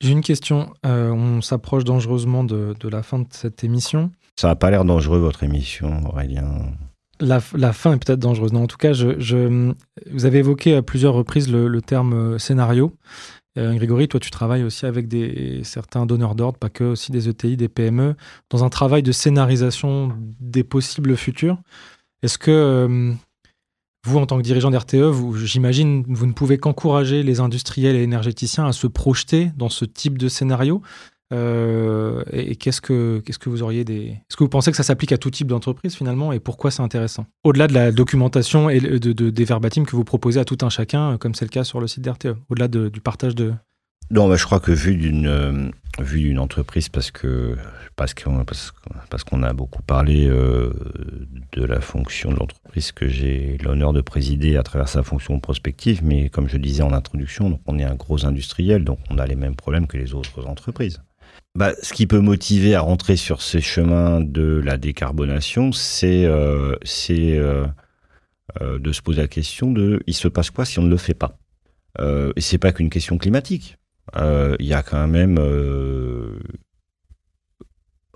J'ai 0.01 0.11
une 0.11 0.21
question. 0.21 0.73
Euh, 0.85 1.09
on 1.11 1.41
s'approche 1.41 1.83
dangereusement 1.83 2.43
de, 2.43 2.75
la 2.89 3.03
fin 3.03 3.19
de 3.19 3.27
cette 3.31 3.63
émission. 3.63 4.11
Ça 4.37 4.47
n'a 4.47 4.55
pas 4.55 4.69
l'air 4.71 4.85
dangereux, 4.85 5.19
votre 5.19 5.43
émission, 5.43 6.05
Aurélien. 6.05 6.47
La, 7.19 7.41
fin 7.41 7.93
est 7.93 8.05
peut-être 8.05 8.19
dangereuse. 8.19 8.53
Non, 8.53 8.63
en 8.63 8.67
tout 8.67 8.77
cas, 8.77 8.93
je, 8.93 9.73
vous 10.09 10.25
avez 10.25 10.37
évoqué 10.37 10.75
à 10.75 10.81
plusieurs 10.81 11.13
reprises 11.13 11.51
le, 11.51 11.81
terme 11.81 12.13
euh, 12.13 12.37
scénario. 12.37 12.95
Euh, 13.57 13.73
Grégory, 13.73 14.07
toi, 14.07 14.21
tu 14.21 14.31
travailles 14.31 14.63
aussi 14.63 14.85
avec 14.85 15.09
des, 15.09 15.61
certains 15.65 16.05
donneurs 16.05 16.35
d'ordre, 16.35 16.57
pas 16.57 16.69
que, 16.69 16.85
aussi 16.85 17.11
des 17.11 17.27
ETI, 17.27 17.57
des 17.57 17.67
PME, 17.67 18.15
dans 18.49 18.63
un 18.63 18.69
travail 18.69 19.03
de 19.03 19.11
scénarisation 19.11 20.15
des 20.39 20.63
possibles 20.63 21.17
futurs. 21.17 21.57
Est-ce 22.23 22.37
que 22.37 23.13
vous, 24.05 24.17
en 24.17 24.25
tant 24.25 24.37
que 24.37 24.43
dirigeant 24.43 24.71
d'RTE, 24.71 25.13
j'imagine, 25.43 26.05
vous 26.07 26.25
ne 26.25 26.33
pouvez 26.33 26.57
qu'encourager 26.57 27.23
les 27.23 27.39
industriels 27.39 27.95
et 27.95 28.03
énergéticiens 28.03 28.65
à 28.65 28.71
se 28.71 28.87
projeter 28.87 29.51
dans 29.57 29.69
ce 29.69 29.85
type 29.85 30.17
de 30.17 30.29
scénario. 30.29 30.81
Euh, 31.31 32.23
et, 32.31 32.55
qu'est-ce 32.55 32.81
que 32.81 33.21
que 33.21 33.49
vous 33.49 33.61
auriez 33.61 33.83
des 33.83 34.07
Est-ce 34.07 34.35
que 34.35 34.43
vous 34.43 34.49
pensez 34.49 34.71
que 34.71 34.77
ça 34.77 34.83
s'applique 34.83 35.11
à 35.11 35.17
tout 35.17 35.29
type 35.29 35.47
d'entreprise 35.47 35.95
finalement 35.95 36.31
et 36.31 36.39
pourquoi 36.39 36.71
c'est 36.71 36.81
intéressant? 36.81 37.27
Au-delà 37.43 37.67
de 37.67 37.73
la 37.73 37.91
documentation 37.91 38.69
et 38.69 38.79
de, 38.79 39.11
des 39.11 39.43
verbatims 39.43 39.85
que 39.85 39.95
vous 39.95 40.03
proposez 40.03 40.39
à 40.39 40.45
tout 40.45 40.57
un 40.61 40.69
chacun, 40.69 41.17
comme 41.17 41.35
c'est 41.35 41.45
le 41.45 41.49
cas 41.49 41.63
sur 41.63 41.79
le 41.79 41.87
site 41.87 42.03
d'RTE, 42.03 42.35
au-delà 42.49 42.67
du 42.67 43.01
partage 43.01 43.35
de 43.35 43.53
non, 44.11 44.35
je 44.35 44.43
crois 44.43 44.59
que 44.59 44.71
vu 44.71 44.95
d'une 44.95 45.27
euh, 45.27 45.69
d'une 45.99 46.39
entreprise, 46.39 46.89
parce 46.89 47.11
que 47.11 47.55
parce 47.95 48.15
qu'on 48.15 48.43
parce, 48.43 49.23
qu'on 49.23 49.43
a 49.43 49.53
beaucoup 49.53 49.83
parlé 49.83 50.27
euh, 50.27 50.71
de 51.51 51.63
la 51.63 51.79
fonction 51.79 52.31
de 52.31 52.37
l'entreprise 52.37 52.91
que 52.91 53.07
j'ai 53.07 53.57
l'honneur 53.63 53.93
de 53.93 54.01
présider 54.01 54.57
à 54.57 54.63
travers 54.63 54.87
sa 54.87 55.03
fonction 55.03 55.39
prospective, 55.39 56.03
mais 56.03 56.29
comme 56.29 56.47
je 56.47 56.57
disais 56.57 56.81
en 56.81 56.93
introduction, 56.93 57.59
on 57.67 57.77
est 57.77 57.83
un 57.83 57.95
gros 57.95 58.25
industriel, 58.25 58.83
donc 58.83 58.99
on 59.11 59.19
a 59.19 59.27
les 59.27 59.35
mêmes 59.35 59.55
problèmes 59.55 59.85
que 59.85 59.97
les 59.97 60.13
autres 60.15 60.47
entreprises. 60.47 61.01
Bah, 61.55 61.73
ce 61.81 61.93
qui 61.93 62.07
peut 62.07 62.19
motiver 62.19 62.73
à 62.73 62.81
rentrer 62.81 63.15
sur 63.15 63.41
ces 63.41 63.61
chemins 63.61 64.21
de 64.21 64.61
la 64.63 64.77
décarbonation, 64.77 65.71
c'est 65.71 66.25
euh, 66.25 66.75
c'est 66.83 67.39
de 68.59 68.91
se 68.91 69.01
poser 69.03 69.21
la 69.21 69.27
question 69.27 69.71
de 69.71 70.01
il 70.07 70.15
se 70.15 70.27
passe 70.27 70.49
quoi 70.49 70.65
si 70.65 70.79
on 70.79 70.83
ne 70.83 70.89
le 70.89 70.97
fait 70.97 71.13
pas? 71.13 71.37
Et 71.99 72.41
c'est 72.41 72.57
pas 72.57 72.71
qu'une 72.71 72.89
question 72.89 73.17
climatique. 73.17 73.77
Euh, 74.15 74.55
il 74.59 74.65
y 74.65 74.73
a 74.73 74.83
quand 74.83 75.07
même 75.07 75.37
euh, 75.39 76.39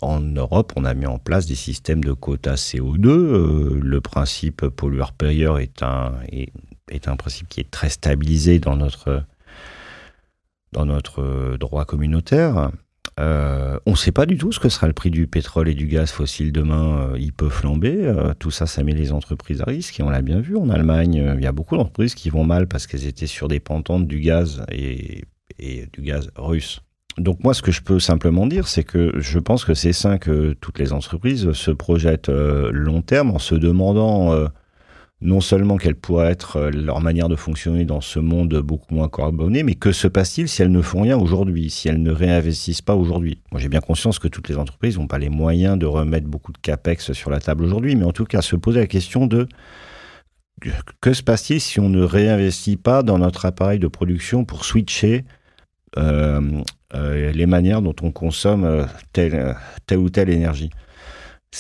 en 0.02 0.20
Europe, 0.22 0.74
on 0.76 0.86
a 0.86 0.94
mis 0.94 1.06
en 1.06 1.20
place 1.20 1.46
des 1.46 1.56
systèmes 1.56 2.04
de 2.04 2.14
quotas 2.14 2.56
CO2. 2.56 3.08
Euh, 3.08 3.80
le 3.82 4.02
principe 4.02 4.68
pollueur-payeur 4.68 5.60
est 5.60 5.84
un, 5.84 6.14
est, 6.32 6.52
est, 6.90 7.08
un 7.08 7.16
principe 7.16 7.48
qui 7.48 7.60
est 7.60 7.70
très 7.70 7.90
stabilisé 7.90 8.60
dans 8.60 8.76
notre, 8.76 9.24
dans 10.72 10.86
notre 10.86 11.58
droit 11.58 11.86
communautaire. 11.86 12.72
on 13.18 13.92
ne 13.92 13.96
sait 13.96 14.12
pas 14.12 14.26
du 14.26 14.38
tout 14.38 14.52
ce 14.52 14.60
que 14.60 14.70
sera 14.70 14.88
le 14.88 14.94
prix 14.94 15.12
du 15.12 15.28
pétrole 15.28 15.70
et 15.70 15.76
du 15.76 15.88
gaz 15.88 16.12
fossile 16.12 16.52
demain. 16.52 17.14
il 17.18 17.32
peut 17.32 17.50
flamber. 17.50 18.34
tout 18.40 18.52
ça, 18.52 18.66
ça 18.66 18.84
met 18.84 18.94
les 18.94 19.12
entreprises 19.12 19.62
à 19.62 19.66
risque. 19.66 20.00
Et 20.00 20.04
on 20.04 20.10
l'a 20.10 20.22
bien 20.22 20.42
vu 20.42 20.58
en 20.58 20.70
Allemagne. 20.70 21.34
Il 21.38 21.44
y 21.44 21.48
a 21.48 21.52
beaucoup 21.54 21.78
d'entreprises 21.78 22.16
qui 22.16 22.30
vont 22.30 22.44
mal 22.44 22.68
parce 22.68 22.88
qu'elles 22.88 23.06
étaient 23.06 23.28
sur 23.28 23.48
des 23.48 23.60
pentantes 23.60 24.08
du 24.08 24.20
gaz 24.20 24.66
et 24.70 25.24
et 25.60 25.88
du 25.94 26.02
gaz 26.02 26.30
russe. 26.36 26.82
Donc 27.18 27.44
moi, 27.44 27.54
ce 27.54 27.62
que 27.62 27.72
je 27.72 27.82
peux 27.82 28.00
simplement 28.00 28.48
dire, 28.48 28.68
c'est 28.68 28.84
que 28.84 29.14
je 29.20 29.40
pense 29.40 29.66
que 29.66 29.74
c'est 29.74 29.94
sain 29.94 30.18
que 30.18 30.54
toutes 30.60 30.80
les 30.80 30.94
entreprises 30.94 31.52
se 31.52 31.72
projettent 31.72 32.30
euh, 32.30 32.72
long 32.72 33.02
terme 33.02 33.30
en 33.32 33.40
se 33.40 33.54
demandant 33.54 34.34
euh, 34.34 34.48
non 35.22 35.40
seulement 35.40 35.78
quelle 35.78 35.96
pourrait 35.96 36.32
être 36.32 36.58
euh, 36.58 36.72
leur 36.72 37.02
manière 37.02 37.30
de 37.30 37.36
fonctionner 37.36 37.86
dans 37.86 38.02
ce 38.02 38.18
monde 38.18 38.60
beaucoup 38.62 38.96
moins 38.96 39.10
carboné, 39.10 39.62
mais 39.62 39.76
que 39.76 39.92
se 39.92 40.08
passe-t-il 40.08 40.50
si 40.50 40.64
elles 40.64 40.72
ne 40.72 40.82
font 40.82 41.02
rien 41.02 41.18
aujourd'hui, 41.18 41.70
si 41.70 41.88
elles 41.88 42.02
ne 42.02 42.12
réinvestissent 42.12 42.82
pas 42.82 42.96
aujourd'hui? 42.96 43.40
Moi, 43.52 43.62
j'ai 43.62 43.70
bien 43.70 43.80
conscience 43.80 44.18
que 44.18 44.28
toutes 44.28 44.50
les 44.50 44.58
entreprises 44.58 44.98
n'ont 44.98 45.08
pas 45.08 45.20
les 45.20 45.30
moyens 45.30 45.78
de 45.78 45.86
remettre 45.86 46.28
beaucoup 46.28 46.52
de 46.52 46.58
capex 46.58 47.14
sur 47.14 47.30
la 47.30 47.40
table 47.40 47.64
aujourd'hui, 47.64 47.96
mais 47.96 48.06
en 48.06 48.12
tout 48.12 48.26
cas, 48.26 48.42
se 48.42 48.56
poser 48.56 48.80
la 48.80 48.88
question 48.88 49.28
de 49.28 49.48
que 51.02 51.14
se 51.14 51.24
passe-t-il 51.24 51.60
si 51.60 51.80
on 51.80 51.90
ne 51.90 52.04
réinvestit 52.04 52.78
pas 52.78 53.04
dans 53.04 53.18
notre 53.18 53.46
appareil 53.46 53.80
de 53.80 53.88
production 53.88 54.46
pour 54.46 54.66
switcher 54.66 55.26
les 55.96 57.46
manières 57.46 57.82
dont 57.82 57.96
on 58.02 58.12
consomme 58.12 58.64
euh, 58.64 58.86
telle, 59.12 59.56
telle 59.86 60.00
ou 60.00 60.10
telle 60.10 60.30
énergie. 60.30 60.70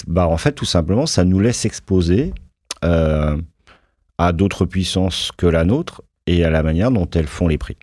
Bah, 0.07 0.27
en 0.27 0.37
fait, 0.37 0.53
tout 0.53 0.65
simplement, 0.65 1.05
ça 1.05 1.23
nous 1.23 1.39
laisse 1.39 1.65
exposer 1.65 2.33
à 2.81 4.33
d'autres 4.33 4.65
puissances 4.65 5.31
que 5.37 5.45
la 5.45 5.63
nôtre 5.63 6.01
et 6.27 6.43
à 6.43 6.49
la 6.49 6.63
manière 6.63 6.91
dont 6.91 7.09
elles 7.09 7.27
font 7.27 7.47
les 7.47 7.57
prix. 7.57 7.77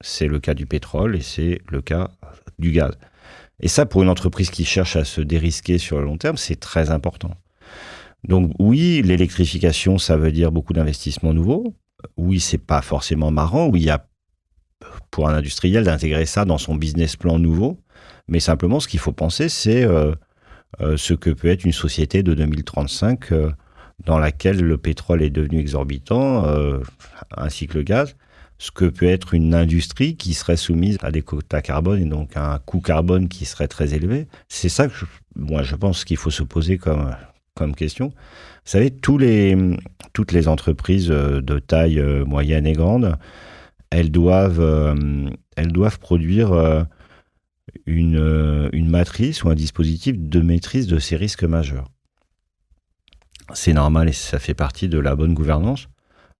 C'est 0.00 0.26
le 0.26 0.40
cas 0.40 0.54
du 0.54 0.66
pétrole 0.66 1.16
et 1.16 1.20
c'est 1.20 1.60
le 1.70 1.80
cas 1.80 2.10
du 2.58 2.72
gaz. 2.72 2.92
Et 3.60 3.68
ça, 3.68 3.86
pour 3.86 4.02
une 4.02 4.08
entreprise 4.08 4.50
qui 4.50 4.64
cherche 4.64 4.96
à 4.96 5.04
se 5.04 5.20
dérisquer 5.20 5.78
sur 5.78 5.98
le 5.98 6.04
long 6.04 6.18
terme, 6.18 6.36
c'est 6.36 6.58
très 6.58 6.90
important. 6.90 7.30
Donc 8.26 8.52
oui, 8.58 9.02
l'électrification, 9.02 9.98
ça 9.98 10.16
veut 10.16 10.32
dire 10.32 10.50
beaucoup 10.50 10.72
d'investissements 10.72 11.32
nouveaux. 11.32 11.74
Oui, 12.16 12.40
c'est 12.40 12.58
pas 12.58 12.82
forcément 12.82 13.30
marrant. 13.30 13.68
Oui, 13.68 13.80
il 13.80 13.86
y 13.86 13.90
a 13.90 14.06
pour 15.14 15.28
un 15.28 15.34
industriel 15.34 15.84
d'intégrer 15.84 16.26
ça 16.26 16.44
dans 16.44 16.58
son 16.58 16.74
business 16.74 17.14
plan 17.14 17.38
nouveau. 17.38 17.78
Mais 18.26 18.40
simplement, 18.40 18.80
ce 18.80 18.88
qu'il 18.88 18.98
faut 18.98 19.12
penser, 19.12 19.48
c'est 19.48 19.84
euh, 19.84 20.12
euh, 20.80 20.96
ce 20.96 21.14
que 21.14 21.30
peut 21.30 21.46
être 21.46 21.64
une 21.64 21.72
société 21.72 22.24
de 22.24 22.34
2035 22.34 23.30
euh, 23.30 23.52
dans 24.04 24.18
laquelle 24.18 24.58
le 24.58 24.76
pétrole 24.76 25.22
est 25.22 25.30
devenu 25.30 25.60
exorbitant, 25.60 26.44
ainsi 27.36 27.68
que 27.68 27.78
le 27.78 27.84
gaz, 27.84 28.16
ce 28.58 28.72
que 28.72 28.86
peut 28.86 29.06
être 29.06 29.34
une 29.34 29.54
industrie 29.54 30.16
qui 30.16 30.34
serait 30.34 30.56
soumise 30.56 30.98
à 31.00 31.12
des 31.12 31.22
quotas 31.22 31.62
carbone 31.62 32.02
et 32.02 32.06
donc 32.06 32.36
à 32.36 32.54
un 32.54 32.58
coût 32.58 32.80
carbone 32.80 33.28
qui 33.28 33.44
serait 33.44 33.68
très 33.68 33.94
élevé. 33.94 34.26
C'est 34.48 34.68
ça 34.68 34.88
que 34.88 34.94
je, 34.94 35.04
moi 35.36 35.62
je 35.62 35.76
pense 35.76 36.04
qu'il 36.04 36.16
faut 36.16 36.32
se 36.32 36.42
poser 36.42 36.76
comme, 36.76 37.14
comme 37.54 37.76
question. 37.76 38.08
Vous 38.08 38.12
savez, 38.64 38.92
les, 39.20 39.56
toutes 40.12 40.32
les 40.32 40.48
entreprises 40.48 41.06
de 41.06 41.58
taille 41.60 42.02
moyenne 42.26 42.66
et 42.66 42.72
grande, 42.72 43.16
elles 43.94 44.10
doivent, 44.10 44.60
euh, 44.60 45.28
elles 45.56 45.72
doivent 45.72 45.98
produire 45.98 46.86
une, 47.86 48.68
une 48.72 48.88
matrice 48.88 49.44
ou 49.44 49.50
un 49.50 49.54
dispositif 49.54 50.18
de 50.18 50.40
maîtrise 50.40 50.86
de 50.86 50.98
ces 50.98 51.16
risques 51.16 51.44
majeurs. 51.44 51.90
C'est 53.52 53.72
normal 53.72 54.08
et 54.08 54.12
ça 54.12 54.38
fait 54.38 54.54
partie 54.54 54.88
de 54.88 54.98
la 54.98 55.14
bonne 55.14 55.34
gouvernance. 55.34 55.88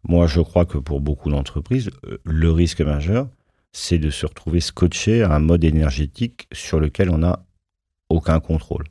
Moi, 0.02 0.26
je 0.26 0.40
crois 0.40 0.66
que 0.66 0.78
pour 0.78 1.00
beaucoup 1.00 1.30
d'entreprises, 1.30 1.90
le 2.24 2.50
risque 2.50 2.80
majeur, 2.80 3.28
c'est 3.72 3.98
de 3.98 4.10
se 4.10 4.26
retrouver 4.26 4.60
scotché 4.60 5.22
à 5.22 5.34
un 5.34 5.38
mode 5.38 5.64
énergétique 5.64 6.48
sur 6.52 6.80
lequel 6.80 7.10
on 7.10 7.18
n'a 7.18 7.44
aucun 8.08 8.40
contrôle. 8.40 8.84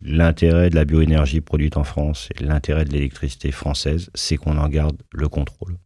L'intérêt 0.00 0.70
de 0.70 0.74
la 0.74 0.84
bioénergie 0.84 1.40
produite 1.40 1.76
en 1.76 1.84
France 1.84 2.28
et 2.34 2.44
l'intérêt 2.44 2.84
de 2.84 2.90
l'électricité 2.92 3.50
française, 3.52 4.10
c'est 4.14 4.36
qu'on 4.36 4.58
en 4.58 4.68
garde 4.68 5.00
le 5.12 5.28
contrôle. 5.28 5.76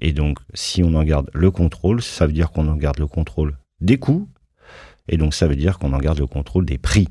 Et 0.00 0.12
donc, 0.12 0.38
si 0.54 0.82
on 0.82 0.94
en 0.94 1.04
garde 1.04 1.30
le 1.32 1.50
contrôle, 1.50 2.02
ça 2.02 2.26
veut 2.26 2.32
dire 2.32 2.50
qu'on 2.50 2.68
en 2.68 2.76
garde 2.76 2.98
le 2.98 3.06
contrôle 3.06 3.56
des 3.80 3.98
coûts, 3.98 4.28
et 5.08 5.16
donc 5.16 5.34
ça 5.34 5.46
veut 5.46 5.56
dire 5.56 5.78
qu'on 5.78 5.92
en 5.92 5.98
garde 5.98 6.18
le 6.18 6.26
contrôle 6.26 6.64
des 6.64 6.78
prix. 6.78 7.08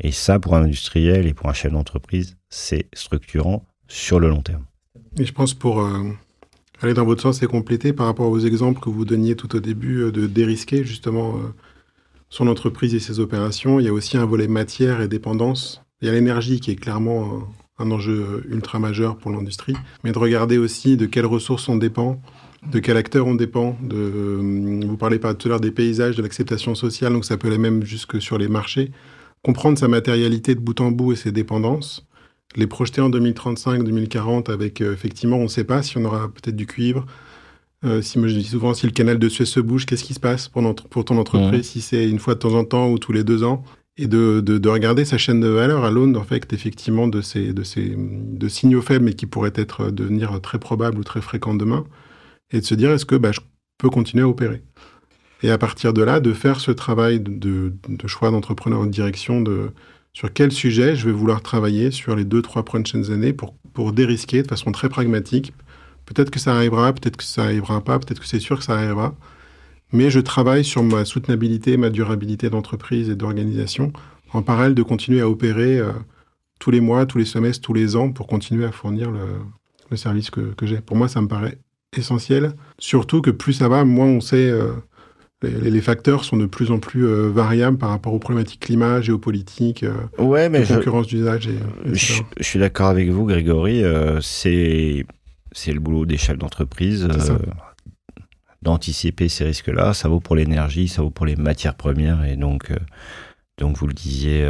Et 0.00 0.12
ça, 0.12 0.38
pour 0.38 0.56
un 0.56 0.62
industriel 0.62 1.26
et 1.26 1.34
pour 1.34 1.48
un 1.48 1.52
chef 1.52 1.72
d'entreprise, 1.72 2.36
c'est 2.48 2.88
structurant 2.92 3.66
sur 3.86 4.18
le 4.18 4.28
long 4.28 4.42
terme. 4.42 4.64
Et 5.18 5.24
je 5.24 5.32
pense 5.32 5.54
pour 5.54 5.80
euh, 5.80 6.02
aller 6.80 6.94
dans 6.94 7.04
votre 7.04 7.22
sens 7.22 7.42
et 7.42 7.46
compléter 7.46 7.92
par 7.92 8.06
rapport 8.06 8.30
aux 8.30 8.40
exemples 8.40 8.80
que 8.80 8.90
vous 8.90 9.04
donniez 9.04 9.36
tout 9.36 9.54
au 9.54 9.60
début 9.60 10.02
euh, 10.02 10.12
de 10.12 10.26
dérisquer 10.26 10.84
justement 10.84 11.36
euh, 11.36 11.54
son 12.28 12.48
entreprise 12.48 12.94
et 12.94 13.00
ses 13.00 13.20
opérations, 13.20 13.78
il 13.78 13.86
y 13.86 13.88
a 13.88 13.92
aussi 13.92 14.16
un 14.16 14.26
volet 14.26 14.48
matière 14.48 15.00
et 15.00 15.06
dépendance. 15.06 15.82
Il 16.00 16.08
y 16.08 16.10
a 16.10 16.14
l'énergie 16.14 16.58
qui 16.58 16.72
est 16.72 16.76
clairement 16.76 17.46
un 17.78 17.90
enjeu 17.90 18.44
ultra 18.48 18.78
majeur 18.78 19.16
pour 19.16 19.30
l'industrie, 19.30 19.74
mais 20.04 20.12
de 20.12 20.18
regarder 20.18 20.58
aussi 20.58 20.96
de 20.96 21.06
quelles 21.06 21.26
ressources 21.26 21.68
on 21.68 21.76
dépend, 21.76 22.20
de 22.70 22.78
quel 22.78 22.96
acteur 22.96 23.26
on 23.26 23.34
dépend. 23.34 23.76
De, 23.82 24.86
vous 24.86 24.96
parlez 24.96 25.18
pas 25.18 25.34
tout 25.34 25.48
à 25.48 25.50
l'heure 25.50 25.60
des 25.60 25.70
paysages, 25.70 26.16
de 26.16 26.22
l'acceptation 26.22 26.74
sociale, 26.74 27.12
donc 27.12 27.24
ça 27.24 27.36
peut 27.36 27.48
aller 27.48 27.58
même 27.58 27.84
jusque 27.84 28.20
sur 28.22 28.38
les 28.38 28.48
marchés. 28.48 28.90
Comprendre 29.42 29.78
sa 29.78 29.88
matérialité 29.88 30.54
de 30.54 30.60
bout 30.60 30.80
en 30.80 30.90
bout 30.90 31.12
et 31.12 31.16
ses 31.16 31.32
dépendances, 31.32 32.06
les 32.56 32.66
projeter 32.66 33.00
en 33.00 33.10
2035, 33.10 33.82
2040 33.82 34.48
avec 34.48 34.80
euh, 34.80 34.92
effectivement, 34.92 35.36
on 35.36 35.44
ne 35.44 35.48
sait 35.48 35.64
pas 35.64 35.82
si 35.82 35.98
on 35.98 36.04
aura 36.04 36.28
peut-être 36.28 36.56
du 36.56 36.66
cuivre, 36.66 37.04
euh, 37.84 38.00
si 38.00 38.18
moi 38.18 38.28
je 38.28 38.34
dis 38.34 38.44
souvent 38.44 38.72
si 38.72 38.86
le 38.86 38.92
canal 38.92 39.18
de 39.18 39.28
Suez 39.28 39.44
se 39.44 39.60
bouge, 39.60 39.84
qu'est-ce 39.84 40.04
qui 40.04 40.14
se 40.14 40.20
passe 40.20 40.48
pour, 40.48 40.74
pour 40.74 41.04
ton 41.04 41.18
entreprise? 41.18 41.68
Si 41.68 41.80
c'est 41.82 42.08
une 42.08 42.18
fois 42.18 42.34
de 42.34 42.38
temps 42.38 42.54
en 42.54 42.64
temps 42.64 42.88
ou 42.88 42.98
tous 42.98 43.12
les 43.12 43.24
deux 43.24 43.44
ans, 43.44 43.64
et 43.96 44.06
de, 44.06 44.40
de, 44.40 44.68
regarder 44.68 45.04
sa 45.04 45.18
chaîne 45.18 45.40
de 45.40 45.48
valeur 45.48 45.84
à 45.84 45.90
l'aune 45.90 46.16
en 46.16 46.24
fait 46.24 46.52
effectivement 46.52 47.06
de 47.06 47.20
ces 47.20 47.52
de 47.52 47.62
ces 47.62 47.94
de 47.96 48.48
signaux 48.48 48.82
faibles 48.82 49.04
mais 49.04 49.14
qui 49.14 49.26
pourraient 49.26 49.52
être 49.54 49.82
euh, 49.82 49.90
devenir 49.92 50.40
très 50.40 50.58
probables 50.58 50.98
ou 50.98 51.04
très 51.04 51.20
fréquents 51.20 51.54
demain, 51.54 51.84
et 52.50 52.60
de 52.60 52.66
se 52.66 52.74
dire 52.74 52.90
est-ce 52.90 53.06
que 53.06 53.14
bah, 53.16 53.32
je 53.32 53.40
peux 53.78 53.90
continuer 53.90 54.24
à 54.24 54.28
opérer? 54.28 54.62
Et 55.42 55.50
à 55.50 55.58
partir 55.58 55.92
de 55.92 56.02
là, 56.02 56.20
de 56.20 56.32
faire 56.32 56.58
ce 56.60 56.70
travail 56.70 57.20
de, 57.20 57.74
de 57.88 58.06
choix 58.08 58.30
d'entrepreneur 58.30 58.84
de 58.84 58.90
direction 58.90 59.40
de 59.40 59.70
sur 60.12 60.32
quel 60.32 60.52
sujet 60.52 60.96
je 60.96 61.06
vais 61.06 61.12
vouloir 61.12 61.42
travailler 61.42 61.90
sur 61.90 62.16
les 62.16 62.24
deux 62.24 62.42
trois 62.42 62.64
prochaines 62.64 63.10
années 63.12 63.32
pour 63.32 63.54
pour 63.72 63.92
dérisquer 63.92 64.42
de 64.42 64.48
façon 64.48 64.72
très 64.72 64.88
pragmatique 64.88 65.52
Peut-être 66.06 66.30
que 66.30 66.38
ça 66.38 66.54
arrivera, 66.54 66.92
peut-être 66.92 67.16
que 67.16 67.24
ça 67.24 67.44
arrivera 67.44 67.82
pas, 67.82 67.98
peut-être 67.98 68.20
que 68.20 68.26
c'est 68.26 68.40
sûr 68.40 68.58
que 68.58 68.64
ça 68.64 68.74
arrivera. 68.76 69.14
Mais 69.94 70.10
je 70.10 70.18
travaille 70.18 70.64
sur 70.64 70.82
ma 70.82 71.04
soutenabilité, 71.04 71.76
ma 71.76 71.88
durabilité 71.88 72.50
d'entreprise 72.50 73.08
et 73.08 73.14
d'organisation, 73.14 73.92
en 74.32 74.42
parallèle 74.42 74.74
de 74.74 74.82
continuer 74.82 75.20
à 75.20 75.28
opérer 75.28 75.78
euh, 75.78 75.92
tous 76.58 76.72
les 76.72 76.80
mois, 76.80 77.06
tous 77.06 77.18
les 77.18 77.24
semestres, 77.24 77.64
tous 77.64 77.74
les 77.74 77.94
ans 77.94 78.10
pour 78.10 78.26
continuer 78.26 78.64
à 78.64 78.72
fournir 78.72 79.12
le, 79.12 79.96
service 79.96 80.30
que, 80.30 80.52
j'ai. 80.62 80.80
Pour 80.80 80.96
moi, 80.96 81.06
ça 81.06 81.20
me 81.20 81.28
paraît 81.28 81.58
essentiel. 81.96 82.54
Surtout 82.80 83.20
que 83.20 83.30
plus 83.30 83.52
ça 83.52 83.68
va, 83.68 83.84
moins 83.84 84.08
on 84.08 84.20
sait. 84.20 84.50
Euh, 84.50 84.72
les, 85.42 85.80
facteurs 85.80 86.24
sont 86.24 86.36
de 86.36 86.46
plus 86.46 86.72
en 86.72 86.80
plus 86.80 87.06
euh, 87.06 87.28
variables 87.28 87.78
par 87.78 87.90
rapport 87.90 88.12
aux 88.12 88.18
problématiques 88.18 88.60
climat, 88.60 89.00
géopolitique, 89.00 89.84
ouais, 90.18 90.48
mais 90.48 90.64
concurrence 90.64 91.06
d'usage. 91.06 91.48
je, 91.84 92.22
je, 92.36 92.42
suis 92.42 92.58
d'accord 92.58 92.88
avec 92.88 93.10
vous, 93.10 93.26
Grégory. 93.26 93.84
c'est 94.20 95.06
c'est 95.52 95.72
le 95.72 95.78
boulot 95.78 96.04
des 96.04 96.16
chefs 96.16 96.38
d'entreprise 96.38 97.06
d'anticiper 98.64 99.28
ces 99.28 99.44
risques-là. 99.44 99.94
Ça 99.94 100.08
vaut 100.08 100.20
pour 100.20 100.34
l'énergie, 100.36 100.88
ça 100.88 101.02
vaut 101.02 101.10
pour 101.10 101.26
les 101.26 101.36
matières 101.36 101.74
premières, 101.74 102.24
et 102.24 102.36
donc, 102.36 102.70
euh, 102.70 102.78
donc 103.58 103.76
vous 103.76 103.86
le 103.86 103.94
disiez, 103.94 104.42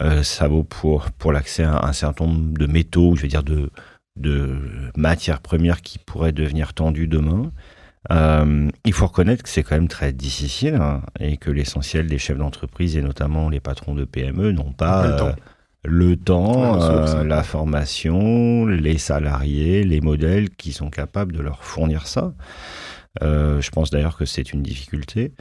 euh, 0.00 0.22
ça 0.22 0.48
vaut 0.48 0.64
pour, 0.64 1.10
pour 1.18 1.32
l'accès 1.32 1.64
à 1.64 1.84
un 1.84 1.92
certain 1.92 2.26
nombre 2.26 2.58
de 2.58 2.66
métaux, 2.66 3.16
je 3.16 3.22
veux 3.22 3.28
dire 3.28 3.42
de, 3.42 3.70
de 4.16 4.56
matières 4.96 5.40
premières 5.40 5.82
qui 5.82 5.98
pourraient 5.98 6.32
devenir 6.32 6.72
tendues 6.72 7.08
demain. 7.08 7.50
il 8.10 8.92
faut 8.92 9.06
reconnaître 9.06 9.42
que 9.42 9.48
c'est 9.48 9.62
quand 9.62 9.74
même 9.74 9.88
très 9.88 10.12
difficile 10.12 10.76
hein, 10.76 11.02
et 11.18 11.36
que 11.36 11.50
l'essentiel 11.50 12.06
des 12.06 12.18
chefs 12.18 12.38
d'entreprise 12.38 12.96
et 12.96 13.02
notamment 13.02 13.50
les 13.50 13.60
patrons 13.60 13.94
de 13.94 14.04
PME 14.04 14.52
n'ont 14.52 14.72
pas 14.72 15.34
le 15.84 16.16
temps, 16.16 16.80
euh, 16.82 17.24
la 17.24 17.42
formation, 17.42 18.66
les 18.66 18.98
salariés, 18.98 19.84
les 19.84 20.00
modèles 20.00 20.50
qui 20.50 20.72
sont 20.72 20.90
capables 20.90 21.32
de 21.32 21.40
leur 21.40 21.64
fournir 21.64 22.06
ça. 22.06 22.32
Euh, 23.22 23.60
je 23.60 23.70
pense 23.70 23.90
d'ailleurs 23.90 24.16
que 24.16 24.24
c'est 24.24 24.52
une 24.52 24.62
difficulté. 24.62 25.32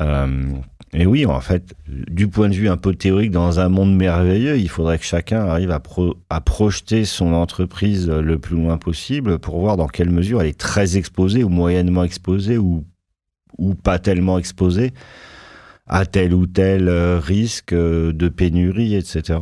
Euh, 0.00 0.52
et 0.92 1.06
oui, 1.06 1.26
en 1.26 1.40
fait, 1.40 1.74
du 1.88 2.28
point 2.28 2.48
de 2.48 2.54
vue 2.54 2.68
un 2.68 2.76
peu 2.76 2.94
théorique, 2.94 3.30
dans 3.30 3.60
un 3.60 3.68
monde 3.68 3.96
merveilleux, 3.96 4.58
il 4.58 4.68
faudrait 4.68 4.98
que 4.98 5.04
chacun 5.04 5.46
arrive 5.46 5.70
à, 5.70 6.40
projeter 6.40 7.04
son 7.04 7.32
entreprise 7.32 8.08
le 8.08 8.38
plus 8.38 8.56
loin 8.56 8.76
possible 8.76 9.38
pour 9.38 9.60
voir 9.60 9.76
dans 9.76 9.88
quelle 9.88 10.10
mesure 10.10 10.40
elle 10.40 10.48
est 10.48 10.58
très 10.58 10.96
exposée 10.96 11.42
ou 11.44 11.48
moyennement 11.48 12.04
exposée 12.04 12.58
ou, 12.58 12.84
ou 13.58 13.74
pas 13.74 13.98
tellement 13.98 14.38
exposée 14.38 14.92
à 15.86 16.06
tel 16.06 16.32
ou 16.34 16.46
tel 16.46 16.88
risque 16.88 17.74
de 17.74 18.28
pénurie, 18.28 18.94
etc. 18.94 19.38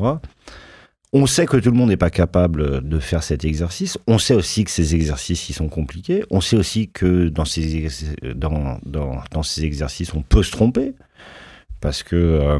On 1.15 1.27
sait 1.27 1.45
que 1.45 1.59
tout 1.59 1.71
le 1.71 1.77
monde 1.77 1.91
n'est 1.91 1.99
pas 1.99 2.09
capable 2.09 2.89
de 2.89 2.99
faire 2.99 3.23
cet 3.23 3.45
exercice. 3.45 3.99
On 4.07 4.17
sait 4.19 4.33
aussi 4.33 4.65
que 4.65 4.71
ces 4.71 4.95
exercices 4.95 5.51
ils 5.51 5.53
sont 5.53 5.69
compliqués. 5.69 6.25
On 6.31 6.41
sait 6.41 6.57
aussi 6.57 6.89
que 6.89 7.29
dans 7.29 7.45
ces, 7.45 7.67
exercices, 9.65 10.15
on 10.15 10.23
peut 10.23 10.43
se 10.43 10.51
tromper. 10.53 10.95
Parce 11.83 12.03
que, 12.03 12.17
euh, 12.17 12.59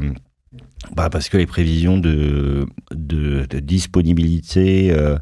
bah 0.95 1.09
les 1.33 1.47
prévisions 1.47 1.97
de, 1.97 2.67
de, 2.91 3.47
disponibilité 3.61 4.91
euh, 4.93 5.17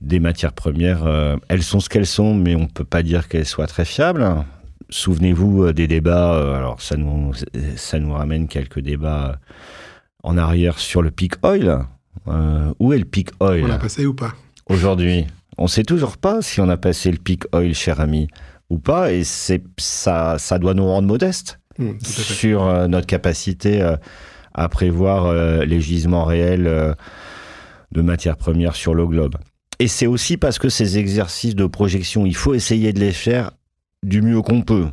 des 0.00 0.18
matières 0.18 0.52
premières, 0.52 1.04
euh, 1.04 1.36
elles 1.48 1.62
sont 1.62 1.78
ce 1.78 1.88
qu'elles 1.88 2.06
sont, 2.06 2.34
mais 2.34 2.56
on 2.56 2.62
ne 2.62 2.66
peut 2.66 2.84
pas 2.84 3.04
dire 3.04 3.28
qu'elles 3.28 3.46
soient 3.46 3.68
très 3.68 3.84
fiables. 3.84 4.26
Souvenez-vous 4.90 5.72
des 5.72 5.86
débats, 5.86 6.56
alors 6.56 6.82
ça 6.82 6.96
nous, 6.96 7.32
ça 7.76 8.00
nous 8.00 8.12
ramène 8.12 8.48
quelques 8.48 8.80
débats 8.80 9.38
en 10.24 10.36
arrière 10.36 10.80
sur 10.80 11.02
le 11.02 11.12
peak 11.12 11.34
oil. 11.44 11.86
Euh, 12.28 12.72
où 12.78 12.92
est 12.92 12.98
le 12.98 13.04
peak 13.04 13.30
oil 13.40 13.64
On 13.64 13.68
l'a 13.68 13.78
passé 13.78 14.06
ou 14.06 14.14
pas 14.14 14.34
Aujourd'hui. 14.66 15.26
On 15.58 15.66
sait 15.66 15.82
toujours 15.82 16.16
pas 16.16 16.40
si 16.42 16.60
on 16.60 16.68
a 16.68 16.76
passé 16.76 17.10
le 17.10 17.18
peak 17.18 17.44
oil, 17.52 17.74
cher 17.74 18.00
ami, 18.00 18.28
ou 18.70 18.78
pas, 18.78 19.12
et 19.12 19.24
c'est 19.24 19.62
ça, 19.78 20.36
ça 20.38 20.58
doit 20.58 20.74
nous 20.74 20.86
rendre 20.86 21.08
modestes 21.08 21.58
hmm, 21.78 21.98
sur 22.00 22.64
euh, 22.64 22.86
notre 22.86 23.06
capacité 23.06 23.82
euh, 23.82 23.96
à 24.54 24.68
prévoir 24.68 25.32
les 25.64 25.80
gisements 25.80 26.24
réels 26.24 26.94
de 27.90 28.02
matières 28.02 28.36
premières 28.36 28.76
sur 28.76 28.94
le 28.94 29.06
globe. 29.06 29.36
Et 29.78 29.88
c'est 29.88 30.06
aussi 30.06 30.36
parce 30.36 30.58
que 30.58 30.68
ces 30.68 30.98
exercices 30.98 31.54
de 31.54 31.64
projection, 31.64 32.26
il 32.26 32.36
faut 32.36 32.52
essayer 32.52 32.92
de 32.92 33.00
les 33.00 33.12
faire 33.12 33.52
du 34.02 34.20
mieux 34.20 34.42
qu'on 34.42 34.60
peut, 34.60 34.88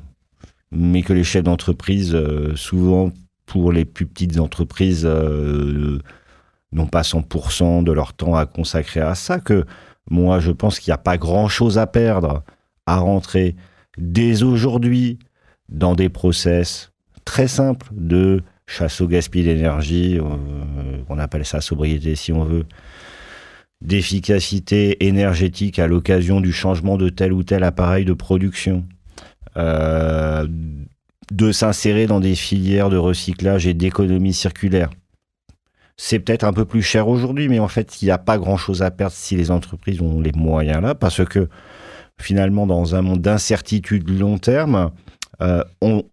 mais 0.72 1.02
que 1.02 1.12
les 1.12 1.26
chefs 1.26 1.44
d'entreprise, 1.44 2.18
souvent 2.56 3.12
pour 3.46 3.74
les 3.74 3.84
plus 3.84 4.06
petites 4.06 4.40
entreprises, 4.40 5.06
n'ont 6.72 6.88
pas 6.88 7.01
100% 7.01 7.84
de 7.84 7.91
leur 7.91 8.13
temps 8.13 8.36
à 8.36 8.45
consacrer 8.45 8.99
à 8.99 9.15
ça, 9.15 9.39
que 9.39 9.65
moi 10.09 10.39
je 10.39 10.51
pense 10.51 10.80
qu'il 10.80 10.91
n'y 10.91 10.95
a 10.95 10.99
pas 10.99 11.17
grand-chose 11.17 11.78
à 11.78 11.88
perdre 11.88 12.43
à 12.86 12.97
rentrer 12.97 13.55
dès 13.97 14.43
aujourd'hui 14.43 15.20
dans 15.70 15.95
des 15.95 16.09
process 16.09 16.91
très 17.26 17.47
simples 17.47 17.88
de 17.91 18.41
chasse 18.65 19.01
au 19.01 19.07
gaspillage 19.07 19.55
d'énergie, 19.55 20.20
euh, 20.20 21.03
on 21.09 21.17
appelle 21.17 21.45
ça 21.45 21.61
sobriété 21.61 22.15
si 22.15 22.32
on 22.32 22.43
veut, 22.43 22.65
d'efficacité 23.82 25.05
énergétique 25.07 25.80
à 25.80 25.88
l'occasion 25.88 26.41
du 26.41 26.51
changement 26.51 26.97
de 26.97 27.09
tel 27.09 27.34
ou 27.34 27.43
tel 27.43 27.63
appareil 27.63 28.05
de 28.05 28.13
production, 28.13 28.86
euh, 29.57 30.47
de 31.32 31.51
s'insérer 31.51 32.05
dans 32.05 32.20
des 32.20 32.36
filières 32.36 32.89
de 32.89 32.97
recyclage 32.97 33.67
et 33.67 33.74
d'économie 33.74 34.34
circulaire. 34.34 34.89
C'est 36.02 36.20
peut-être 36.20 36.45
un 36.45 36.54
peu 36.54 36.64
plus 36.64 36.82
cher 36.82 37.10
aujourd'hui, 37.10 37.50
mais 37.50 37.60
en 37.60 37.68
fait, 37.68 38.02
il 38.02 38.06
n'y 38.06 38.12
a 38.12 38.18
pas 38.18 38.38
grand-chose 38.38 38.82
à 38.84 38.89
perdre 38.89 39.12
si 39.14 39.36
les 39.36 39.52
entreprises 39.52 40.02
ont 40.02 40.22
les 40.22 40.32
moyens 40.32 40.82
là, 40.82 40.95
parce 40.95 41.26
que 41.26 41.50
finalement 42.18 42.66
dans 42.66 42.95
un 42.95 43.02
monde 43.02 43.20
d'incertitude 43.20 44.10
long 44.10 44.38
terme, 44.38 44.91
euh, 45.41 45.62
on, 45.82 46.06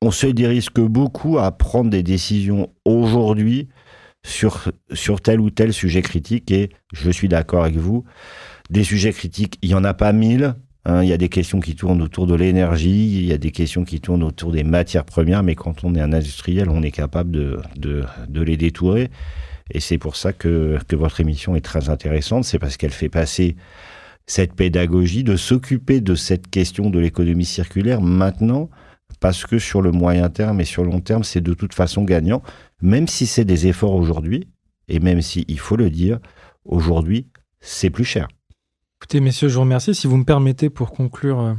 on 0.00 0.12
se 0.12 0.28
risque 0.46 0.78
beaucoup 0.78 1.38
à 1.40 1.50
prendre 1.50 1.90
des 1.90 2.04
décisions 2.04 2.70
aujourd'hui 2.84 3.68
sur, 4.24 4.70
sur 4.92 5.20
tel 5.20 5.40
ou 5.40 5.50
tel 5.50 5.72
sujet 5.72 6.02
critique. 6.02 6.52
Et 6.52 6.70
je 6.92 7.10
suis 7.10 7.26
d'accord 7.28 7.64
avec 7.64 7.78
vous, 7.78 8.04
des 8.70 8.84
sujets 8.84 9.12
critiques, 9.12 9.58
il 9.60 9.70
n'y 9.70 9.74
en 9.74 9.82
a 9.82 9.92
pas 9.92 10.12
mille. 10.12 10.54
Hein. 10.86 11.02
il 11.02 11.08
y 11.08 11.12
a 11.12 11.16
des 11.16 11.28
questions 11.28 11.58
qui 11.58 11.74
tournent 11.74 12.00
autour 12.00 12.28
de 12.28 12.34
l'énergie, 12.34 13.18
il 13.18 13.26
y 13.26 13.32
a 13.32 13.38
des 13.38 13.50
questions 13.50 13.84
qui 13.84 14.00
tournent 14.00 14.22
autour 14.22 14.52
des 14.52 14.62
matières 14.62 15.04
premières, 15.04 15.42
mais 15.42 15.56
quand 15.56 15.82
on 15.82 15.94
est 15.96 16.00
un 16.00 16.12
industriel, 16.12 16.70
on 16.70 16.82
est 16.82 16.92
capable 16.92 17.32
de, 17.32 17.60
de, 17.76 18.42
les 18.42 18.56
détourer. 18.56 19.10
Et 19.72 19.80
c'est 19.80 19.98
pour 19.98 20.14
ça 20.14 20.32
que, 20.32 20.78
que 20.86 20.94
votre 20.94 21.20
émission 21.20 21.56
est 21.56 21.60
très 21.60 21.88
intéressante, 21.88 22.44
c'est 22.44 22.60
parce 22.60 22.76
qu'elle 22.76 22.92
fait 22.92 23.08
passer 23.08 23.56
cette 24.26 24.54
pédagogie 24.54 25.24
de 25.24 25.36
s'occuper 25.36 26.00
de 26.00 26.14
cette 26.14 26.48
question 26.48 26.88
de 26.88 27.00
l'économie 27.00 27.44
circulaire 27.44 28.00
maintenant, 28.00 28.70
parce 29.18 29.44
que 29.44 29.58
sur 29.58 29.82
le 29.82 29.90
moyen 29.90 30.28
terme 30.28 30.60
et 30.60 30.64
sur 30.64 30.84
le 30.84 30.90
long 30.90 31.00
terme, 31.00 31.24
c'est 31.24 31.40
de 31.40 31.54
toute 31.54 31.74
façon 31.74 32.04
gagnant, 32.04 32.42
même 32.80 33.08
si 33.08 33.26
c'est 33.26 33.44
des 33.44 33.66
efforts 33.66 33.94
aujourd'hui, 33.94 34.48
et 34.88 35.00
même 35.00 35.20
si, 35.20 35.44
il 35.48 35.58
faut 35.58 35.76
le 35.76 35.90
dire, 35.90 36.20
aujourd'hui, 36.64 37.26
c'est 37.60 37.90
plus 37.90 38.04
cher. 38.04 38.28
Écoutez, 39.00 39.20
messieurs, 39.20 39.48
je 39.48 39.54
vous 39.54 39.60
remercie. 39.60 39.94
Si 39.94 40.06
vous 40.06 40.16
me 40.16 40.24
permettez, 40.24 40.70
pour 40.70 40.90
conclure 40.90 41.40
euh, 41.40 41.54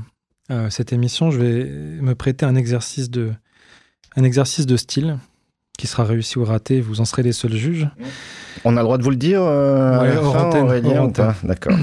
euh, 0.51 0.69
cette 0.69 0.91
émission, 0.91 1.29
je 1.29 1.39
vais 1.39 1.63
me 2.01 2.15
prêter 2.15 2.45
un 2.45 2.55
exercice 2.55 3.09
de, 3.09 3.31
un 4.15 4.23
exercice 4.23 4.65
de 4.65 4.75
style 4.75 5.19
qui 5.77 5.88
sera 5.88 6.03
réussi 6.03 6.39
ou 6.39 6.45
raté. 6.45 6.81
Vous 6.81 6.99
en 6.99 7.05
serez 7.05 7.23
les 7.23 7.33
seuls 7.33 7.53
juges. 7.53 7.88
On 8.65 8.75
a 8.75 8.81
le 8.81 8.85
droit 8.85 8.97
de 8.97 9.03
vous 9.03 9.11
le 9.11 9.15
dire 9.15 9.41
euh, 9.43 10.01
ouais, 10.01 10.17
Aurélien, 10.17 11.11
D'accord. 11.43 11.77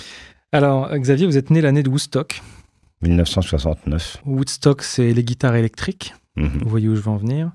Alors, 0.52 0.96
Xavier, 0.96 1.26
vous 1.26 1.36
êtes 1.36 1.50
né 1.50 1.60
l'année 1.60 1.82
de 1.82 1.88
Woodstock. 1.88 2.42
1969. 3.02 4.22
Woodstock, 4.26 4.82
c'est 4.82 5.12
les 5.12 5.24
guitares 5.24 5.56
électriques. 5.56 6.14
Mhm. 6.36 6.60
Vous 6.62 6.68
voyez 6.68 6.88
où 6.88 6.94
je 6.94 7.00
veux 7.00 7.08
en 7.08 7.16
venir. 7.16 7.50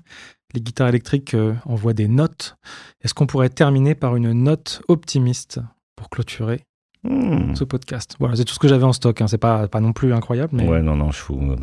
Les 0.54 0.60
guitares 0.60 0.88
électriques 0.88 1.34
euh, 1.34 1.54
envoient 1.64 1.94
des 1.94 2.08
notes. 2.08 2.56
Est-ce 3.02 3.14
qu'on 3.14 3.26
pourrait 3.26 3.48
terminer 3.48 3.94
par 3.94 4.16
une 4.16 4.32
note 4.32 4.82
optimiste 4.88 5.60
pour 5.96 6.10
clôturer 6.10 6.64
Hmm. 7.08 7.54
ce 7.54 7.64
podcast 7.64 8.16
Voilà, 8.18 8.36
c'est 8.36 8.44
tout 8.44 8.54
ce 8.54 8.58
que 8.58 8.68
j'avais 8.68 8.84
en 8.84 8.92
stock. 8.92 9.20
Hein. 9.20 9.28
C'est 9.28 9.38
pas, 9.38 9.68
pas 9.68 9.80
non 9.80 9.92
plus 9.92 10.12
incroyable, 10.12 10.50
mais 10.54 10.66
Ouais, 10.66 10.82
non, 10.82 10.96
non, 10.96 11.12
je 11.12 11.22
vous, 11.24 11.56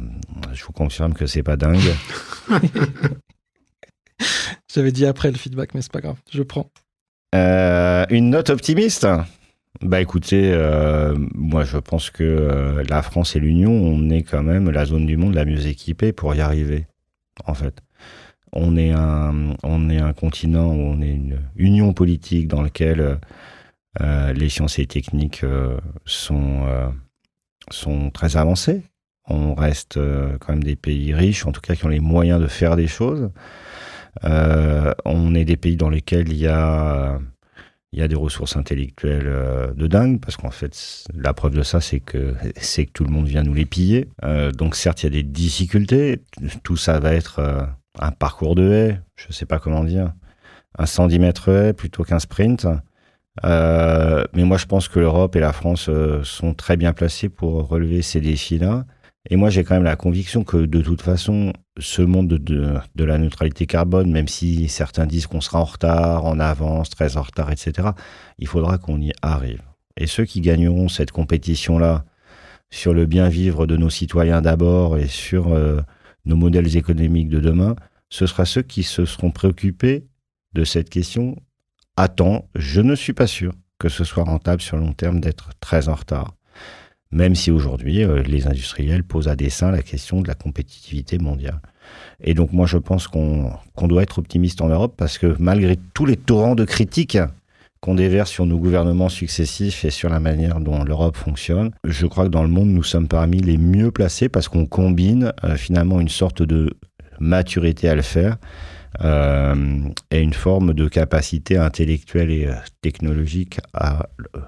je 0.53 0.63
vous 0.63 0.71
confirme 0.71 1.13
que 1.13 1.25
c'est 1.25 1.43
pas 1.43 1.57
dingue. 1.57 1.79
j'avais 4.73 4.91
dit 4.91 5.05
après 5.05 5.31
le 5.31 5.37
feedback, 5.37 5.73
mais 5.73 5.81
c'est 5.81 5.91
pas 5.91 6.01
grave. 6.01 6.17
Je 6.31 6.43
prends. 6.43 6.69
Euh, 7.35 8.05
une 8.09 8.29
note 8.29 8.49
optimiste? 8.49 9.07
Bah 9.81 9.99
écoutez, 9.99 10.51
euh, 10.53 11.15
moi 11.33 11.63
je 11.63 11.77
pense 11.77 12.11
que 12.11 12.23
euh, 12.23 12.83
la 12.87 13.01
France 13.01 13.35
et 13.35 13.39
l'Union, 13.39 13.71
on 13.71 14.09
est 14.11 14.21
quand 14.21 14.43
même 14.43 14.69
la 14.69 14.85
zone 14.85 15.05
du 15.07 15.17
monde 15.17 15.33
la 15.33 15.45
mieux 15.45 15.65
équipée 15.65 16.13
pour 16.13 16.35
y 16.35 16.41
arriver, 16.41 16.85
en 17.45 17.53
fait. 17.53 17.81
On 18.53 18.77
est 18.77 18.91
un, 18.91 19.55
on 19.63 19.89
est 19.89 19.97
un 19.97 20.13
continent 20.13 20.67
où 20.67 20.79
on 20.79 21.01
est 21.01 21.11
une 21.11 21.39
union 21.55 21.91
politique 21.93 22.47
dans 22.47 22.61
laquelle 22.61 23.19
les 23.99 24.49
sciences 24.49 24.79
et 24.79 24.87
techniques 24.87 25.43
euh, 25.43 25.77
sont, 26.05 26.65
euh, 26.65 26.89
sont 27.69 28.09
très 28.09 28.37
avancées. 28.37 28.83
On 29.27 29.55
reste 29.55 29.97
euh, 29.97 30.37
quand 30.39 30.53
même 30.53 30.63
des 30.63 30.75
pays 30.75 31.13
riches, 31.13 31.45
en 31.45 31.51
tout 31.51 31.61
cas 31.61 31.75
qui 31.75 31.85
ont 31.85 31.89
les 31.89 32.01
moyens 32.01 32.41
de 32.41 32.47
faire 32.47 32.75
des 32.75 32.87
choses. 32.87 33.31
Euh, 34.25 34.93
on 35.05 35.33
est 35.33 35.45
des 35.45 35.57
pays 35.57 35.77
dans 35.77 35.89
lesquels 35.89 36.29
il 36.29 36.37
y 36.37 36.47
a, 36.47 37.19
y 37.93 38.01
a 38.01 38.07
des 38.07 38.15
ressources 38.15 38.57
intellectuelles 38.57 39.27
euh, 39.27 39.73
de 39.73 39.87
dingue, 39.87 40.19
parce 40.19 40.35
qu'en 40.35 40.51
fait, 40.51 41.05
la 41.13 41.33
preuve 41.33 41.53
de 41.53 41.63
ça, 41.63 41.79
c'est 41.79 41.99
que, 41.99 42.33
que 42.33 42.91
tout 42.91 43.03
le 43.03 43.11
monde 43.11 43.27
vient 43.27 43.43
nous 43.43 43.53
les 43.53 43.65
piller. 43.65 44.09
Euh, 44.23 44.51
donc 44.51 44.75
certes, 44.75 45.03
il 45.03 45.05
y 45.05 45.07
a 45.07 45.21
des 45.21 45.23
difficultés. 45.23 46.21
Tout 46.63 46.77
ça 46.77 46.99
va 46.99 47.13
être 47.13 47.39
euh, 47.39 47.63
un 47.99 48.11
parcours 48.11 48.55
de 48.55 48.71
haie, 48.71 49.01
je 49.15 49.31
sais 49.31 49.45
pas 49.45 49.59
comment 49.59 49.83
dire, 49.83 50.13
un 50.77 50.85
110 50.85 51.19
mètres 51.19 51.49
haie 51.49 51.73
plutôt 51.73 52.03
qu'un 52.03 52.19
sprint. 52.19 52.67
Euh, 53.45 54.23
mais 54.33 54.43
moi, 54.43 54.57
je 54.57 54.65
pense 54.65 54.87
que 54.87 54.99
l'Europe 54.99 55.35
et 55.35 55.39
la 55.39 55.53
France 55.53 55.87
euh, 55.89 56.23
sont 56.23 56.53
très 56.53 56.77
bien 56.77 56.93
placés 56.93 57.29
pour 57.29 57.67
relever 57.67 58.01
ces 58.01 58.21
défis-là. 58.21 58.85
Et 59.29 59.35
moi, 59.37 59.49
j'ai 59.49 59.63
quand 59.63 59.75
même 59.75 59.83
la 59.83 59.95
conviction 59.95 60.43
que 60.43 60.57
de 60.57 60.81
toute 60.81 61.01
façon, 61.01 61.53
ce 61.79 62.01
monde 62.01 62.27
de, 62.27 62.37
de, 62.37 62.73
de 62.95 63.03
la 63.03 63.17
neutralité 63.17 63.65
carbone, 63.65 64.11
même 64.11 64.27
si 64.27 64.67
certains 64.67 65.05
disent 65.05 65.27
qu'on 65.27 65.41
sera 65.41 65.59
en 65.61 65.65
retard, 65.65 66.25
en 66.25 66.39
avance, 66.39 66.89
très 66.89 67.17
en 67.17 67.21
retard, 67.21 67.51
etc., 67.51 67.89
il 68.37 68.47
faudra 68.47 68.77
qu'on 68.77 68.99
y 68.99 69.13
arrive. 69.21 69.61
Et 69.97 70.07
ceux 70.07 70.25
qui 70.25 70.41
gagneront 70.41 70.89
cette 70.89 71.11
compétition-là 71.11 72.05
sur 72.69 72.93
le 72.93 73.05
bien 73.05 73.29
vivre 73.29 73.65
de 73.67 73.77
nos 73.77 73.89
citoyens 73.89 74.41
d'abord 74.41 74.97
et 74.97 75.07
sur 75.07 75.53
euh, 75.53 75.81
nos 76.25 76.35
modèles 76.35 76.75
économiques 76.75 77.29
de 77.29 77.39
demain, 77.39 77.75
ce 78.09 78.25
sera 78.25 78.45
ceux 78.45 78.63
qui 78.63 78.83
se 78.83 79.05
seront 79.05 79.31
préoccupés 79.31 80.07
de 80.53 80.63
cette 80.63 80.89
question 80.89 81.37
temps. 82.07 82.49
Je 82.55 82.81
ne 82.81 82.95
suis 82.95 83.13
pas 83.13 83.27
sûr 83.27 83.53
que 83.79 83.89
ce 83.89 84.03
soit 84.03 84.23
rentable 84.23 84.61
sur 84.61 84.77
le 84.77 84.83
long 84.83 84.93
terme 84.93 85.19
d'être 85.19 85.49
très 85.59 85.89
en 85.89 85.95
retard. 85.95 86.35
Même 87.11 87.35
si 87.35 87.51
aujourd'hui, 87.51 88.03
euh, 88.03 88.23
les 88.23 88.47
industriels 88.47 89.03
posent 89.03 89.27
à 89.27 89.35
dessein 89.35 89.71
la 89.71 89.83
question 89.83 90.21
de 90.21 90.27
la 90.27 90.33
compétitivité 90.33 91.19
mondiale. 91.19 91.61
Et 92.23 92.33
donc 92.33 92.53
moi, 92.53 92.65
je 92.65 92.77
pense 92.77 93.07
qu'on 93.07 93.59
doit 93.83 94.01
être 94.01 94.19
optimiste 94.19 94.61
en 94.61 94.69
Europe 94.69 94.95
parce 94.97 95.17
que 95.17 95.35
malgré 95.37 95.77
tous 95.93 96.05
les 96.05 96.15
torrents 96.15 96.55
de 96.55 96.65
critiques 96.65 97.19
qu'on 97.81 97.95
déverse 97.95 98.31
sur 98.31 98.45
nos 98.45 98.57
gouvernements 98.57 99.09
successifs 99.09 99.83
et 99.85 99.89
sur 99.89 100.09
la 100.09 100.21
manière 100.21 100.59
dont 100.61 100.83
l'Europe 100.83 101.17
fonctionne, 101.17 101.71
je 101.83 102.07
crois 102.07 102.25
que 102.25 102.29
dans 102.29 102.43
le 102.43 102.49
monde, 102.49 102.69
nous 102.69 102.83
sommes 102.83 103.09
parmi 103.09 103.41
les 103.41 103.57
mieux 103.57 103.91
placés 103.91 104.29
parce 104.29 104.47
qu'on 104.47 104.65
combine 104.65 105.33
euh, 105.43 105.57
finalement 105.57 105.99
une 105.99 106.09
sorte 106.09 106.41
de 106.41 106.71
maturité 107.19 107.89
à 107.89 107.95
le 107.95 108.01
faire 108.01 108.37
et 109.01 110.21
une 110.21 110.33
forme 110.33 110.73
de 110.73 110.87
capacité 110.87 111.57
intellectuelle 111.57 112.31
et 112.31 112.47
euh, 112.47 112.55
technologique 112.81 113.59
à 113.73 114.07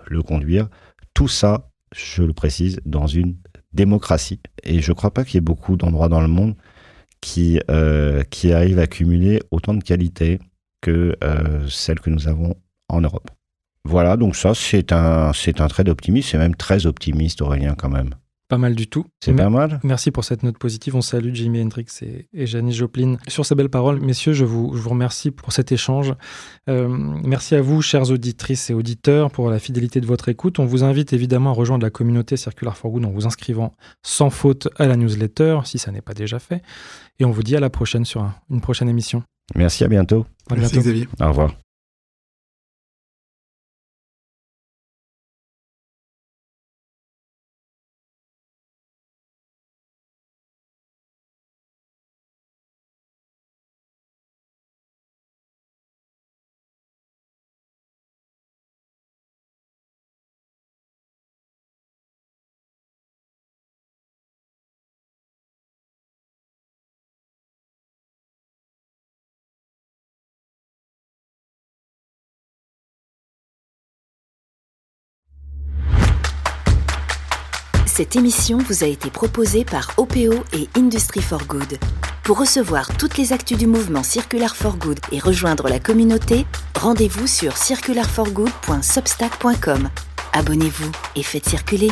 le- 0.09 0.21
conduire. 0.23 0.67
Tout 1.13 1.27
ça, 1.27 1.69
je 1.95 2.23
le 2.23 2.33
précise, 2.33 2.79
dans 2.85 3.07
une 3.07 3.37
démocratie. 3.73 4.39
Et 4.63 4.81
je 4.81 4.91
ne 4.91 4.95
crois 4.95 5.13
pas 5.13 5.23
qu'il 5.23 5.35
y 5.35 5.37
ait 5.37 5.41
beaucoup 5.41 5.77
d'endroits 5.77 6.09
dans 6.09 6.21
le 6.21 6.27
monde 6.27 6.55
qui, 7.21 7.59
euh, 7.69 8.23
qui 8.29 8.53
arrivent 8.53 8.79
à 8.79 8.87
cumuler 8.87 9.41
autant 9.51 9.73
de 9.73 9.83
qualités 9.83 10.39
que 10.81 11.15
euh, 11.23 11.67
celles 11.67 11.99
que 11.99 12.09
nous 12.09 12.27
avons 12.27 12.55
en 12.89 13.01
Europe. 13.01 13.29
Voilà, 13.83 14.17
donc 14.17 14.35
ça, 14.35 14.53
c'est 14.55 14.91
un, 14.91 15.31
c'est 15.33 15.61
un 15.61 15.67
trait 15.67 15.83
d'optimisme, 15.83 16.29
c'est 16.31 16.37
même 16.37 16.55
très 16.55 16.85
optimiste, 16.85 17.41
Aurélien, 17.41 17.75
quand 17.75 17.89
même. 17.89 18.11
Pas 18.47 18.57
mal 18.59 18.75
du 18.75 18.87
tout. 18.87 19.05
C'est 19.23 19.33
pas 19.33 19.49
mal 19.49 19.79
Merci 19.83 20.11
pour 20.11 20.23
cette 20.23 20.43
note 20.43 20.59
positive. 20.59 20.95
On 20.95 21.01
salue 21.01 21.33
Jimi 21.33 21.61
Hendrix 21.63 21.87
et, 22.03 22.27
et 22.31 22.45
Janis 22.45 22.73
Joplin. 22.73 23.17
Sur 23.27 23.43
ces 23.43 23.55
belles 23.55 23.69
paroles, 23.69 23.99
messieurs, 23.99 24.33
je 24.33 24.45
vous, 24.45 24.73
je 24.75 24.81
vous 24.81 24.91
remercie 24.91 25.31
pour 25.31 25.51
cet 25.51 25.71
échange. 25.71 26.13
Euh, 26.69 26.87
merci 26.87 27.55
à 27.55 27.61
vous, 27.63 27.81
chères 27.81 28.11
auditrices 28.11 28.69
et 28.69 28.75
auditeurs, 28.75 29.31
pour 29.31 29.49
la 29.49 29.57
fidélité 29.57 29.99
de 29.99 30.05
votre 30.05 30.29
écoute. 30.29 30.59
On 30.59 30.65
vous 30.65 30.83
invite 30.83 31.11
évidemment 31.11 31.49
à 31.49 31.53
rejoindre 31.53 31.83
la 31.83 31.89
communauté 31.89 32.37
Circular 32.37 32.77
for 32.77 32.91
Good 32.91 33.05
en 33.05 33.09
vous 33.11 33.25
inscrivant 33.25 33.73
sans 34.03 34.29
faute 34.29 34.67
à 34.77 34.85
la 34.85 34.95
newsletter, 34.95 35.61
si 35.65 35.79
ça 35.79 35.91
n'est 35.91 36.01
pas 36.01 36.13
déjà 36.13 36.37
fait. 36.37 36.61
Et 37.19 37.25
on 37.25 37.31
vous 37.31 37.41
dit 37.43 37.55
à 37.55 37.59
la 37.59 37.71
prochaine 37.71 38.05
sur 38.05 38.21
un- 38.21 38.35
une 38.51 38.61
prochaine 38.61 38.89
émission. 38.89 39.23
Merci, 39.55 39.83
à 39.83 39.87
bientôt. 39.87 40.25
À 40.51 40.55
Merci 40.55 40.73
bientôt. 40.73 40.89
Xavier. 40.89 41.07
Au 41.19 41.27
revoir. 41.29 41.64
Cette 77.95 78.17
émission 78.17 78.57
vous 78.57 78.83
a 78.83 78.87
été 78.87 79.09
proposée 79.09 79.63
par 79.63 79.93
OPO 79.95 80.43
et 80.51 80.67
Industry 80.75 81.21
for 81.21 81.45
Good. 81.45 81.79
Pour 82.25 82.37
recevoir 82.37 82.89
toutes 82.97 83.17
les 83.17 83.31
actus 83.31 83.57
du 83.57 83.67
mouvement 83.67 84.03
Circular 84.03 84.53
for 84.53 84.75
Good 84.75 84.99
et 85.13 85.19
rejoindre 85.19 85.69
la 85.69 85.79
communauté, 85.79 86.45
rendez-vous 86.77 87.25
sur 87.25 87.55
circularforgood.substack.com. 87.55 89.89
Abonnez-vous 90.33 90.91
et 91.15 91.23
faites 91.23 91.47
circuler. 91.47 91.91